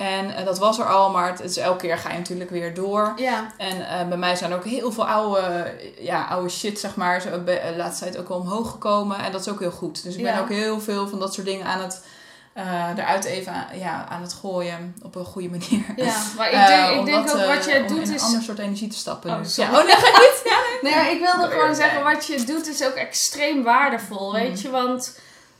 En 0.01 0.35
eh, 0.35 0.45
dat 0.45 0.57
was 0.59 0.79
er 0.79 0.85
al, 0.85 1.09
maar 1.11 1.29
het 1.29 1.39
is 1.39 1.57
elke 1.57 1.77
keer 1.77 1.97
ga 1.97 2.11
je 2.11 2.17
natuurlijk 2.17 2.49
weer 2.49 2.73
door. 2.73 3.13
ja. 3.15 3.51
En 3.57 3.87
eh, 3.89 4.07
bij 4.07 4.17
mij 4.17 4.35
zijn 4.35 4.53
ook 4.53 4.65
heel 4.65 4.91
veel 4.91 5.07
oude, 5.07 5.73
ja, 5.99 6.25
oude 6.25 6.49
shit, 6.49 6.79
zeg 6.79 6.95
maar, 6.95 7.21
zo, 7.21 7.43
de 7.43 7.73
laatste 7.77 8.03
tijd 8.03 8.17
ook 8.17 8.27
wel 8.27 8.37
omhoog 8.37 8.71
gekomen. 8.71 9.17
En 9.17 9.31
dat 9.31 9.41
is 9.41 9.49
ook 9.49 9.59
heel 9.59 9.71
goed. 9.71 10.03
Dus 10.03 10.15
ik 10.15 10.23
ben 10.23 10.33
Ja. 10.33 10.39
ook 10.39 10.49
heel 10.49 10.79
veel 10.81 11.07
van 11.07 11.19
dat 11.19 11.33
soort 11.33 11.47
dingen 11.47 11.65
aan 11.65 11.81
het, 11.81 12.05
eh, 12.53 12.89
eruit 12.97 13.23
even 13.25 13.53
aan, 13.53 13.65
ja, 13.79 14.05
aan 14.09 14.21
het 14.21 14.33
gooien 14.33 14.95
op 15.03 15.15
een 15.15 15.25
goede 15.25 15.49
manier. 15.49 15.85
ja, 15.95 16.15
maar 16.37 16.47
ik 16.47 16.53
Eh, 16.53 16.67
denk, 16.67 16.99
ik 16.99 17.05
denk 17.05 17.29
ook 17.29 17.45
wat 17.55 17.65
eh, 17.65 17.81
om 17.81 17.87
doet 17.87 17.97
in 18.01 18.07
een 18.07 18.13
is... 18.15 18.21
ander 18.21 18.41
soort 18.41 18.59
energie 18.59 18.87
te 18.89 18.97
stappen. 18.97 19.31
Oh. 19.31 19.45
Ja. 19.55 19.65
Oh, 19.79 19.85
nee, 19.85 19.95
ga 19.95 20.19
niet. 20.19 20.41
Ja, 20.51 20.57
nee. 20.81 20.95
Nee, 20.95 21.15
ik 21.15 21.19
wilde 21.33 21.47
gewoon 21.49 21.75
zeggen, 21.75 22.03
wat 22.03 22.25
je 22.27 22.43
doet 22.43 22.67
is 22.67 22.85
ook 22.85 22.93
extreem 22.93 23.63
waardevol, 23.63 24.33
weet 24.33 24.61
je. 24.61 24.69
Want 24.69 25.19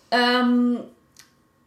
ehm, 0.10 0.74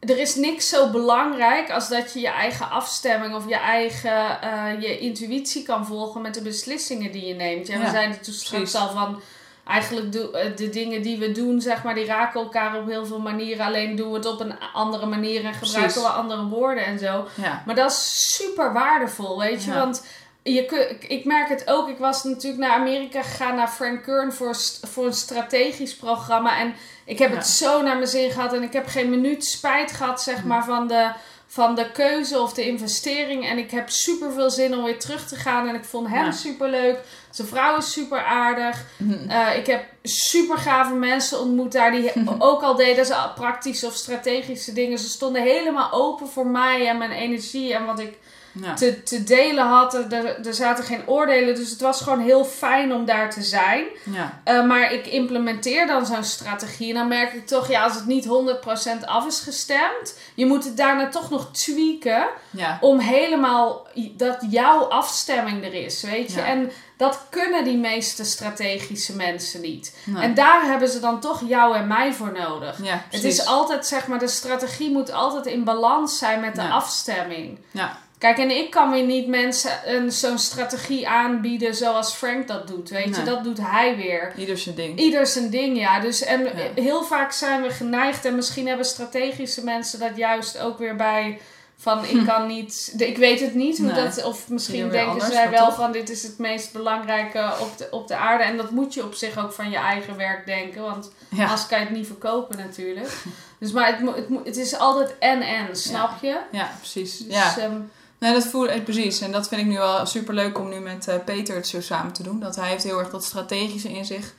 er 0.07 0.19
is 0.19 0.35
niks 0.35 0.69
zo 0.69 0.91
belangrijk 0.91 1.71
als 1.71 1.89
dat 1.89 2.13
je 2.13 2.21
je 2.21 2.29
eigen 2.29 2.71
afstemming 2.71 3.35
of 3.35 3.49
je 3.49 3.57
eigen 3.57 4.41
eh, 4.41 4.81
je 4.81 4.99
intuïtie 4.99 5.63
kan 5.63 5.87
volgen 5.87 6.21
met 6.21 6.35
de 6.35 6.43
beslissingen 6.43 7.13
die 7.13 7.27
je 7.27 7.35
neemt. 7.35 7.67
Ja, 7.67 7.79
we 7.79 7.91
zeiden 7.91 8.21
toen 8.21 8.35
straks 8.35 8.75
al 8.75 8.91
van... 8.91 9.21
Eigenlijk 9.67 10.15
eh, 10.15 10.57
de 10.57 10.71
dingen 10.71 11.03
die 11.03 11.19
we 11.19 11.33
doen, 11.33 11.61
zeg 11.61 11.83
maar, 11.83 11.95
die 11.95 12.05
raken 12.05 12.41
elkaar 12.41 12.79
op 12.79 12.87
heel 12.87 13.07
veel 13.07 13.21
manieren. 13.21 13.67
Alleen 13.67 13.97
doen 13.97 14.11
we 14.11 14.17
het 14.17 14.27
op 14.27 14.41
een 14.41 14.55
andere 14.73 15.07
manier 15.07 15.45
en 15.45 15.55
gebruiken 15.55 15.93
Precies. 15.93 16.03
we 16.03 16.09
andere 16.09 16.45
woorden 16.45 16.85
en 16.85 16.99
zo. 16.99 17.27
Ja. 17.35 17.63
Maar 17.67 17.75
dat 17.75 17.91
is 17.91 18.35
super 18.35 18.73
waardevol, 18.73 19.39
weet 19.39 19.65
je. 19.65 19.71
Ja. 19.71 19.79
Want 19.79 20.07
je 20.53 20.65
kun, 20.67 20.97
ik- 21.09 21.25
merk 21.25 21.49
het 21.49 21.69
ook. 21.71 21.89
Ik 21.89 21.99
was 21.99 22.25
natuurlijk 22.25 22.63
naar 22.63 22.79
Amerika 22.79 23.23
gegaan, 23.23 23.55
naar 23.57 23.69
Frank 23.69 24.03
Kern 24.03 24.33
voor, 24.33 24.57
voor 24.83 25.07
een 25.07 25.13
strategisch 25.15 25.97
programma. 25.97 26.59
En 26.59 26.75
ik 27.05 27.19
heb 27.19 27.31
Ja. 27.31 27.37
het 27.37 27.47
zo 27.47 27.83
naar 27.83 27.97
mijn 27.97 28.09
zin 28.09 28.31
gehad. 28.31 28.53
En 28.53 28.63
ik 28.63 28.73
heb 28.73 28.87
geen 28.87 29.11
minuut 29.11 29.45
spijt 29.45 29.93
gehad, 29.93 30.23
zeg 30.23 30.45
maar, 30.45 30.65
van 30.65 30.87
de, 30.89 31.11
van 31.47 31.75
de 31.75 31.91
keuze 31.93 32.41
of 32.41 32.53
de 32.53 32.67
investering. 32.67 33.49
En 33.49 33.59
ik 33.59 33.71
heb 33.71 33.91
super 33.91 34.33
veel 34.33 34.51
zin 34.51 34.77
om 34.77 34.85
weer 34.85 34.99
terug 34.99 35.29
te 35.29 35.37
gaan. 35.37 35.69
En 35.69 35.75
ik 35.75 35.85
vond 35.85 36.09
hem 36.09 36.25
Ja. 36.25 36.31
super 36.31 36.69
leuk. 36.71 36.99
Zijn 37.31 37.49
vrouw 37.49 37.77
is 37.77 37.93
super 37.93 38.25
aardig. 38.25 38.85
Mhm. 38.99 39.31
Eh, 39.31 39.57
ik 39.59 39.67
heb 39.67 39.85
super 40.03 40.59
gave 40.59 40.95
mensen 40.95 41.41
ontmoet 41.41 41.73
daar 41.73 41.91
die 41.93 42.13
ook 42.39 42.63
al 42.63 42.75
deden 42.77 43.07
ze 43.07 43.31
praktische 43.35 43.87
of 43.87 43.95
strategische 43.95 44.73
dingen. 44.73 44.99
Ze 44.99 45.09
stonden 45.09 45.43
helemaal 45.43 45.93
open 45.93 46.29
voor 46.29 46.47
mij 46.47 46.89
en 46.89 46.99
mijn 46.99 47.13
energie 47.13 47.75
en 47.75 47.85
wat 47.85 47.99
ik 47.99 48.19
Ja. 48.63 48.75
te, 48.75 49.03
te 49.03 49.25
delen 49.25 49.67
had. 49.67 49.95
Er, 49.95 50.13
er- 50.47 50.55
zaten 50.55 50.85
geen 50.85 51.09
oordelen, 51.09 51.55
dus 51.55 51.71
het 51.71 51.81
was 51.81 52.01
gewoon 52.01 52.21
heel 52.21 52.45
fijn 52.45 52.93
om 52.93 53.05
daar 53.05 53.31
te 53.31 53.43
zijn. 53.43 53.85
Ja. 54.05 54.41
Eh, 54.45 54.65
maar 54.67 54.93
ik 54.93 55.07
implementeer 55.07 55.87
dan 55.87 56.07
zo'n 56.07 56.25
strategie 56.25 56.89
en 56.89 56.95
dan 56.95 57.09
merk 57.09 57.33
ik 57.33 57.47
toch, 57.47 57.69
ja, 57.69 57.83
als 57.83 57.95
het 57.95 58.07
niet 58.07 58.25
100% 58.25 59.05
af 59.07 59.27
is 59.27 59.41
gestemd, 59.41 60.19
je 60.35 60.47
moet 60.47 60.65
het 60.65 60.77
daarna 60.77 61.09
toch 61.09 61.31
nog 61.31 61.49
tweaken 61.53 62.27
Ja. 62.51 62.79
om 62.81 62.99
helemaal 62.99 63.87
dat 64.13 64.39
jouw 64.51 64.81
afstemming 64.85 65.65
er 65.65 65.75
is, 65.75 66.03
weet 66.03 66.33
je. 66.33 66.41
En 66.41 66.71
dat 66.97 67.21
kunnen 67.31 67.65
die 67.65 67.77
meeste 67.79 68.25
strategische 68.25 69.17
mensen 69.17 69.61
niet. 69.61 69.97
Nee. 70.05 70.23
En 70.23 70.35
daar 70.35 70.63
hebben 70.65 70.89
ze 70.89 71.01
dan 71.01 71.21
toch 71.21 71.43
jou 71.49 71.77
en 71.77 71.87
mij 71.87 72.13
voor 72.13 72.33
nodig. 72.33 72.79
Ja, 72.83 73.05
Het 73.11 73.25
is 73.25 73.47
altijd, 73.47 73.87
zeg 73.87 74.07
maar, 74.07 74.19
de 74.19 74.29
strategie 74.29 74.91
moet 74.91 75.13
altijd 75.13 75.47
in 75.47 75.65
balans 75.65 76.19
zijn 76.19 76.41
met 76.41 76.55
de 76.55 76.63
Ja. 76.63 76.69
afstemming. 76.71 77.59
Ja. 77.71 77.99
Kijk, 78.25 78.39
en 78.39 78.51
ik 78.51 78.71
kan 78.71 78.91
weer 78.91 79.05
niet 79.05 79.27
mensen 79.27 79.71
een, 79.85 80.13
zo'n 80.13 80.39
strategie 80.39 81.09
aanbieden 81.09 81.75
zoals 81.75 82.15
Frank 82.15 82.49
dat 82.49 82.69
doet, 82.69 82.89
weet 82.89 83.17
je. 83.17 83.23
Dat 83.23 83.45
doet 83.45 83.59
hij 83.61 83.97
weer. 83.97 84.33
Ieder 84.37 84.59
zijn 84.59 84.75
ding. 84.75 84.99
Ieder 84.99 85.27
zijn 85.27 85.51
ding, 85.51 85.79
ja. 85.79 86.01
Dus, 86.01 86.23
en 86.23 86.45
Ja. 86.45 86.83
heel 86.83 87.03
vaak 87.05 87.33
zijn 87.33 87.63
we 87.63 87.71
geneigd, 87.71 88.25
en 88.25 88.35
misschien 88.35 88.67
hebben 88.67 88.87
strategische 88.87 89.65
mensen 89.65 89.99
dat 89.99 90.17
juist 90.17 90.59
ook 90.59 90.79
weer 90.79 90.97
bij. 90.97 91.41
Van 91.77 92.05
ik 92.05 92.27
kan 92.31 92.47
niet, 92.47 92.95
ik 92.99 93.17
weet 93.17 93.41
het 93.41 93.55
niet 93.55 93.79
hoe. 93.79 93.93
Nee. 93.93 94.05
dat, 94.05 94.25
of 94.25 94.49
misschien 94.49 94.89
denken 94.89 95.11
anders, 95.11 95.33
zij 95.33 95.51
wel 95.51 95.67
toch? 95.67 95.75
van 95.75 95.93
dit 95.93 96.11
is 96.11 96.23
het 96.23 96.39
meest 96.39 96.73
belangrijke 96.73 97.53
op 97.61 97.79
de, 97.79 97.89
op 97.91 98.09
de 98.09 98.17
aarde. 98.17 98.45
En 98.45 98.57
dat 98.57 98.71
moet 98.71 98.95
je 98.95 99.05
op 99.05 99.15
zich 99.15 99.39
ook 99.39 99.53
van 99.53 99.71
je 99.71 99.77
eigen 99.77 100.17
werk 100.17 100.47
denken, 100.47 100.83
want 100.83 101.13
Ja. 101.29 101.43
anders 101.43 101.67
kan 101.67 101.79
je 101.79 101.85
het 101.85 101.95
niet 101.95 102.07
verkopen 102.07 102.57
natuurlijk. 102.57 103.13
Dus 103.59 103.73
maar 103.73 103.87
het, 103.87 104.15
het, 104.17 104.27
het 104.45 104.57
is 104.57 104.79
altijd 104.79 105.19
en-en, 105.19 105.77
snap 105.77 106.11
je? 106.23 106.39
ja, 106.51 106.71
precies. 106.79 107.19
Dus, 107.19 107.35
ja. 107.35 107.59
ehm, 107.59 107.81
Nee, 108.25 108.33
dat 108.33 108.47
voel 108.47 108.69
ik 108.69 108.85
precies. 108.85 109.21
En 109.21 109.33
dat 109.33 109.49
vind 109.49 109.61
ik 109.61 109.67
nu 109.67 109.77
wel 109.79 110.07
super 110.07 110.35
leuk 110.35 110.59
om 110.59 110.69
nu 110.69 110.79
met 110.79 111.09
eh, 111.09 111.15
Peter 111.25 111.55
het 111.55 111.69
zo 111.69 111.81
samen 111.81 112.13
te 112.13 112.23
doen. 112.23 112.41
Dat 112.41 112.57
hij 112.57 112.69
heeft 112.69 112.85
heel 112.85 112.99
erg 112.99 113.11
dat 113.11 113.25
strategische 113.25 113.93
in 113.93 114.05
zich. 114.05 114.35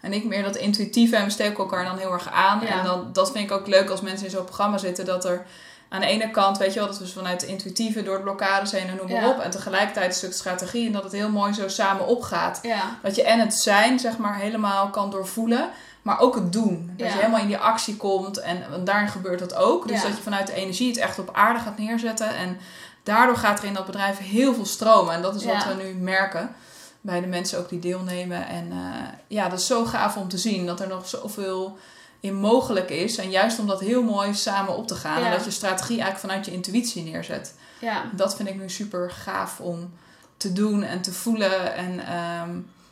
En 0.00 0.12
ik 0.12 0.24
meer 0.24 0.42
dat 0.42 0.56
intuïtieve. 0.56 1.16
En 1.16 1.24
we 1.24 1.30
steken 1.30 1.56
elkaar 1.56 1.84
dan 1.84 1.98
heel 1.98 2.12
erg 2.12 2.30
aan. 2.32 2.60
Ja. 2.60 2.66
En 2.66 2.84
dan, 2.84 3.08
dat 3.12 3.32
vind 3.32 3.50
ik 3.50 3.56
ook 3.56 3.66
leuk 3.66 3.90
als 3.90 4.00
mensen 4.00 4.24
in 4.26 4.32
zo'n 4.32 4.44
programma 4.44 4.78
zitten. 4.78 5.04
Dat 5.04 5.24
er 5.24 5.46
aan 5.88 6.00
de 6.00 6.06
ene 6.06 6.30
kant, 6.30 6.58
weet 6.58 6.72
je 6.72 6.78
wel, 6.78 6.88
dat 6.88 6.98
we 6.98 7.06
vanuit 7.06 7.40
het 7.40 7.50
intuïtieve 7.50 8.02
door 8.02 8.16
de 8.16 8.22
blokkades 8.22 8.72
heen 8.72 8.88
en 8.88 8.96
noem 8.96 9.10
maar 9.10 9.20
Ja. 9.22 9.30
op. 9.30 9.38
En 9.38 9.50
tegelijkertijd 9.50 10.06
een 10.06 10.14
stuk 10.14 10.32
strategie. 10.32 10.86
En 10.86 10.92
dat 10.92 11.02
het 11.02 11.12
heel 11.12 11.30
mooi 11.30 11.52
zo 11.52 11.68
samen 11.68 12.06
opgaat. 12.06 12.58
ja, 12.62 12.98
Dat 13.02 13.14
je 13.14 13.22
en 13.24 13.40
het 13.40 13.54
zijn, 13.54 13.98
zeg 13.98 14.16
maar, 14.18 14.36
helemaal 14.38 14.90
kan 14.90 15.10
doorvoelen. 15.10 15.68
Maar 16.02 16.20
ook 16.20 16.34
het 16.34 16.52
doen. 16.52 16.90
Dat 16.96 17.06
Ja. 17.06 17.12
je 17.12 17.18
helemaal 17.18 17.40
in 17.40 17.46
die 17.46 17.58
actie 17.58 17.96
komt. 17.96 18.38
En, 18.40 18.64
en 18.72 18.84
daarin 18.84 19.08
gebeurt 19.08 19.38
dat 19.38 19.54
ook. 19.54 19.88
Dus 19.88 20.02
dat 20.02 20.16
je 20.16 20.22
vanuit 20.22 20.46
de 20.46 20.52
energie 20.52 20.88
het 20.88 20.96
echt 20.96 21.18
op 21.18 21.30
aarde 21.32 21.58
gaat 21.60 21.78
neerzetten. 21.78 22.36
En 22.36 22.58
daardoor 23.06 23.36
gaat 23.36 23.58
er 23.58 23.64
in 23.64 23.74
dat 23.74 23.86
bedrijf 23.86 24.18
heel 24.18 24.54
veel 24.54 24.66
stromen. 24.66 25.14
En 25.14 25.22
dat 25.22 25.34
is 25.34 25.44
wat 25.44 25.54
Ja. 25.62 25.76
we 25.76 25.82
nu 25.82 25.94
merken. 25.94 26.54
Bij 27.00 27.20
de 27.20 27.26
mensen 27.26 27.58
ook 27.58 27.68
die 27.68 27.78
deelnemen. 27.78 28.46
En 28.48 28.70
eh, 28.70 29.08
ja, 29.26 29.48
dat 29.48 29.58
is 29.58 29.66
zo 29.66 29.84
gaaf 29.84 30.16
om 30.16 30.28
te 30.28 30.38
zien. 30.38 30.66
Dat 30.66 30.80
er 30.80 30.88
nog 30.88 31.08
zoveel 31.08 31.78
in 32.20 32.34
mogelijk 32.34 32.90
is. 32.90 33.16
En 33.18 33.30
juist 33.30 33.58
om 33.58 33.66
dat 33.66 33.80
heel 33.80 34.02
mooi 34.02 34.34
samen 34.34 34.76
op 34.76 34.86
te 34.86 34.94
gaan. 34.94 35.20
Ja. 35.20 35.26
En 35.26 35.32
dat 35.32 35.44
je 35.44 35.50
strategie 35.50 36.00
eigenlijk 36.00 36.18
vanuit 36.20 36.46
je 36.46 36.52
intuïtie 36.52 37.02
neerzet. 37.02 37.54
ja. 37.80 38.02
Dat 38.12 38.36
vind 38.36 38.48
ik 38.48 38.56
nu 38.60 38.70
super 38.70 39.10
gaaf 39.10 39.60
om 39.60 39.92
te 40.36 40.52
doen 40.52 40.82
en 40.82 41.00
te 41.00 41.12
voelen. 41.12 41.74
En 41.74 42.06
ehm, 42.06 42.50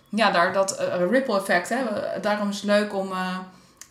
ja, 0.08 0.30
daar 0.30 0.52
dat 0.52 0.76
eh, 0.76 1.08
ripple 1.10 1.36
effect. 1.38 1.68
Hè? 1.68 1.76
Daarom 2.20 2.48
is 2.48 2.56
het 2.56 2.64
leuk 2.64 2.94
om, 2.94 3.12
eh, 3.12 3.38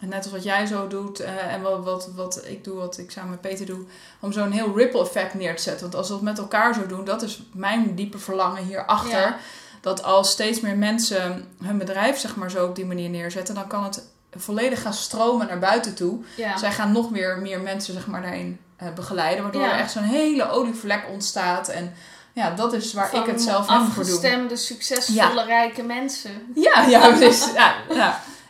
net 0.10 0.24
als 0.24 0.32
wat 0.32 0.44
jij 0.44 0.66
zo 0.66 0.88
doet 0.88 1.20
eh, 1.20 1.54
en 1.54 1.62
wat, 1.62 1.84
wat, 1.84 2.10
wat 2.16 2.42
ik 2.46 2.64
doe, 2.64 2.76
wat 2.76 2.98
ik 2.98 3.12
samen 3.12 3.30
met 3.30 3.42
Peter 3.42 3.66
doe, 3.66 3.86
om 4.20 4.32
zo'n 4.32 4.52
heel 4.52 4.76
ripple 4.78 5.02
effect 5.02 5.34
neer 5.34 5.56
te 5.56 5.62
zetten. 5.62 5.82
Want 5.82 5.96
als 5.96 6.08
we 6.08 6.14
het 6.14 6.24
met 6.24 6.38
elkaar 6.38 6.74
zo 6.74 6.86
doen, 6.86 7.06
dat 7.06 7.22
is 7.22 7.42
mijn 7.54 7.96
diepe 7.96 8.18
verlangen 8.18 8.64
hierachter. 8.64 9.20
Ja. 9.20 9.38
Dat 9.82 10.04
als 10.04 10.32
steeds 10.32 10.60
meer 10.60 10.78
mensen 10.78 11.48
hun 11.64 11.78
bedrijf 11.78 12.18
zeg 12.18 12.36
maar 12.36 12.52
zo 12.52 12.66
op 12.66 12.76
die 12.76 12.86
manier 12.86 13.10
neerzetten, 13.10 13.56
dan 13.56 13.68
kan 13.68 13.84
het 13.84 14.04
volledig 14.36 14.82
gaan 14.82 14.94
stromen 14.94 15.48
naar 15.48 15.60
buiten 15.60 15.96
toe. 15.96 16.20
ja. 16.36 16.58
Zij 16.58 16.72
gaan 16.72 16.92
nog 16.92 17.12
meer, 17.12 17.38
meer 17.38 17.62
mensen 17.62 17.94
zeg 17.94 18.08
maar, 18.08 18.22
daarin 18.22 18.60
eh, 18.76 18.88
begeleiden. 18.94 19.44
Waardoor 19.44 19.62
Ja. 19.62 19.74
er 19.74 19.80
echt 19.80 19.92
zo'n 19.92 20.04
hele 20.04 20.50
olievlek 20.50 21.06
ontstaat. 21.12 21.68
En 21.68 21.94
ja, 22.34 22.50
dat 22.50 22.74
is 22.74 22.94
waar 22.94 23.16
ik 23.16 23.26
het 23.26 23.42
zelf 23.42 23.68
helemaal 23.68 23.88
voor 23.90 24.04
doe. 24.04 24.14
afgestemde, 24.14 24.56
succesvolle, 24.56 25.44
rijke 25.46 25.84
mensen. 25.84 26.32
Ja, 26.56 26.82
ja, 26.86 27.08
precies. 27.18 27.54
Ja, 27.54 27.76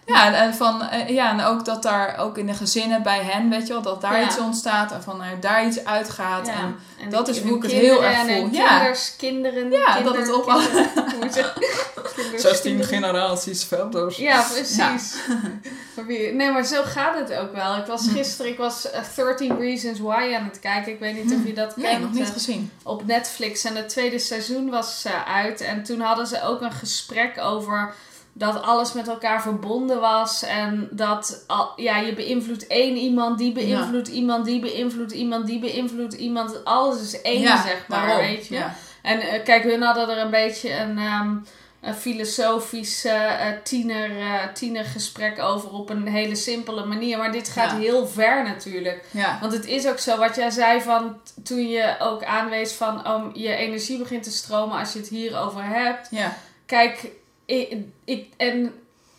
ja. 0.05 0.33
en, 0.33 0.53
van, 0.53 0.81
eh, 0.81 1.09
ja, 1.09 1.29
en 1.29 1.41
ook 1.41 1.65
dat 1.65 1.83
daar 1.83 2.17
ook 2.17 2.37
in 2.37 2.45
de 2.45 2.53
gezinnen 2.53 3.03
bij 3.03 3.19
hen, 3.23 3.49
weet 3.49 3.67
je 3.67 3.73
wel, 3.73 3.81
dat 3.81 4.01
daar 4.01 4.19
Ja. 4.19 4.25
iets 4.25 4.37
ontstaat. 4.39 4.91
En 4.91 5.03
vanuit 5.03 5.41
daar 5.41 5.65
iets 5.65 5.85
uitgaat. 5.85 6.47
Ja. 6.47 6.53
En 6.53 6.75
En 7.03 7.09
dat 7.09 7.27
is 7.27 7.39
hoe 7.41 7.55
ik 7.55 7.61
het 7.63 7.71
heel 7.71 8.03
erg 8.03 8.17
voel. 8.17 8.49
de 8.49 8.55
Ja. 8.57 8.77
Kinders, 8.77 9.15
kinderen, 9.15 9.71
Ja, 9.71 9.93
kinder, 9.95 10.13
dat 10.13 10.17
het 10.27 10.33
op- 10.33 10.45
kinders, 11.09 12.41
16 12.41 12.61
kinderen. 12.61 12.85
generaties 12.95 13.63
verder. 13.63 14.13
Ja, 14.21 14.41
precies. 14.51 15.15
Nee, 16.33 16.51
maar 16.51 16.63
zo 16.65 16.81
gaat 16.83 17.15
het 17.19 17.33
ook 17.37 17.53
wel. 17.55 17.75
Ik 17.77 17.85
was 17.85 18.07
gisteren, 18.07 18.51
ik 18.51 18.57
was 18.57 18.89
eh, 18.91 19.01
13 19.15 19.57
Reasons 19.59 19.99
Why 19.99 20.35
aan 20.37 20.43
het 20.51 20.59
kijken. 20.59 20.91
Ik 20.91 20.99
weet 20.99 21.23
niet 21.23 21.33
of 21.33 21.45
je 21.45 21.53
dat 21.53 21.77
Nee, 21.77 21.85
kent. 21.91 22.01
nog 22.01 22.11
niet 22.13 22.27
eh, 22.27 22.33
gezien. 22.33 22.71
op 22.83 23.05
Netflix. 23.05 23.63
En 23.63 23.75
het 23.75 23.89
tweede 23.89 24.19
seizoen 24.19 24.69
was 24.69 25.03
eh, 25.05 25.33
uit. 25.35 25.61
En 25.61 25.83
toen 25.83 25.99
hadden 26.01 26.27
ze 26.27 26.43
ook 26.43 26.61
een 26.61 26.71
gesprek 26.71 27.39
over 27.41 27.93
dat 28.33 28.61
alles 28.61 28.93
met 28.93 29.07
elkaar 29.07 29.41
verbonden 29.41 29.99
was. 29.99 30.43
En 30.43 30.87
dat 30.91 31.43
al, 31.47 31.71
ja, 31.75 31.97
je 31.97 32.13
beïnvloedt 32.13 32.67
één 32.67 32.95
iemand, 32.95 33.37
die 33.37 33.51
beïnvloedt 33.51 34.07
iemand, 34.07 34.45
die 34.45 34.59
beïnvloedt 34.59 35.11
iemand, 35.11 35.47
die 35.47 35.59
beïnvloedt 35.59 36.13
iemand. 36.13 36.63
Alles 36.63 37.01
is 37.01 37.21
één, 37.21 37.41
ja, 37.41 37.61
zeg 37.61 37.85
maar, 37.87 38.07
daarom. 38.07 38.25
weet 38.25 38.47
je. 38.47 38.55
Ja. 38.55 38.75
En 39.01 39.19
eh, 39.19 39.43
kijk, 39.43 39.63
hun 39.63 39.81
hadden 39.81 40.09
er 40.09 40.17
een 40.17 40.29
beetje 40.29 40.73
een, 40.73 40.97
ehm, 40.97 41.35
een 41.81 41.93
filosofisch 41.93 43.05
eh, 43.05 43.31
tiener, 43.63 44.19
eh, 44.19 44.47
tienergesprek 44.53 45.39
over 45.39 45.71
op 45.71 45.89
een 45.89 46.07
hele 46.07 46.35
simpele 46.35 46.85
manier. 46.85 47.17
Maar 47.17 47.31
dit 47.31 47.49
gaat 47.49 47.71
heel 47.71 48.07
ver 48.07 48.43
natuurlijk. 48.43 49.05
Want 49.41 49.53
het 49.53 49.65
is 49.65 49.87
ook 49.87 49.99
zo, 49.99 50.17
wat 50.17 50.35
jij 50.35 50.49
zei 50.49 50.81
van 50.81 51.17
toen 51.43 51.69
je 51.69 51.95
ook 51.99 52.23
aanwees 52.23 52.73
van 52.73 53.07
oh, 53.07 53.35
je 53.35 53.55
energie 53.55 53.97
begint 53.97 54.23
te 54.23 54.31
stromen 54.31 54.79
als 54.79 54.93
je 54.93 54.99
het 54.99 55.09
hierover 55.09 55.63
hebt. 55.63 56.07
Ja. 56.11 56.35
Kijk, 56.65 57.11
ik, 57.59 57.77
ik, 58.05 58.27
en 58.37 58.73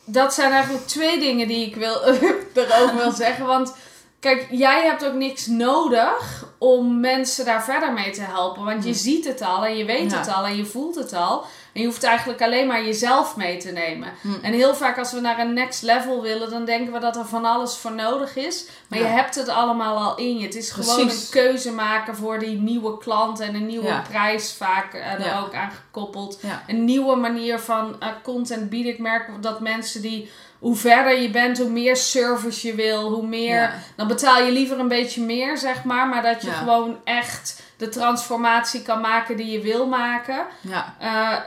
dat 0.04 0.34
zijn 0.34 0.52
eigenlijk 0.52 0.86
twee 0.86 1.18
dingen 1.20 1.48
die 1.48 1.66
ik 1.66 1.76
wil, 1.76 2.02
erover 2.54 2.96
wil 2.96 3.12
zeggen. 3.12 3.46
Want 3.46 3.74
Kijk, 4.20 4.46
jij 4.50 4.84
hebt 4.84 5.04
ook 5.06 5.12
niks 5.14 5.46
nodig 5.46 6.44
om 6.58 7.00
mensen 7.00 7.44
daar 7.44 7.64
verder 7.64 7.92
mee 7.92 8.10
te 8.10 8.20
helpen. 8.20 8.64
Want 8.64 8.84
je 8.84 8.94
ziet 8.94 9.24
het 9.24 9.42
al 9.42 9.64
en 9.64 9.76
je 9.76 9.84
weet 9.84 10.10
Ja. 10.10 10.18
het 10.18 10.32
al 10.34 10.44
en 10.44 10.56
je 10.56 10.64
voelt 10.64 10.94
het 10.94 11.12
al. 11.12 11.44
En 11.74 11.80
je 11.80 11.86
hoeft 11.86 12.02
eigenlijk 12.04 12.42
alleen 12.42 12.66
maar 12.66 12.84
jezelf 12.84 13.36
mee 13.36 13.56
te 13.56 13.70
nemen. 13.70 14.08
Hmm. 14.20 14.38
En 14.42 14.52
heel 14.52 14.74
vaak 14.74 14.98
als 14.98 15.12
we 15.12 15.20
naar 15.20 15.38
een 15.38 15.52
next 15.52 15.82
level 15.82 16.22
willen, 16.22 16.50
dan 16.50 16.64
denken 16.64 16.92
we 16.92 16.98
dat 16.98 17.16
er 17.16 17.24
van 17.26 17.44
alles 17.44 17.76
voor 17.76 17.92
nodig 17.92 18.36
is. 18.36 18.66
Maar 18.88 18.98
Ja. 18.98 19.04
je 19.06 19.10
hebt 19.12 19.34
het 19.34 19.48
allemaal 19.48 19.96
al 19.96 20.16
in 20.16 20.38
je. 20.38 20.44
Het 20.44 20.54
is 20.54 20.70
gewoon 20.70 21.00
een 21.00 21.16
keuze 21.30 21.72
maken 21.72 22.16
voor 22.16 22.38
die 22.38 22.58
nieuwe 22.60 22.98
klant 22.98 23.40
en 23.40 23.54
een 23.54 23.66
nieuwe 23.66 23.86
Ja. 23.86 24.04
prijs 24.08 24.52
vaak 24.52 24.94
eh, 24.94 25.12
er 25.12 25.20
Ja. 25.24 25.40
ook 25.40 25.54
aan 25.54 25.70
gekoppeld. 25.70 26.38
Een 26.66 26.84
nieuwe 26.84 27.16
manier 27.16 27.58
van 27.58 27.96
eh, 28.00 28.08
content 28.22 28.70
bieden. 28.70 28.92
Ik 28.92 28.98
merk 28.98 29.42
dat 29.42 29.60
mensen 29.60 30.02
die, 30.02 30.30
hoe 30.64 30.76
verder 30.76 31.20
je 31.20 31.30
bent, 31.30 31.58
hoe 31.58 31.70
meer 31.70 31.96
service 31.96 32.66
je 32.66 32.74
wil, 32.74 33.10
hoe 33.12 33.26
meer 33.26 33.60
Ja. 33.60 33.72
dan 33.96 34.08
betaal 34.08 34.42
je 34.42 34.52
liever 34.52 34.78
een 34.78 34.88
beetje 34.88 35.22
meer, 35.22 35.58
zeg 35.58 35.84
maar. 35.84 36.08
Maar 36.08 36.22
dat 36.22 36.42
je 36.42 36.48
Ja. 36.48 36.54
gewoon 36.54 36.96
echt 37.04 37.62
de 37.76 37.88
transformatie 37.88 38.82
kan 38.82 39.00
maken 39.00 39.36
die 39.36 39.50
je 39.50 39.60
wil 39.60 39.86
maken. 39.86 40.46
Ja, 40.60 40.94
Eh, 40.98 41.38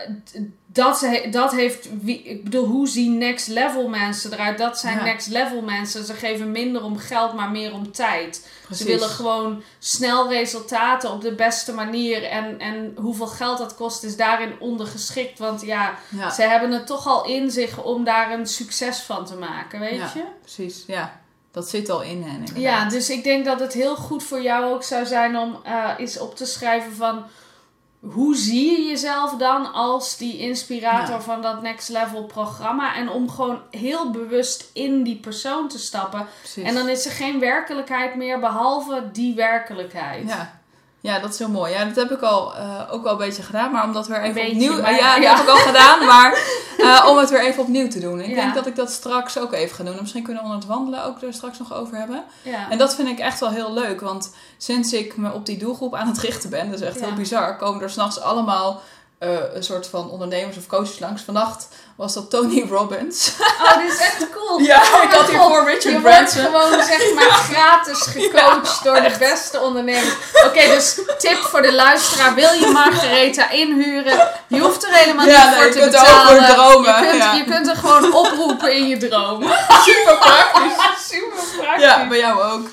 dat, 0.77 1.07
dat 1.31 1.51
heeft, 1.51 1.87
wie, 2.01 2.21
ik 2.23 2.43
bedoel, 2.43 2.65
hoe 2.65 2.87
zien 2.87 3.17
next 3.17 3.47
level 3.47 3.87
mensen 3.87 4.33
eruit? 4.33 4.57
Dat 4.57 4.79
zijn 4.79 4.97
Ja. 4.97 5.03
next 5.03 5.27
level 5.27 5.61
mensen. 5.61 6.05
Ze 6.05 6.13
geven 6.13 6.51
minder 6.51 6.83
om 6.83 6.97
geld, 6.97 7.33
maar 7.33 7.49
meer 7.51 7.73
om 7.73 7.91
tijd. 7.91 8.47
precies. 8.65 8.85
Ze 8.85 8.91
willen 8.91 9.09
gewoon 9.09 9.63
snel 9.79 10.29
resultaten 10.29 11.11
op 11.11 11.21
de 11.21 11.31
beste 11.35 11.73
manier. 11.73 12.23
En, 12.23 12.59
en 12.59 12.93
hoeveel 12.95 13.27
geld 13.27 13.57
dat 13.57 13.75
kost 13.75 14.03
is 14.03 14.15
daarin 14.15 14.59
ondergeschikt. 14.59 15.39
Want 15.39 15.61
ja, 15.61 15.93
Ja. 16.09 16.29
ze 16.29 16.41
hebben 16.41 16.71
het 16.71 16.87
toch 16.87 17.07
al 17.07 17.25
in 17.25 17.51
zich 17.51 17.83
om 17.83 18.03
daar 18.03 18.31
een 18.31 18.47
succes 18.47 18.99
van 18.99 19.25
te 19.25 19.35
maken, 19.35 19.79
weet 19.79 19.95
Ja. 19.99 20.11
je? 20.13 20.23
Precies, 20.41 20.83
ja. 20.87 21.19
Dat 21.51 21.69
zit 21.69 21.89
al 21.89 22.01
in 22.01 22.21
hen. 22.23 22.35
inderdaad. 22.35 22.57
Ja, 22.63 22.89
dus 22.89 23.09
ik 23.09 23.23
denk 23.23 23.45
dat 23.45 23.59
het 23.59 23.73
heel 23.73 23.95
goed 23.95 24.23
voor 24.23 24.41
jou 24.41 24.73
ook 24.73 24.83
zou 24.83 25.05
zijn 25.05 25.37
om 25.37 25.57
eh 25.63 25.89
eens 25.97 26.19
op 26.19 26.35
te 26.35 26.45
schrijven 26.45 26.95
van 26.95 27.23
hoe 28.13 28.35
zie 28.35 28.71
je 28.81 28.87
jezelf 28.87 29.35
dan 29.35 29.73
als 29.73 30.17
die 30.17 30.37
inspirator 30.37 31.15
Ja. 31.15 31.21
van 31.21 31.41
dat 31.41 31.61
next 31.61 31.89
level 31.89 32.23
programma 32.23 32.95
en 32.95 33.09
om 33.09 33.29
gewoon 33.29 33.59
heel 33.71 34.11
bewust 34.11 34.69
in 34.73 35.03
die 35.03 35.15
persoon 35.15 35.67
te 35.67 35.79
stappen. 35.79 36.27
precies. 36.39 36.63
En 36.63 36.73
dan 36.75 36.89
is 36.89 37.05
er 37.05 37.11
geen 37.11 37.39
werkelijkheid 37.39 38.15
meer 38.15 38.39
behalve 38.39 39.09
die 39.11 39.35
werkelijkheid. 39.35 40.27
Ja. 40.27 40.59
Ja, 40.99 41.19
dat 41.19 41.29
is 41.33 41.39
heel 41.39 41.49
mooi. 41.49 41.71
Ja, 41.73 41.85
dat 41.85 41.95
heb 41.95 42.11
ik 42.11 42.21
al, 42.21 42.55
eh, 42.55 42.81
ook 42.91 43.05
al 43.05 43.11
een 43.11 43.17
beetje 43.17 43.43
gedaan. 43.43 43.71
Maar 43.71 43.83
omdat 43.83 44.07
we 44.07 44.15
Een 44.15 44.21
even 44.21 44.33
beetje, 44.33 44.51
opnieuw... 44.51 44.81
maar- 44.81 44.95
ja, 44.95 45.13
dat 45.13 45.23
ja. 45.23 45.33
heb 45.35 45.43
ik 45.43 45.49
al 45.49 45.55
gedaan. 45.57 46.05
Maar 46.05 46.31
eh, 46.77 47.05
om 47.09 47.17
het 47.17 47.29
weer 47.29 47.41
even 47.45 47.63
opnieuw 47.63 47.87
te 47.87 47.99
doen. 47.99 48.19
Ik 48.21 48.29
Ja. 48.29 48.35
denk 48.35 48.53
dat 48.53 48.65
ik 48.67 48.75
dat 48.75 48.91
straks 48.91 49.39
ook 49.39 49.53
even 49.53 49.75
ga 49.75 49.83
doen. 49.83 49.93
En 49.93 50.01
misschien 50.01 50.23
kunnen 50.23 50.43
we 50.43 50.49
onder 50.49 50.63
het 50.65 50.73
wandelen 50.75 51.05
ook 51.05 51.21
er 51.21 51.33
straks 51.33 51.59
nog 51.59 51.73
over 51.73 51.97
hebben. 51.97 52.23
Ja. 52.41 52.69
En 52.69 52.77
dat 52.77 52.95
vind 52.95 53.07
ik 53.07 53.19
echt 53.19 53.39
wel 53.39 53.49
heel 53.49 53.73
leuk. 53.73 54.01
Want 54.01 54.33
sinds 54.57 54.93
ik 54.93 55.17
me 55.17 55.33
op 55.33 55.45
die 55.45 55.57
doelgroep 55.57 55.95
aan 55.95 56.07
het 56.07 56.17
richten 56.19 56.49
ben... 56.49 56.69
Dat 56.71 56.79
is 56.79 56.85
echt 56.87 56.99
heel 56.99 57.13
bizar. 57.13 57.57
Komen 57.57 57.81
er 57.81 57.89
s'nachts 57.89 58.19
allemaal... 58.21 58.81
eh, 59.19 59.29
een 59.53 59.63
soort 59.63 59.87
van 59.87 60.09
ondernemers 60.09 60.57
of 60.57 60.67
coaches 60.67 60.99
langs. 60.99 61.21
Vannacht 61.21 61.67
was 61.97 62.13
dat 62.13 62.29
Tony 62.29 62.65
Robbins. 62.69 63.31
Oh, 63.63 63.77
dit 63.77 63.93
is 63.93 63.99
echt 63.99 64.17
cool. 64.35 64.59
Ja, 64.71 64.81
Oh 64.95 65.03
ik 65.03 65.11
had 65.11 65.27
hiervoor 65.29 65.69
Je 65.69 65.75
Richard 65.75 66.01
wordt 66.01 66.03
Branson. 66.03 66.45
gewoon 66.45 66.83
zeg 66.83 67.13
maar 67.13 67.23
gratis 67.51 68.01
gecoacht 68.01 68.83
door 68.83 69.01
de 69.01 69.11
beste 69.19 69.59
ondernemers. 69.59 70.13
Oké, 70.45 70.67
dus 70.67 70.99
tip 71.17 71.37
voor 71.37 71.61
de 71.61 71.73
luisteraar. 71.73 72.33
Wil 72.35 72.53
je 72.53 72.67
Margaretha 72.67 73.49
inhuren? 73.49 74.29
Je 74.47 74.59
hoeft 74.59 74.83
er 74.83 74.93
helemaal 74.93 75.25
Ja, 75.25 75.49
niet 75.49 75.49
nee, 75.49 75.55
voor 75.55 75.65
je 75.65 75.71
te 75.71 75.79
kunt 75.79 75.91
betalen. 75.91 76.39
ook 76.39 76.45
voor 76.45 76.55
dromen, 76.55 76.95
Je 77.03 77.09
kunt, 77.09 77.21
ja. 77.23 77.33
je 77.33 77.43
kunt 77.43 77.67
er 77.67 77.75
gewoon 77.75 78.13
oproepen 78.13 78.73
in 78.73 78.87
je 78.87 78.97
dromen. 78.97 79.49
Super 79.83 80.17
praktisch. 80.17 80.73
Super 81.09 81.43
praktisch. 81.57 81.83
Ja, 81.85 82.07
bij 82.07 82.17
jou 82.17 82.41
ook. 82.43 82.67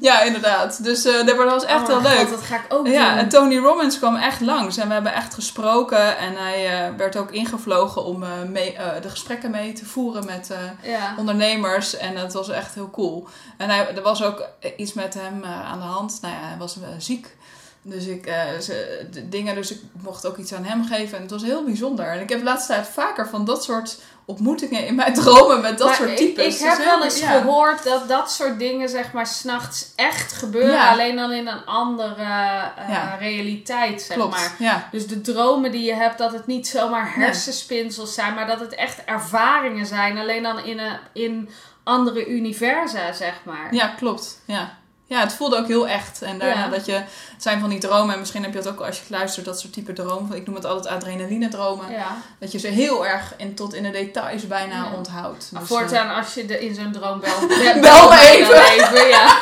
Ja, 0.00 0.22
inderdaad. 0.22 0.84
Dus 0.84 1.04
eh 1.04 1.26
dat 1.26 1.36
was 1.36 1.64
echt 1.64 1.80
Oh 1.80 1.86
heel 1.88 2.00
leuk. 2.00 2.18
God, 2.18 2.30
dat 2.30 2.42
ga 2.42 2.56
ik 2.56 2.64
ook 2.68 2.86
Ja, 2.86 3.10
doen. 3.10 3.18
en 3.18 3.28
Tony 3.28 3.58
Robbins 3.58 3.98
kwam 3.98 4.16
echt 4.16 4.40
langs 4.40 4.76
en 4.76 4.86
we 4.88 4.94
hebben 4.94 5.14
echt 5.14 5.34
gesproken 5.34 6.18
en 6.18 6.36
hij 6.36 6.86
eh, 6.86 6.94
werd 6.96 7.16
ook 7.16 7.30
ingevlogen 7.30 8.04
om 8.04 8.22
eh, 8.22 8.28
mee, 8.48 8.76
de 9.00 9.08
gesprekken 9.08 9.50
mee 9.50 9.72
te 9.72 9.84
voeren 9.84 10.24
met 10.24 10.50
ja. 10.82 11.14
ondernemers 11.18 11.96
en 11.96 12.14
dat 12.14 12.32
was 12.32 12.48
echt 12.48 12.74
heel 12.74 12.90
cool. 12.90 13.28
En 13.56 13.68
hij, 13.68 13.94
er 13.96 14.02
was 14.02 14.22
ook 14.22 14.48
iets 14.76 14.92
met 14.92 15.14
hem 15.14 15.44
aan 15.44 15.78
de 15.78 15.84
hand, 15.84 16.18
nou 16.22 16.34
ja, 16.34 16.40
hij 16.40 16.58
was 16.58 16.76
ziek. 16.98 17.36
Dus 17.82 18.06
ik, 18.06 18.32
ze, 18.60 19.06
de 19.10 19.28
dingen, 19.28 19.54
dus 19.54 19.70
ik 19.70 19.80
mocht 20.02 20.26
ook 20.26 20.36
iets 20.36 20.52
aan 20.54 20.64
hem 20.64 20.84
geven 20.84 21.16
en 21.16 21.22
het 21.22 21.30
was 21.30 21.42
heel 21.42 21.64
bijzonder. 21.64 22.06
En 22.06 22.20
ik 22.20 22.28
heb 22.28 22.38
de 22.38 22.44
laatste 22.44 22.72
tijd 22.72 22.86
vaker 22.86 23.28
van 23.28 23.44
dat 23.44 23.64
soort 23.64 23.98
ontmoetingen 24.28 24.86
in 24.86 24.94
mijn 24.94 25.14
dromen 25.14 25.60
met 25.60 25.78
dat 25.78 25.86
Maar 25.86 25.96
soort 25.96 26.08
ik- 26.10 26.16
types. 26.16 26.44
Ik, 26.44 26.50
Dus 26.50 26.76
heb 26.76 26.84
wel 26.84 27.04
eens 27.04 27.18
ja. 27.20 27.30
gehoord 27.38 27.84
dat 27.84 28.08
dat 28.08 28.30
soort 28.32 28.58
dingen, 28.58 28.88
zeg 28.88 29.12
maar, 29.12 29.26
s'nachts 29.26 29.92
echt 29.96 30.32
gebeuren. 30.32 30.72
Ja. 30.72 30.90
Alleen 30.90 31.16
dan 31.16 31.32
in 31.32 31.46
een 31.46 31.64
andere 31.64 32.12
eh, 32.22 32.88
Ja. 32.88 33.16
realiteit, 33.20 34.02
zeg 34.02 34.16
Klopt, 34.16 34.30
maar. 34.36 34.54
ja. 34.58 34.88
Dus 34.90 35.06
de 35.06 35.20
dromen 35.20 35.72
die 35.72 35.84
je 35.84 35.94
hebt, 35.94 36.18
dat 36.18 36.32
het 36.32 36.46
niet 36.46 36.68
zomaar 36.68 37.14
hersenspinsels 37.14 38.14
zijn, 38.14 38.34
maar 38.34 38.46
dat 38.46 38.60
het 38.60 38.74
echt 38.74 39.04
ervaringen 39.04 39.86
zijn. 39.86 40.18
Alleen 40.18 40.42
dan 40.42 40.58
in, 40.64 40.78
een, 40.78 40.98
in 41.12 41.48
andere 41.84 42.26
universa, 42.26 43.12
zeg 43.12 43.34
maar. 43.44 43.68
Ja, 43.74 43.86
klopt. 43.86 44.40
Ja. 44.44 44.76
Ja, 45.08 45.20
het 45.20 45.32
voelde 45.32 45.56
ook 45.56 45.66
heel 45.66 45.88
echt. 45.88 46.22
En 46.22 46.38
daarna 46.38 46.64
Ja. 46.64 46.68
dat 46.68 46.86
je, 46.86 46.92
het 46.92 47.42
zijn 47.42 47.60
van 47.60 47.68
die 47.68 47.78
dromen, 47.78 48.12
en 48.14 48.18
misschien 48.20 48.42
heb 48.42 48.52
je 48.54 48.60
dat 48.62 48.72
ook 48.72 48.80
als 48.80 48.96
je 48.98 49.02
luistert, 49.08 49.46
dat 49.46 49.60
soort 49.60 49.72
type 49.72 49.92
dromen. 49.92 50.36
Ik 50.36 50.46
noem 50.46 50.54
het 50.54 50.64
altijd 50.64 50.94
adrenaline 50.94 51.48
dromen. 51.48 51.90
Ja. 51.90 52.06
Dat 52.40 52.52
je 52.52 52.58
ze 52.58 52.66
heel 52.68 53.06
erg 53.06 53.32
in, 53.36 53.54
tot 53.54 53.74
in 53.74 53.82
de 53.82 53.90
details 53.90 54.46
bijna 54.46 54.74
Ja. 54.74 54.90
onthoudt. 54.96 55.48
Dus, 55.52 55.68
voortaan, 55.68 56.14
als 56.14 56.34
je 56.34 56.46
de, 56.46 56.60
in 56.60 56.74
zo'n 56.74 56.92
droom 56.92 57.20
belt, 57.20 57.48
Bel 57.80 58.08
me 58.08 58.20
even. 58.30 59.08
ja. 59.08 59.38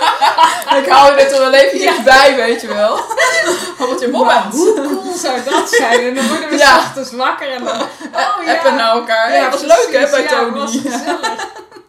eh, 0.68 0.78
ik 0.82 0.88
hou 0.88 1.18
er 1.18 1.28
toch 1.28 1.38
wel 1.38 1.52
eventjes 1.52 2.02
bij, 2.02 2.34
weet 2.36 2.60
je 2.60 2.66
wel. 2.66 3.00
Wat 3.90 4.00
je 4.00 4.08
moment. 4.08 4.52
hoe 4.54 4.74
cool 4.74 5.14
zou 5.16 5.42
dat 5.44 5.68
zijn? 5.70 6.00
En 6.00 6.14
dan 6.14 6.28
worden 6.28 6.48
we 6.48 6.56
Ja. 6.56 6.92
wakker 7.12 7.52
en 7.52 7.64
dan... 7.64 7.80
Oh 7.80 8.44
ja. 8.44 8.54
Appen 8.54 8.74
naar 8.74 8.90
elkaar. 8.90 9.34
Ja, 9.34 9.50
dat 9.50 9.60
was 9.60 9.76
leuk 9.76 10.00
hè, 10.00 10.10
bij 10.10 10.22
Ja, 10.22 10.28
Tony. 10.28 10.58
was 10.58 10.72
gezellig. 10.72 11.46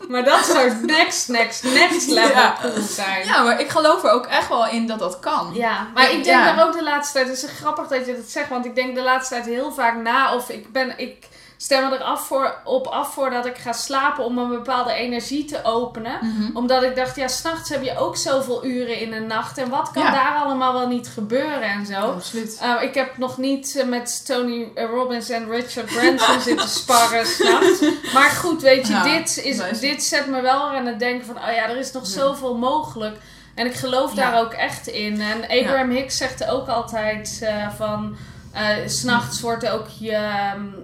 Maar 0.08 0.24
dat 0.24 0.46
zou 0.46 0.72
next, 0.86 1.28
next, 1.28 1.64
next 1.64 2.08
level 2.10 2.30
Ja. 2.42 2.58
cool 2.62 2.82
zijn. 2.82 3.26
Ja, 3.26 3.44
maar 3.44 3.60
ik 3.60 3.70
geloof 3.70 4.04
er 4.04 4.12
ook 4.12 4.26
echt 4.26 4.48
wel 4.50 4.68
in 4.68 4.88
dat 4.88 5.00
dat 5.00 5.20
kan. 5.20 5.50
Ja, 5.54 5.88
maar 5.94 6.04
ik 6.12 6.24
denk 6.24 6.26
Ja. 6.26 6.56
daar 6.56 6.66
ook 6.68 6.74
de 6.74 6.84
laatste 6.84 7.14
tijd, 7.14 7.28
het 7.28 7.44
is 7.44 7.50
grappig 7.60 7.88
dat 7.88 8.06
je 8.06 8.16
dat 8.16 8.30
zegt, 8.30 8.50
want 8.50 8.66
ik 8.66 8.76
denk 8.76 8.96
de 8.96 9.02
laatste 9.02 9.34
tijd 9.34 9.46
heel 9.46 9.72
vaak 9.72 9.96
na 10.02 10.34
of 10.36 10.50
ik 10.50 10.72
ben, 10.72 10.94
ik 10.98 11.28
stem 11.58 11.90
me 11.90 11.96
er 11.96 12.04
af 12.04 12.28
voor, 12.28 12.56
op 12.64 12.88
af 12.88 13.14
voordat 13.14 13.46
ik 13.46 13.58
ga 13.58 13.72
slapen 13.74 14.24
om 14.24 14.38
een 14.38 14.50
bepaalde 14.50 14.94
energie 14.94 15.46
te 15.46 15.60
openen. 15.64 16.18
Mhm. 16.22 16.58
Omdat 16.58 16.84
ik 16.84 16.96
dacht, 16.96 17.16
ja, 17.16 17.28
s'nachts 17.28 17.70
heb 17.70 17.84
je 17.84 17.98
ook 17.98 18.18
zoveel 18.18 18.66
uren 18.66 19.00
in 19.00 19.14
een 19.14 19.28
nacht 19.28 19.58
en 19.58 19.70
wat 19.70 19.92
kan 19.92 20.04
Ja. 20.04 20.12
daar 20.12 20.42
allemaal 20.44 20.74
wel 20.74 20.88
niet 20.88 21.08
gebeuren 21.08 21.62
en 21.62 21.86
zo. 21.86 21.94
Absoluut. 22.00 22.60
Uh, 22.64 22.82
ik 22.84 22.94
heb 22.94 23.18
nog 23.18 23.38
niet 23.38 23.76
uh, 23.76 23.84
met 23.84 24.26
Tony 24.26 24.72
Robbins 24.76 25.30
en 25.30 25.50
Richard 25.50 25.86
Branson 25.86 26.40
zitten 26.42 26.70
sparren 26.70 27.26
s'nachts. 27.36 27.82
Maar 28.14 28.30
goed, 28.30 28.62
weet 28.62 28.88
je, 28.88 28.94
Ja, 28.94 29.04
dit, 29.04 29.38
is, 29.44 29.58
nice. 29.58 29.80
dit 29.80 30.04
zet 30.04 30.28
me 30.28 30.42
wel 30.42 30.62
aan 30.62 30.86
het 30.86 31.00
denken 31.00 31.26
van... 31.26 31.36
Oh 31.36 31.54
ja, 31.56 31.70
er 31.70 31.78
is 31.78 31.92
nog 31.92 32.08
zoveel 32.08 32.56
mogelijk. 32.58 33.18
En 33.56 33.66
ik 33.66 33.74
geloof 33.74 34.14
daar 34.14 34.40
ook 34.40 34.54
echt 34.54 34.88
in. 34.88 35.22
En 35.22 35.42
Abraham 35.60 35.90
Hicks 35.90 36.18
zegt 36.18 36.48
ook 36.48 36.68
altijd 36.68 37.40
uh, 37.44 37.70
van... 37.78 38.18
Uh, 38.58 38.88
S'nachts 38.88 39.42
wordt 39.42 39.68
ook 39.70 39.88
je, 40.00 40.30
um, 40.56 40.76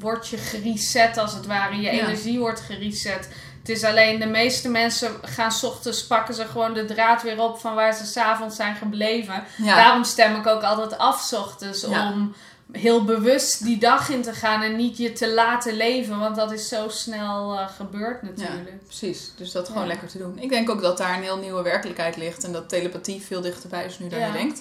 wordt 0.00 0.28
je 0.28 0.36
gereset 0.36 1.18
als 1.18 1.34
het 1.34 1.46
ware. 1.46 1.76
Je 1.76 1.82
Ja. 1.82 1.90
energie 1.90 2.38
wordt 2.38 2.60
gereset. 2.60 3.28
Het 3.58 3.68
is 3.68 3.84
alleen 3.84 4.20
de 4.20 4.26
meeste 4.26 4.68
mensen 4.68 5.10
gaan 5.22 5.52
's 5.52 5.62
ochtends 5.62 6.06
pakken 6.06 6.34
ze 6.34 6.44
gewoon 6.44 6.74
de 6.74 6.84
draad 6.84 7.22
weer 7.22 7.40
op 7.40 7.58
van 7.58 7.74
waar 7.74 7.94
ze 7.94 8.06
s'avonds 8.06 8.56
zijn 8.56 8.74
gebleven. 8.76 9.44
Ja. 9.56 9.74
Daarom 9.76 10.04
stem 10.04 10.36
ik 10.36 10.46
ook 10.46 10.62
altijd 10.62 10.98
af 10.98 11.20
's 11.20 11.32
ochtends 11.32 11.80
Ja. 11.88 12.12
om 12.12 12.34
heel 12.72 13.04
bewust 13.04 13.64
die 13.64 13.78
dag 13.78 14.08
in 14.08 14.22
te 14.22 14.32
gaan 14.32 14.62
en 14.62 14.76
niet 14.76 14.96
je 14.96 15.12
te 15.12 15.32
laten 15.32 15.76
leven, 15.76 16.18
want 16.18 16.36
dat 16.36 16.52
is 16.52 16.68
zo 16.68 16.88
snel 16.88 17.52
uh, 17.54 17.68
gebeurd 17.76 18.22
natuurlijk. 18.22 18.84
Precies, 18.86 19.32
dus 19.36 19.52
dat 19.52 19.66
gewoon 19.66 19.82
Ja. 19.82 19.88
lekker 19.88 20.08
te 20.08 20.18
doen. 20.18 20.38
Ik 20.38 20.48
denk 20.48 20.70
ook 20.70 20.82
dat 20.82 20.98
daar 20.98 21.16
een 21.16 21.22
heel 21.22 21.38
nieuwe 21.38 21.62
werkelijkheid 21.62 22.16
ligt 22.16 22.44
en 22.44 22.52
dat 22.52 22.68
telepathie 22.68 23.22
veel 23.22 23.40
dichterbij 23.40 23.84
is 23.84 23.98
nu 23.98 24.08
dan 24.08 24.18
Ja. 24.18 24.26
je 24.26 24.32
denkt. 24.32 24.60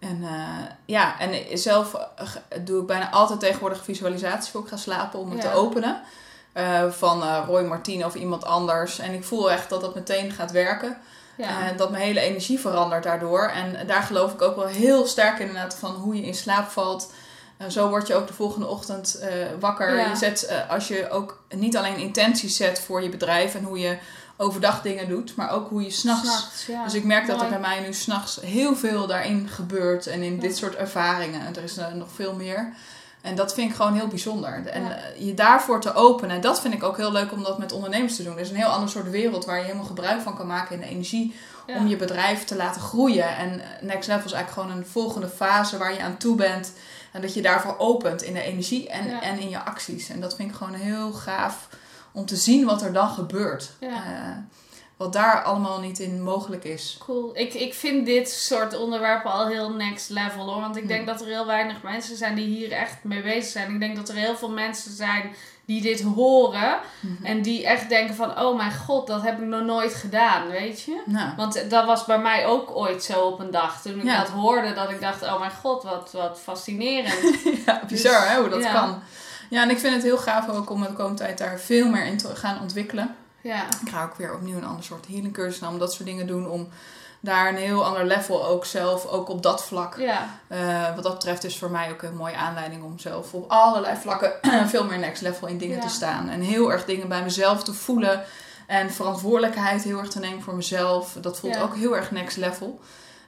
En 0.00 0.18
uh, 0.22 0.48
ja, 0.84 1.20
en 1.20 1.58
zelf 1.58 1.94
uh, 1.94 2.28
doe 2.64 2.80
ik 2.80 2.86
bijna 2.86 3.10
altijd 3.10 3.40
tegenwoordig 3.40 3.84
visualisatie 3.84 4.52
voor 4.52 4.62
ik 4.62 4.68
ga 4.68 4.76
slapen 4.76 5.18
om 5.18 5.30
het 5.30 5.42
Ja. 5.42 5.50
te 5.50 5.56
openen. 5.56 6.00
Uh, 6.54 6.90
van 6.90 7.22
Roy 7.46 7.62
Martin 7.62 8.04
of 8.04 8.14
iemand 8.14 8.44
anders. 8.44 8.98
En 8.98 9.12
ik 9.12 9.24
voel 9.24 9.50
echt 9.50 9.68
dat 9.68 9.80
dat 9.80 9.94
meteen 9.94 10.32
gaat 10.32 10.50
werken. 10.50 10.96
Ja. 11.36 11.68
En 11.68 11.76
dat 11.76 11.90
mijn 11.90 12.02
hele 12.02 12.20
energie 12.20 12.60
verandert 12.60 13.02
daardoor. 13.02 13.48
En 13.48 13.86
daar 13.86 14.02
geloof 14.02 14.32
ik 14.32 14.42
ook 14.42 14.56
wel 14.56 14.66
heel 14.66 15.06
sterk 15.06 15.38
inderdaad 15.38 15.74
van 15.74 15.90
hoe 15.90 16.16
je 16.16 16.22
in 16.22 16.34
slaap 16.34 16.68
valt. 16.68 17.12
Zo 17.68 17.88
word 17.88 18.06
je 18.06 18.14
ook 18.14 18.26
de 18.26 18.32
volgende 18.32 18.66
ochtend 18.66 19.24
wakker. 19.60 19.96
Ja. 19.96 20.08
Je 20.08 20.16
zet, 20.16 20.52
als 20.68 20.88
je 20.88 21.10
ook 21.10 21.42
niet 21.48 21.76
alleen 21.76 21.96
intenties 21.96 22.56
zet 22.56 22.80
voor 22.80 23.02
je 23.02 23.08
bedrijf 23.08 23.54
en 23.54 23.64
hoe 23.64 23.78
je 23.78 23.98
overdag 24.40 24.82
dingen 24.82 25.08
doet, 25.08 25.34
maar 25.36 25.50
ook 25.50 25.68
hoe 25.68 25.82
je 25.82 25.90
s'nachts. 25.90 26.64
ja. 26.66 26.84
Dus 26.84 26.94
ik 26.94 27.04
merk 27.04 27.26
dat 27.26 27.42
er 27.42 27.48
bij 27.48 27.60
mij 27.60 27.80
nu 27.80 27.92
s'nachts 27.94 28.40
heel 28.40 28.76
veel 28.76 29.06
daarin 29.06 29.48
gebeurt 29.48 30.06
en 30.06 30.22
in 30.22 30.34
Ja. 30.34 30.40
dit 30.40 30.56
soort 30.56 30.74
ervaringen. 30.74 31.46
En 31.46 31.56
er 31.56 31.62
is 31.62 31.78
uh, 31.78 31.86
nog 31.94 32.08
veel 32.14 32.34
meer. 32.34 32.72
En 33.20 33.34
dat 33.36 33.54
vind 33.54 33.70
ik 33.70 33.76
gewoon 33.76 33.94
heel 33.94 34.06
bijzonder. 34.06 34.66
En 34.66 34.82
Ja. 34.82 34.90
eh, 34.96 35.26
je 35.26 35.34
daarvoor 35.34 35.80
te 35.80 35.94
openen. 35.94 36.36
En 36.36 36.40
dat 36.42 36.60
vind 36.60 36.74
ik 36.74 36.82
ook 36.82 36.96
heel 36.96 37.12
leuk 37.12 37.32
om 37.32 37.42
dat 37.42 37.58
met 37.58 37.72
ondernemers 37.72 38.16
te 38.16 38.22
doen. 38.22 38.34
Er 38.34 38.40
is 38.40 38.50
een 38.50 38.56
heel 38.56 38.66
ander 38.66 38.88
soort 38.88 39.10
wereld 39.10 39.44
waar 39.44 39.56
je 39.58 39.62
helemaal 39.64 39.84
gebruik 39.84 40.20
van 40.22 40.36
kan 40.36 40.46
maken 40.46 40.74
in 40.74 40.80
de 40.80 40.86
energie. 40.86 41.34
Om 41.76 41.86
je 41.88 41.96
bedrijf 41.96 42.44
te 42.44 42.56
laten 42.56 42.80
groeien. 42.80 43.36
En 43.36 43.60
eh, 43.60 43.66
Next 43.80 44.08
Level 44.08 44.24
is 44.24 44.32
eigenlijk 44.32 44.50
gewoon 44.66 44.70
een 44.82 44.86
volgende 44.90 45.28
fase 45.28 45.78
waar 45.78 45.92
je 45.92 46.00
aan 46.02 46.16
toe 46.16 46.36
bent. 46.36 46.72
En 47.12 47.20
dat 47.20 47.34
je 47.34 47.42
daarvoor 47.42 47.74
opent 47.78 48.22
in 48.22 48.32
de 48.34 48.42
energie 48.42 48.88
en, 48.88 49.20
en 49.20 49.38
in 49.38 49.48
je 49.48 49.58
acties. 49.64 50.08
En 50.08 50.20
dat 50.20 50.34
vind 50.36 50.50
ik 50.50 50.56
gewoon 50.56 50.74
heel 50.74 51.12
gaaf 51.12 51.68
om 52.12 52.26
te 52.26 52.36
zien 52.36 52.64
wat 52.66 52.82
er 52.82 52.92
dan 52.92 53.08
gebeurt. 53.08 53.70
Ja. 53.80 53.88
Eh, 53.88 54.36
wat 54.96 55.12
daar 55.12 55.42
allemaal 55.42 55.80
niet 55.80 55.98
in 55.98 56.22
mogelijk 56.22 56.64
is. 56.64 56.96
Cool. 57.04 57.30
Ik, 57.34 57.54
ik 57.54 57.74
vind 57.74 58.06
dit 58.06 58.30
soort 58.30 58.78
onderwerpen 58.78 59.30
al 59.30 59.46
heel 59.46 59.70
next 59.72 60.08
level 60.10 60.44
hoor. 60.52 60.60
Want 60.60 60.76
ik 60.76 60.82
Hm. 60.82 60.88
denk 60.88 61.06
dat 61.06 61.20
er 61.20 61.26
heel 61.26 61.46
weinig 61.46 61.82
mensen 61.82 62.16
zijn 62.16 62.34
die 62.34 62.46
hier 62.46 62.72
echt 62.72 63.04
mee 63.04 63.22
bezig 63.22 63.50
zijn. 63.50 63.72
Ik 63.74 63.80
denk 63.80 63.96
dat 63.96 64.08
er 64.08 64.14
heel 64.14 64.36
veel 64.36 64.50
mensen 64.50 64.92
zijn 64.92 65.34
die 65.64 65.82
dit 65.82 66.02
horen. 66.02 66.78
Mhm. 67.00 67.24
En 67.26 67.42
die 67.42 67.66
echt 67.66 67.88
denken 67.88 68.14
van, 68.14 68.38
oh 68.38 68.56
mijn 68.56 68.74
god, 68.74 69.06
dat 69.06 69.22
heb 69.22 69.38
ik 69.38 69.44
nog 69.46 69.62
nooit 69.64 69.94
gedaan, 69.94 70.48
weet 70.48 70.82
je? 70.82 71.02
Nou, 71.06 71.30
Want 71.36 71.70
dat 71.70 71.86
was 71.86 72.04
bij 72.04 72.18
mij 72.18 72.46
ook 72.46 72.76
ooit 72.76 73.04
zo 73.04 73.20
op 73.20 73.40
een 73.40 73.50
dag. 73.50 73.82
Toen 73.82 73.98
ik 73.98 74.04
Ja. 74.04 74.18
dat 74.18 74.28
hoorde, 74.28 74.72
dat 74.72 74.90
ik 74.90 75.00
dacht, 75.00 75.22
oh 75.22 75.38
mijn 75.38 75.50
god, 75.62 75.82
wat, 75.82 76.10
wat 76.12 76.40
fascinerend. 76.42 77.42
ja, 77.66 77.82
bizar 77.88 78.28
hè, 78.30 78.40
hoe 78.40 78.48
dat 78.48 78.62
ja. 78.62 78.72
kan. 78.72 79.02
Ja, 79.50 79.62
en 79.62 79.70
ik 79.70 79.78
vind 79.78 79.94
het 79.94 80.02
heel 80.02 80.18
gaaf 80.18 80.48
ook 80.48 80.70
om 80.70 80.80
de 80.82 80.92
komende 80.92 81.18
tijd 81.18 81.38
daar 81.38 81.58
veel 81.58 81.88
meer 81.88 82.04
in 82.04 82.16
te 82.18 82.36
gaan 82.36 82.60
ontwikkelen. 82.60 83.14
ja. 83.40 83.62
Ik 83.84 83.88
ga 83.90 84.04
ook 84.04 84.14
weer 84.14 84.34
opnieuw 84.34 84.56
een 84.56 84.64
ander 84.64 84.84
soort 84.84 85.06
healing 85.06 85.32
cursus 85.32 85.68
om 85.68 85.78
dat 85.78 85.92
soort 85.92 86.08
dingen 86.08 86.26
doen. 86.26 86.48
Om 86.48 86.68
daar 87.20 87.48
een 87.48 87.56
heel 87.56 87.84
ander 87.84 88.04
level 88.06 88.46
ook 88.46 88.64
zelf, 88.64 89.06
ook 89.06 89.28
op 89.28 89.42
dat 89.42 89.64
vlak. 89.64 89.96
Ja, 89.98 90.28
Eh, 90.48 90.94
wat 90.94 91.04
dat 91.04 91.12
betreft 91.14 91.44
is 91.44 91.58
voor 91.58 91.70
mij 91.70 91.90
ook 91.90 92.02
een 92.02 92.16
mooie 92.16 92.36
aanleiding 92.36 92.82
om 92.82 92.98
zelf 92.98 93.32
op 93.34 93.50
allerlei 93.50 93.96
vlakken 93.96 94.32
veel 94.68 94.84
meer 94.84 94.98
next 94.98 95.22
level 95.22 95.48
in 95.48 95.58
dingen 95.58 95.76
Ja. 95.76 95.82
te 95.82 95.88
staan. 95.88 96.28
En 96.28 96.40
heel 96.40 96.72
erg 96.72 96.84
dingen 96.84 97.08
bij 97.08 97.22
mezelf 97.22 97.62
te 97.64 97.72
voelen. 97.74 98.24
En 98.66 98.90
verantwoordelijkheid 98.92 99.82
heel 99.82 99.98
erg 99.98 100.08
te 100.08 100.18
nemen 100.18 100.42
voor 100.42 100.54
mezelf. 100.54 101.16
Dat 101.20 101.38
voelt 101.38 101.54
Ja. 101.54 101.62
ook 101.62 101.76
heel 101.76 101.96
erg 101.96 102.10
next 102.10 102.36
level. 102.36 102.80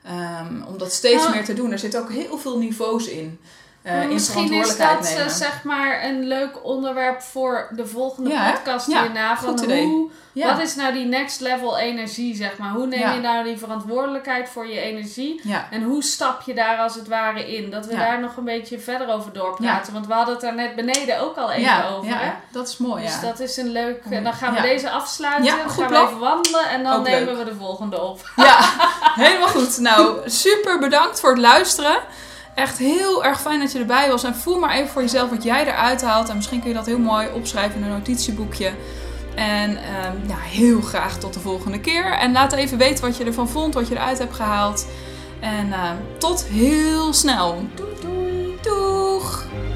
Ehm, 0.04 0.62
om 0.66 0.78
dat 0.78 0.92
steeds 0.92 1.22
Nou, 1.22 1.34
meer 1.34 1.44
te 1.44 1.54
doen. 1.54 1.72
Er 1.72 1.78
zitten 1.78 2.00
ook 2.00 2.10
heel 2.12 2.38
veel 2.38 2.58
niveaus 2.58 3.06
in. 3.08 3.40
Eh, 3.82 4.02
in 4.02 4.08
misschien 4.08 4.52
is 4.52 4.76
dat 4.76 5.06
eh, 5.06 5.14
nemen. 5.16 5.30
zeg 5.30 5.62
maar 5.64 6.04
een 6.04 6.22
leuk 6.26 6.64
onderwerp 6.64 7.20
voor 7.22 7.68
de 7.70 7.86
volgende 7.86 8.30
Ja, 8.30 8.50
podcast 8.52 8.86
Ja, 8.90 9.02
hierna. 9.02 9.36
Van 9.36 9.48
goed 9.58 9.66
hoe, 9.72 10.10
ja. 10.34 10.46
Wat 10.54 10.62
is 10.62 10.74
nou 10.74 10.92
die 10.92 11.04
next 11.04 11.40
level 11.40 11.78
energie, 11.78 12.36
zeg 12.36 12.56
maar? 12.58 12.70
Hoe 12.70 12.86
neem 12.86 13.12
je 13.12 13.20
nou 13.20 13.44
die 13.44 13.58
verantwoordelijkheid 13.58 14.48
voor 14.48 14.66
je 14.66 14.80
energie? 14.80 15.42
En 15.70 15.82
hoe 15.82 16.02
stap 16.02 16.42
je 16.42 16.54
daar 16.54 16.78
als 16.78 16.94
het 16.94 17.08
ware 17.08 17.56
in? 17.56 17.70
Dat 17.70 17.86
we 17.86 17.96
daar 17.96 18.20
nog 18.20 18.36
een 18.36 18.44
beetje 18.44 18.78
verder 18.78 19.08
over 19.08 19.32
doorpraten. 19.32 19.92
Want 19.92 20.06
we 20.06 20.12
hadden 20.12 20.34
het 20.34 20.42
daar 20.42 20.54
net 20.54 20.74
beneden 20.74 21.20
ook 21.20 21.36
al 21.36 21.50
even 21.52 21.88
over. 21.88 22.08
ja, 22.10 22.18
Hè? 22.18 22.32
dat 22.52 22.68
is 22.68 22.76
mooi. 22.76 23.02
Dus 23.02 23.20
dat 23.20 23.40
is 23.40 23.56
een 23.56 23.72
leuk... 23.72 24.02
Ja. 24.10 24.20
Dan 24.20 24.32
gaan 24.32 24.54
we 24.54 24.60
deze 24.60 24.90
afsluiten. 24.90 25.56
Dan 25.56 25.70
gaan 25.70 25.88
we 25.88 25.96
even 25.96 26.18
wandelen. 26.18 26.68
En 26.68 26.82
dan 26.82 26.92
Ook 26.98 27.04
nemen 27.06 27.24
leuk. 27.34 27.44
we 27.44 27.50
de 27.50 27.56
volgende 27.56 28.00
op. 28.00 28.30
Ja, 28.36 28.58
helemaal 29.24 29.48
goed. 29.48 29.78
Nou, 29.78 30.30
super 30.30 30.78
bedankt 30.78 31.20
voor 31.20 31.30
het 31.30 31.38
luisteren. 31.38 31.96
Echt 32.54 32.78
heel 32.78 33.24
erg 33.24 33.40
fijn 33.40 33.60
dat 33.60 33.72
je 33.72 33.78
erbij 33.78 34.08
was. 34.08 34.24
En 34.24 34.34
voel 34.34 34.58
maar 34.58 34.74
even 34.74 34.88
voor 34.88 35.02
jezelf 35.02 35.30
wat 35.30 35.42
jij 35.42 35.66
eruit 35.66 36.02
haalt. 36.02 36.28
En 36.28 36.36
misschien 36.36 36.60
kun 36.60 36.68
je 36.68 36.74
dat 36.74 36.86
heel 36.86 36.98
mooi 36.98 37.28
opschrijven 37.34 37.76
in 37.76 37.82
een 37.82 37.92
notitieboekje. 37.92 38.72
En 39.34 39.76
ehm, 39.76 40.28
ja, 40.28 40.36
heel 40.36 40.80
graag 40.80 41.18
tot 41.18 41.34
de 41.34 41.40
volgende 41.40 41.80
keer. 41.80 42.12
En 42.12 42.32
laat 42.32 42.52
even 42.52 42.78
weten 42.78 43.04
wat 43.04 43.16
je 43.16 43.24
ervan 43.24 43.48
vond, 43.48 43.74
wat 43.74 43.88
je 43.88 43.94
eruit 43.94 44.18
hebt 44.18 44.34
gehaald. 44.34 44.86
En 45.40 45.72
ehm, 45.72 45.96
tot 46.18 46.44
heel 46.44 47.12
snel. 47.12 47.68
Doei 47.74 47.96
doei. 48.62 49.71